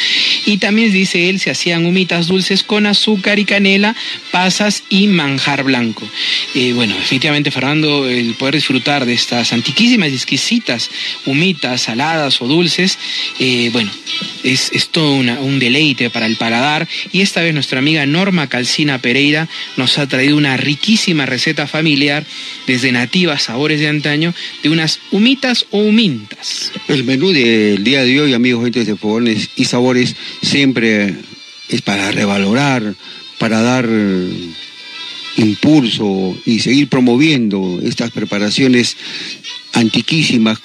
Y 0.46 0.58
también 0.58 0.92
dice 0.92 1.28
él, 1.28 1.40
se 1.40 1.50
hacían 1.50 1.84
humitas 1.84 2.28
dulces 2.28 2.62
con 2.62 2.86
azúcar 2.86 3.40
y 3.40 3.44
canela, 3.44 3.96
pasas 4.30 4.84
y 4.88 5.08
manjar 5.08 5.64
blanco. 5.64 6.08
bueno, 6.74 6.94
definitivamente 6.96 7.50
Fernando, 7.50 8.08
el 8.08 8.34
poder 8.34 8.54
disfrutar 8.54 9.06
de 9.06 9.14
estas 9.14 9.52
antiquísimas 9.52 10.10
y 10.10 10.14
exquisitas 10.14 10.90
humitas, 11.26 11.82
saladas 11.82 12.40
o 12.40 12.46
dulces, 12.46 12.98
bueno, 13.72 13.90
es, 14.44 14.70
es 14.72 14.88
todo 14.90 15.12
un 15.14 15.58
deleite 15.58 16.10
para 16.10 16.26
el 16.26 16.36
paladar. 16.36 16.86
Y 17.12 17.20
esta 17.20 17.42
vez 17.42 17.52
nuestra 17.52 17.80
amiga 17.80 18.06
Norma 18.06 18.48
Calcina 18.48 18.98
Pereira 18.98 19.48
nos 19.76 19.98
ha 19.98 20.03
ha 20.04 20.08
traído 20.08 20.36
una 20.36 20.56
riquísima 20.56 21.26
receta 21.26 21.66
familiar 21.66 22.24
desde 22.66 22.92
nativas 22.92 23.44
sabores 23.44 23.80
de 23.80 23.88
antaño 23.88 24.34
de 24.62 24.70
unas 24.70 25.00
humitas 25.10 25.66
o 25.70 25.78
humintas. 25.78 26.72
El 26.88 27.04
menú 27.04 27.32
del 27.32 27.82
día 27.82 28.04
de 28.04 28.20
hoy, 28.20 28.34
amigos 28.34 28.64
gente 28.64 28.84
de 28.84 28.96
Fogones 28.96 29.50
y 29.56 29.64
Sabores, 29.64 30.14
siempre 30.42 31.14
es 31.68 31.82
para 31.82 32.10
revalorar, 32.12 32.94
para 33.38 33.60
dar 33.60 33.88
impulso 35.36 36.36
y 36.44 36.60
seguir 36.60 36.88
promoviendo 36.88 37.80
estas 37.82 38.10
preparaciones 38.10 38.96
antiquísimas 39.72 40.58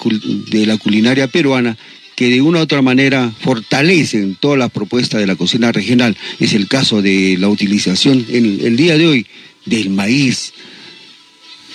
de 0.50 0.66
la 0.66 0.76
culinaria 0.76 1.26
peruana 1.26 1.76
que 2.20 2.28
de 2.28 2.42
una 2.42 2.58
u 2.58 2.62
otra 2.64 2.82
manera 2.82 3.32
fortalecen 3.40 4.36
todas 4.38 4.58
las 4.58 4.70
propuestas 4.70 5.20
de 5.22 5.26
la 5.26 5.36
cocina 5.36 5.72
regional. 5.72 6.18
Es 6.38 6.52
el 6.52 6.68
caso 6.68 7.00
de 7.00 7.38
la 7.38 7.48
utilización 7.48 8.26
en 8.28 8.60
el 8.62 8.76
día 8.76 8.98
de 8.98 9.06
hoy 9.06 9.26
del 9.64 9.88
maíz 9.88 10.52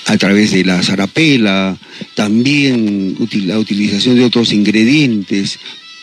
a 0.05 0.15
través 0.19 0.51
de 0.51 0.63
la 0.63 0.83
zarapela, 0.83 1.75
también 2.13 3.17
la 3.47 3.57
utilización 3.57 4.17
de 4.17 4.23
otros 4.23 4.53
ingredientes, 4.53 5.57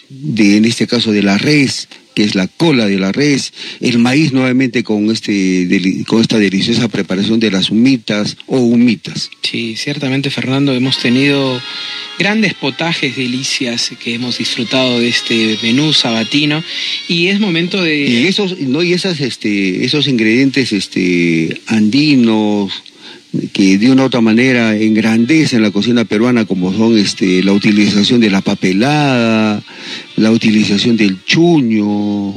de, 0.09 0.57
en 0.57 0.64
este 0.64 0.88
caso 0.88 1.12
de 1.12 1.22
la 1.22 1.38
res, 1.38 1.86
que 2.14 2.24
es 2.24 2.34
la 2.34 2.46
cola 2.48 2.86
de 2.86 2.98
la 2.98 3.12
res, 3.12 3.52
el 3.80 3.98
maíz 3.98 4.32
nuevamente 4.32 4.82
con, 4.82 5.10
este, 5.10 6.04
con 6.06 6.20
esta 6.20 6.38
deliciosa 6.38 6.88
preparación 6.88 7.40
de 7.40 7.50
las 7.50 7.70
humitas 7.70 8.36
o 8.46 8.58
humitas. 8.58 9.30
Sí, 9.42 9.74
ciertamente 9.76 10.30
Fernando, 10.30 10.74
hemos 10.74 10.98
tenido 10.98 11.60
grandes 12.18 12.54
potajes, 12.54 13.16
delicias 13.16 13.90
que 14.02 14.14
hemos 14.14 14.38
disfrutado 14.38 15.00
de 15.00 15.08
este 15.08 15.58
menú 15.62 15.92
sabatino 15.92 16.62
y 17.08 17.28
es 17.28 17.40
momento 17.40 17.82
de... 17.82 17.98
Y 17.98 18.26
esos, 18.26 18.58
no, 18.60 18.82
y 18.82 18.92
esas, 18.92 19.20
este, 19.20 19.84
esos 19.84 20.06
ingredientes 20.06 20.72
este, 20.72 21.60
andinos, 21.66 22.82
que 23.53 23.78
de 23.78 23.90
una 23.90 24.03
u 24.03 24.07
otra 24.07 24.20
manera 24.20 24.76
engrandecen 24.76 25.62
la 25.62 25.70
cocina 25.70 26.05
peruana, 26.05 26.44
como 26.44 26.72
son 26.72 26.98
este, 26.98 27.42
la 27.42 27.53
utilización 27.53 28.20
de 28.20 28.30
la 28.30 28.40
papelada, 28.40 29.62
la 30.16 30.30
utilización 30.30 30.96
del 30.96 31.24
chuño, 31.24 32.34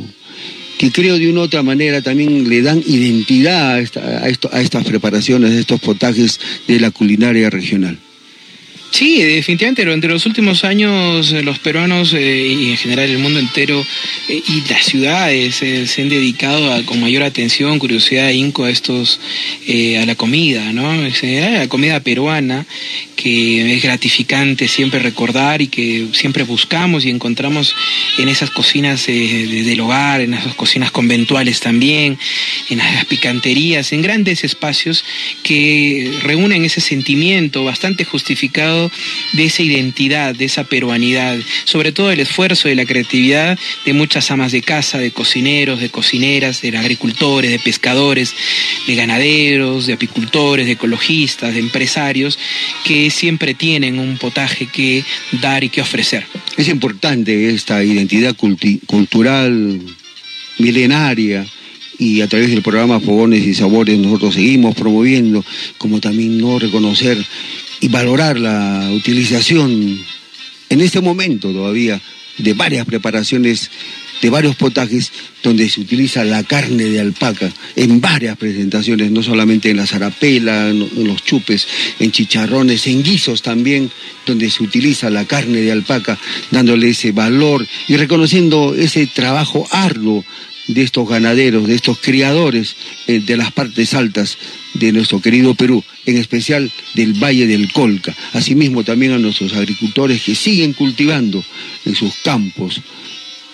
que 0.77 0.91
creo 0.91 1.17
de 1.17 1.29
una 1.29 1.41
u 1.41 1.43
otra 1.43 1.63
manera 1.63 2.01
también 2.01 2.49
le 2.49 2.61
dan 2.61 2.81
identidad 2.85 3.75
a, 3.77 4.55
a 4.55 4.61
estas 4.61 4.85
preparaciones, 4.85 5.51
a 5.51 5.59
estos 5.59 5.79
potajes 5.79 6.39
de 6.67 6.79
la 6.79 6.91
culinaria 6.91 7.49
regional. 7.49 7.97
Sí, 8.95 9.21
definitivamente, 9.21 9.81
entre 9.81 10.09
los 10.09 10.25
últimos 10.25 10.63
años 10.63 11.33
eh, 11.33 11.43
los 11.43 11.59
peruanos 11.59 12.13
eh, 12.13 12.47
y 12.47 12.69
en 12.69 12.77
general 12.77 13.09
el 13.09 13.17
mundo 13.17 13.41
entero 13.41 13.85
eh, 14.29 14.41
y 14.47 14.63
las 14.69 14.85
ciudades 14.85 15.55
se 15.55 16.01
han 16.01 16.07
dedicado 16.07 16.71
con 16.85 17.01
mayor 17.01 17.23
atención, 17.23 17.77
curiosidad 17.77 18.29
e 18.29 18.35
inco 18.35 18.63
a 18.63 18.69
estos, 18.69 19.19
a 19.67 20.05
la 20.05 20.15
comida, 20.15 20.71
¿no? 20.71 20.93
En 20.93 21.11
general 21.11 21.55
a 21.55 21.59
la 21.59 21.67
comida 21.67 21.99
peruana, 21.99 22.65
que 23.17 23.75
es 23.75 23.83
gratificante 23.83 24.69
siempre 24.69 24.99
recordar 24.99 25.61
y 25.61 25.67
que 25.67 26.07
siempre 26.13 26.43
buscamos 26.43 27.03
y 27.03 27.09
encontramos 27.09 27.75
en 28.17 28.29
esas 28.29 28.49
cocinas 28.49 29.07
del 29.07 29.79
hogar, 29.81 30.21
en 30.21 30.35
esas 30.35 30.55
cocinas 30.55 30.91
conventuales 30.91 31.59
también, 31.59 32.17
en 32.69 32.77
las 32.77 33.03
picanterías, 33.05 33.91
en 33.91 34.01
grandes 34.01 34.45
espacios 34.45 35.03
que 35.43 36.13
reúnen 36.23 36.63
ese 36.63 36.79
sentimiento 36.79 37.65
bastante 37.65 38.05
justificado 38.05 38.84
de 39.33 39.45
esa 39.45 39.63
identidad, 39.63 40.35
de 40.35 40.45
esa 40.45 40.63
peruanidad, 40.63 41.37
sobre 41.65 41.91
todo 41.91 42.11
el 42.11 42.19
esfuerzo 42.19 42.69
y 42.69 42.75
la 42.75 42.85
creatividad 42.85 43.57
de 43.85 43.93
muchas 43.93 44.31
amas 44.31 44.51
de 44.51 44.61
casa, 44.61 44.97
de 44.97 45.11
cocineros, 45.11 45.79
de 45.79 45.89
cocineras, 45.89 46.61
de 46.61 46.77
agricultores, 46.77 47.51
de 47.51 47.59
pescadores, 47.59 48.33
de 48.87 48.95
ganaderos, 48.95 49.87
de 49.87 49.93
apicultores, 49.93 50.65
de 50.65 50.73
ecologistas, 50.73 51.53
de 51.53 51.59
empresarios, 51.59 52.37
que 52.83 53.09
siempre 53.09 53.53
tienen 53.53 53.99
un 53.99 54.17
potaje 54.17 54.67
que 54.67 55.03
dar 55.41 55.63
y 55.63 55.69
que 55.69 55.81
ofrecer. 55.81 56.25
Es 56.57 56.67
importante 56.67 57.49
esta 57.49 57.83
identidad 57.83 58.35
cultural 58.35 59.81
milenaria 60.57 61.45
y 61.97 62.21
a 62.21 62.27
través 62.27 62.49
del 62.49 62.61
programa 62.61 62.99
Fogones 62.99 63.45
y 63.45 63.53
Sabores 63.53 63.97
nosotros 63.97 64.35
seguimos 64.35 64.75
promoviendo, 64.75 65.43
como 65.77 65.99
también 65.99 66.37
no 66.37 66.59
reconocer 66.59 67.17
y 67.81 67.87
valorar 67.87 68.39
la 68.39 68.89
utilización 68.93 69.99
en 70.69 70.81
este 70.81 71.01
momento 71.01 71.51
todavía 71.51 72.01
de 72.37 72.53
varias 72.53 72.85
preparaciones, 72.85 73.69
de 74.21 74.29
varios 74.29 74.55
potajes 74.55 75.11
donde 75.43 75.69
se 75.69 75.81
utiliza 75.81 76.23
la 76.23 76.43
carne 76.43 76.85
de 76.85 76.99
alpaca 76.99 77.51
en 77.75 78.01
varias 78.01 78.37
presentaciones, 78.37 79.11
no 79.11 79.21
solamente 79.21 79.69
en 79.69 79.77
la 79.77 79.85
zarapela, 79.85 80.69
en 80.69 81.07
los 81.07 81.23
chupes, 81.23 81.67
en 81.99 82.11
chicharrones, 82.11 82.87
en 82.87 83.03
guisos 83.03 83.41
también, 83.41 83.91
donde 84.25 84.49
se 84.49 84.63
utiliza 84.63 85.09
la 85.09 85.25
carne 85.25 85.61
de 85.61 85.71
alpaca, 85.71 86.17
dándole 86.51 86.89
ese 86.89 87.11
valor 87.11 87.65
y 87.87 87.97
reconociendo 87.97 88.73
ese 88.75 89.05
trabajo 89.07 89.67
arduo 89.71 90.25
de 90.67 90.81
estos 90.81 91.07
ganaderos, 91.07 91.67
de 91.67 91.75
estos 91.75 91.99
criadores 91.99 92.75
eh, 93.07 93.19
de 93.19 93.37
las 93.37 93.51
partes 93.51 93.93
altas 93.93 94.37
de 94.75 94.91
nuestro 94.91 95.21
querido 95.21 95.55
Perú, 95.55 95.83
en 96.05 96.17
especial 96.17 96.71
del 96.93 97.13
Valle 97.13 97.47
del 97.47 97.71
Colca. 97.71 98.15
Asimismo 98.33 98.83
también 98.83 99.13
a 99.13 99.17
nuestros 99.17 99.53
agricultores 99.53 100.21
que 100.21 100.35
siguen 100.35 100.73
cultivando 100.73 101.43
en 101.85 101.95
sus 101.95 102.13
campos 102.23 102.81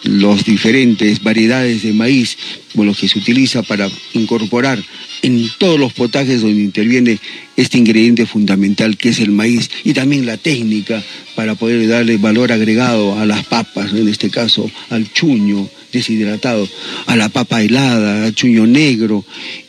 las 0.04 0.44
diferentes 0.44 1.22
variedades 1.22 1.84
de 1.84 1.94
maíz, 1.94 2.38
como 2.72 2.86
los 2.86 2.98
que 2.98 3.08
se 3.08 3.20
utiliza 3.20 3.62
para 3.64 3.90
incorporar 4.14 4.82
en 5.22 5.50
todos 5.58 5.80
los 5.80 5.94
potajes 5.94 6.42
donde 6.42 6.62
interviene 6.62 7.20
este 7.56 7.78
ingrediente 7.78 8.26
fundamental 8.26 8.98
que 8.98 9.10
es 9.10 9.20
el 9.20 9.32
maíz 9.32 9.70
y 9.84 9.94
también 9.94 10.26
la 10.26 10.38
técnica 10.38 11.04
para 11.36 11.56
poder 11.56 11.88
darle 11.88 12.18
valor 12.18 12.52
agregado 12.52 13.20
a 13.20 13.26
las 13.26 13.46
papas, 13.46 13.92
en 13.94 14.08
este 14.08 14.30
caso 14.30 14.70
al 14.90 15.12
chuño, 15.12 15.70
deshidratado, 15.92 16.68
a 17.06 17.16
la 17.16 17.30
papa 17.30 17.62
helada, 17.62 18.26
al 18.26 18.34
chuño 18.34 18.66
negro, 18.66 19.24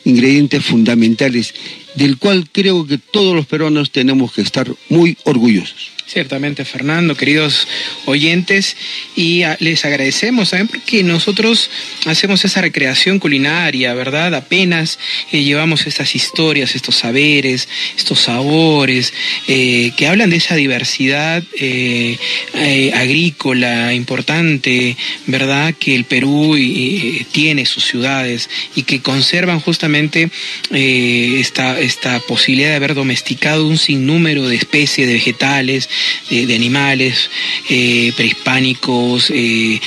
ingredientes 0.05 0.63
fundamentales 0.63 1.53
del 1.95 2.17
cual 2.17 2.49
creo 2.51 2.87
que 2.87 2.97
todos 2.97 3.35
los 3.35 3.45
peruanos 3.45 3.91
tenemos 3.91 4.33
que 4.33 4.41
estar 4.41 4.73
muy 4.89 5.17
orgullosos. 5.25 5.91
Ciertamente, 6.05 6.65
Fernando, 6.65 7.15
queridos 7.15 7.67
oyentes, 8.05 8.75
y 9.15 9.43
les 9.59 9.85
agradecemos, 9.85 10.49
¿saben? 10.49 10.67
Porque 10.67 11.01
nosotros 11.01 11.69
hacemos 12.05 12.43
esa 12.45 12.61
recreación 12.61 13.19
culinaria, 13.19 13.93
¿verdad? 13.93 14.35
Apenas 14.35 14.99
eh, 15.31 15.43
llevamos 15.43 15.87
estas 15.87 16.15
historias, 16.15 16.75
estos 16.75 16.97
saberes, 16.97 17.69
estos 17.97 18.19
sabores, 18.19 19.13
eh, 19.47 19.91
que 19.95 20.07
hablan 20.07 20.29
de 20.29 20.37
esa 20.37 20.55
diversidad 20.55 21.43
eh, 21.59 22.17
agrícola 22.93 23.93
importante, 23.93 24.97
¿verdad? 25.27 25.73
Que 25.73 25.95
el 25.95 26.03
Perú 26.03 26.57
tiene 27.31 27.65
sus 27.65 27.85
ciudades 27.85 28.49
y 28.75 28.83
que 28.83 29.01
conservan 29.01 29.59
justamente 29.59 30.29
esta 30.69 31.79
esta 31.79 32.19
posibilidad 32.19 32.69
de 32.69 32.75
haber 32.75 32.93
domesticado 32.93 33.67
un 33.67 33.77
sinnúmero 33.77 34.47
de 34.47 34.55
especies 34.55 35.07
de 35.07 35.13
vegetales, 35.13 35.89
de, 36.29 36.53
animales 36.55 37.29
eh, 37.69 38.11
prehispánicos 38.15 39.29
y 39.29 39.79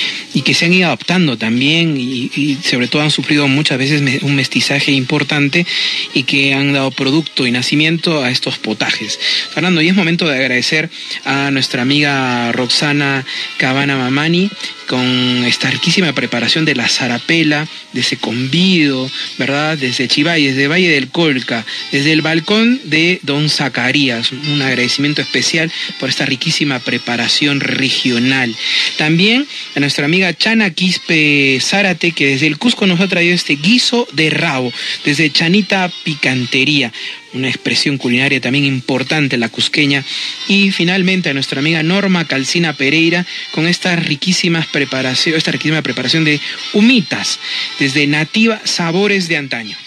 que 0.43 0.53
se 0.53 0.65
han 0.65 0.73
ido 0.73 0.87
adaptando 0.87 1.37
también 1.37 1.97
y, 1.97 2.57
sobre 2.63 2.87
todo 2.87 3.01
han 3.01 3.11
sufrido 3.11 3.47
muchas 3.47 3.77
veces 3.77 4.01
un 4.21 4.35
mestizaje 4.35 4.91
importante 4.91 5.65
y 6.13 6.23
que 6.23 6.53
han 6.53 6.73
dado 6.73 6.91
producto 6.91 7.45
y 7.45 7.51
nacimiento 7.51 8.23
a 8.23 8.29
estos 8.29 8.57
potajes. 8.57 9.19
Fernando, 9.53 9.81
y 9.81 9.89
es 9.89 9.95
momento 9.95 10.27
de 10.27 10.37
agradecer 10.37 10.89
a 11.25 11.51
nuestra 11.51 11.81
amiga 11.81 12.51
Roxana 12.51 13.25
Cabana 13.57 13.97
Mamani 13.97 14.49
con 14.87 15.43
esta 15.45 15.69
riquísima 15.69 16.13
preparación 16.13 16.65
de 16.65 16.75
la 16.75 16.87
zarapela, 16.87 17.67
de 17.93 18.01
ese 18.01 18.17
convido, 18.17 19.09
¿verdad? 19.37 19.77
Desde 19.77 20.07
Chivay, 20.07 20.45
desde 20.45 20.67
Valle 20.67 20.89
del 20.89 21.09
Colca, 21.09 21.65
desde 21.91 22.13
el 22.13 22.21
balcón 22.21 22.79
de 22.85 23.19
Don 23.23 23.49
Zacarías. 23.49 24.31
Un 24.31 24.61
agradecimiento 24.61 25.21
especial 25.21 25.71
por 25.99 26.09
esta 26.09 26.25
riquísima 26.25 26.79
preparación 26.79 27.59
regional. 27.59 28.55
También 28.97 29.47
a 29.75 29.79
nuestra 29.79 30.05
amiga 30.05 30.33
Chana 30.33 30.69
Quispe 30.69 31.59
Zárate, 31.61 32.11
que 32.11 32.27
desde 32.27 32.47
el 32.47 32.57
Cusco 32.57 32.87
nos 32.87 32.99
ha 32.99 33.07
traído 33.07 33.33
este 33.33 33.55
guiso 33.55 34.07
de 34.13 34.29
rabo, 34.29 34.71
desde 35.03 35.31
Chanita 35.31 35.91
Picantería 36.03 36.91
una 37.33 37.49
expresión 37.49 37.97
culinaria 37.97 38.41
también 38.41 38.65
importante, 38.65 39.37
la 39.37 39.49
cusqueña. 39.49 40.03
Y 40.47 40.71
finalmente 40.71 41.29
a 41.29 41.33
nuestra 41.33 41.59
amiga 41.59 41.83
Norma 41.83 42.25
Calcina 42.25 42.73
Pereira 42.73 43.25
con 43.51 43.67
estas 43.67 44.05
riquísimas 44.05 44.67
preparación, 44.67 45.35
esta 45.35 45.51
riquísima 45.51 45.81
preparación 45.81 46.23
de 46.23 46.39
humitas, 46.73 47.39
desde 47.79 48.07
nativa 48.07 48.59
sabores 48.63 49.27
de 49.27 49.37
antaño. 49.37 49.77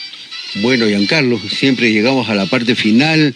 Bueno, 0.56 0.86
Giancarlo, 0.86 1.40
siempre 1.48 1.92
llegamos 1.92 2.28
a 2.28 2.34
la 2.34 2.46
parte 2.46 2.74
final 2.74 3.34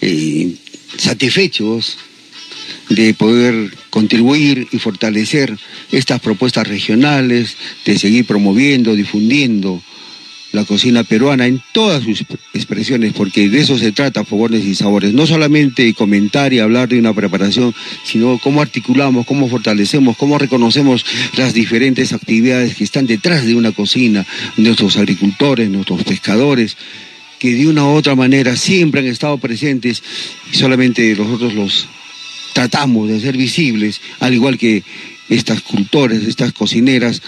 eh, 0.00 0.48
satisfechos 0.96 1.98
de 2.88 3.14
poder 3.14 3.74
contribuir 3.90 4.68
y 4.70 4.78
fortalecer 4.78 5.56
estas 5.90 6.20
propuestas 6.20 6.66
regionales, 6.68 7.56
de 7.84 7.98
seguir 7.98 8.26
promoviendo, 8.26 8.94
difundiendo 8.94 9.82
la 10.52 10.64
cocina 10.64 11.04
peruana 11.04 11.46
en 11.46 11.60
todas 11.72 12.02
sus 12.04 12.24
expresiones, 12.54 13.12
porque 13.12 13.48
de 13.48 13.60
eso 13.60 13.78
se 13.78 13.92
trata, 13.92 14.24
fogones 14.24 14.64
y 14.64 14.74
sabores. 14.74 15.12
No 15.12 15.26
solamente 15.26 15.92
comentar 15.92 16.52
y 16.52 16.60
hablar 16.60 16.88
de 16.88 16.98
una 16.98 17.12
preparación, 17.12 17.74
sino 18.04 18.38
cómo 18.38 18.62
articulamos, 18.62 19.26
cómo 19.26 19.48
fortalecemos, 19.48 20.16
cómo 20.16 20.38
reconocemos 20.38 21.04
las 21.36 21.52
diferentes 21.52 22.12
actividades 22.12 22.74
que 22.74 22.84
están 22.84 23.06
detrás 23.06 23.44
de 23.44 23.54
una 23.54 23.72
cocina, 23.72 24.24
nuestros 24.56 24.96
agricultores, 24.96 25.68
nuestros 25.68 26.02
pescadores 26.04 26.76
que 27.38 27.52
de 27.52 27.66
una 27.66 27.84
u 27.84 27.88
otra 27.88 28.14
manera 28.14 28.56
siempre 28.56 29.00
han 29.00 29.08
estado 29.08 29.36
presentes 29.36 30.02
y 30.50 30.56
solamente 30.56 31.14
nosotros 31.16 31.52
los 31.52 31.86
tratamos 32.56 33.06
de 33.06 33.18
hacer 33.18 33.36
visibles, 33.36 34.00
al 34.18 34.32
igual 34.32 34.56
que 34.56 34.82
estas 35.28 35.60
cultores, 35.60 36.24
estas 36.24 36.54
cocineras, 36.54 37.20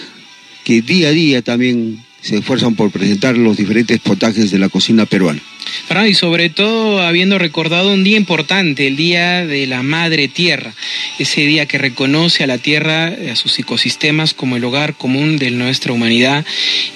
que 0.65 0.81
día 0.81 1.09
a 1.09 1.11
día 1.11 1.43
también 1.43 2.03
se 2.23 2.39
esfuerzan 2.39 2.75
por 2.75 2.91
presentar 2.91 3.37
los 3.37 3.59
diferentes 3.59 4.01
potajes 4.01 4.51
de 4.51 4.59
la 4.59 4.71
cocina 4.71 5.05
peruana 5.05 5.43
y 6.09 6.15
sobre 6.15 6.49
todo 6.49 7.03
habiendo 7.03 7.39
recordado 7.39 7.93
un 7.93 8.03
día 8.03 8.17
importante, 8.17 8.87
el 8.87 8.97
Día 8.97 9.45
de 9.45 9.67
la 9.67 9.83
Madre 9.83 10.29
Tierra, 10.29 10.73
ese 11.19 11.43
día 11.43 11.67
que 11.67 11.77
reconoce 11.77 12.45
a 12.45 12.47
la 12.47 12.57
Tierra, 12.57 13.13
a 13.31 13.37
sus 13.37 13.59
ecosistemas 13.59 14.33
como 14.33 14.57
el 14.57 14.65
hogar 14.65 14.95
común 14.95 15.37
de 15.37 15.51
nuestra 15.51 15.93
humanidad 15.93 16.47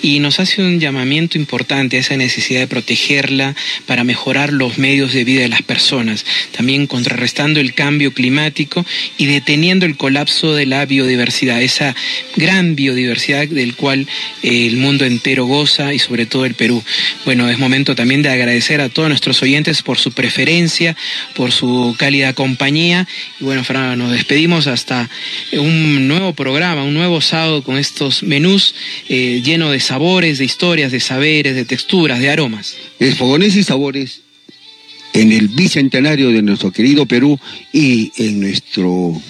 y 0.01 0.21
nos 0.21 0.41
hace 0.41 0.63
un 0.63 0.81
llamamiento 0.81 1.37
importante 1.37 1.97
a 1.97 2.01
esa 2.01 2.17
necesidad 2.17 2.61
de 2.61 2.69
protegerla 2.69 3.55
para 3.87 4.05
mejorar 4.05 4.53
los 4.53 4.79
medios 4.79 5.13
de 5.13 5.25
vida 5.25 5.43
de 5.43 5.49
las 5.49 5.63
personas, 5.63 6.25
también 6.57 6.87
contrarrestando 6.87 7.61
el 7.61 7.75
cambio 7.75 8.15
climático 8.15 8.87
y 9.19 9.27
deteniendo 9.27 9.85
el 9.85 9.97
colapso 9.97 10.55
de 10.55 10.67
la 10.67 10.87
biodiversidad, 10.87 11.61
esa 11.61 11.95
gran 12.37 12.77
biodiversidad 12.77 13.49
del 13.49 13.75
cual 13.75 14.07
el 14.43 14.77
mundo 14.77 15.05
entero 15.05 15.45
goza 15.45 15.93
y 15.93 15.99
sobre 15.99 16.25
todo 16.25 16.47
el 16.47 16.55
Perú. 16.55 16.83
Bueno, 17.27 17.51
es 17.51 17.59
momento 17.59 17.95
también 17.95 18.23
de 18.23 18.31
agradecer 18.31 18.62
a 18.71 18.89
todos 18.89 19.09
nuestros 19.09 19.43
oyentes 19.43 19.83
por 19.83 19.99
su 19.99 20.13
preferencia, 20.13 20.97
por 21.35 21.53
su 21.53 21.95
cálida 21.99 22.33
compañía. 22.33 23.07
Y 23.41 23.45
bueno, 23.45 23.65
Fernando, 23.65 23.97
nos 23.97 24.13
despedimos 24.13 24.67
hasta 24.67 25.11
un 25.53 26.07
nuevo 26.07 26.33
programa, 26.33 26.85
un 26.85 26.95
nuevo 26.95 27.21
sábado 27.21 27.63
con 27.65 27.77
estos 27.77 28.23
menús 28.23 28.75
eh, 29.09 29.43
llenos 29.45 29.73
de 29.73 29.81
sabores, 29.81 30.39
de 30.39 30.45
historias, 30.45 30.93
de 30.93 31.01
saberes, 31.01 31.55
de 31.55 31.65
texturas, 31.65 32.21
de 32.21 32.31
aromas. 32.31 32.77
Es 32.99 33.17
Fogones 33.17 33.57
y 33.57 33.65
Sabores 33.65 34.21
en 35.13 35.33
el 35.33 35.49
bicentenario 35.49 36.31
de 36.31 36.43
nuestro 36.43 36.71
querido 36.73 37.07
Perú 37.07 37.39
y 37.73 38.13
en 38.17 38.41
nuestro 38.41 39.21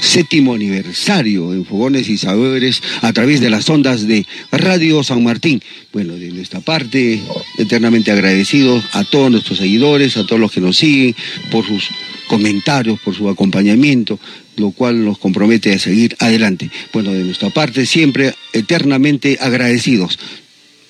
séptimo 0.00 0.54
aniversario 0.54 1.52
en 1.52 1.64
Fogones 1.64 2.08
y 2.08 2.18
Sabores 2.18 2.82
a 3.02 3.12
través 3.12 3.40
de 3.40 3.50
las 3.50 3.68
ondas 3.68 4.06
de 4.06 4.26
Radio 4.52 5.02
San 5.02 5.22
Martín. 5.24 5.62
Bueno, 5.92 6.14
de 6.14 6.30
nuestra 6.30 6.60
parte, 6.60 7.20
eternamente 7.58 8.10
agradecidos 8.10 8.84
a 8.92 9.04
todos 9.04 9.30
nuestros 9.30 9.58
seguidores, 9.58 10.16
a 10.16 10.26
todos 10.26 10.40
los 10.40 10.52
que 10.52 10.60
nos 10.60 10.76
siguen, 10.76 11.14
por 11.50 11.66
sus 11.66 11.88
comentarios, 12.26 13.00
por 13.00 13.14
su 13.14 13.28
acompañamiento, 13.28 14.18
lo 14.56 14.70
cual 14.70 15.04
nos 15.04 15.18
compromete 15.18 15.72
a 15.72 15.78
seguir 15.78 16.16
adelante. 16.18 16.70
Bueno, 16.92 17.12
de 17.12 17.24
nuestra 17.24 17.50
parte, 17.50 17.86
siempre 17.86 18.34
eternamente 18.52 19.38
agradecidos. 19.40 20.18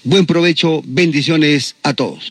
Buen 0.05 0.26
provecho, 0.26 0.82
bendiciones 0.84 1.76
a 1.82 1.95
todos. 1.95 2.30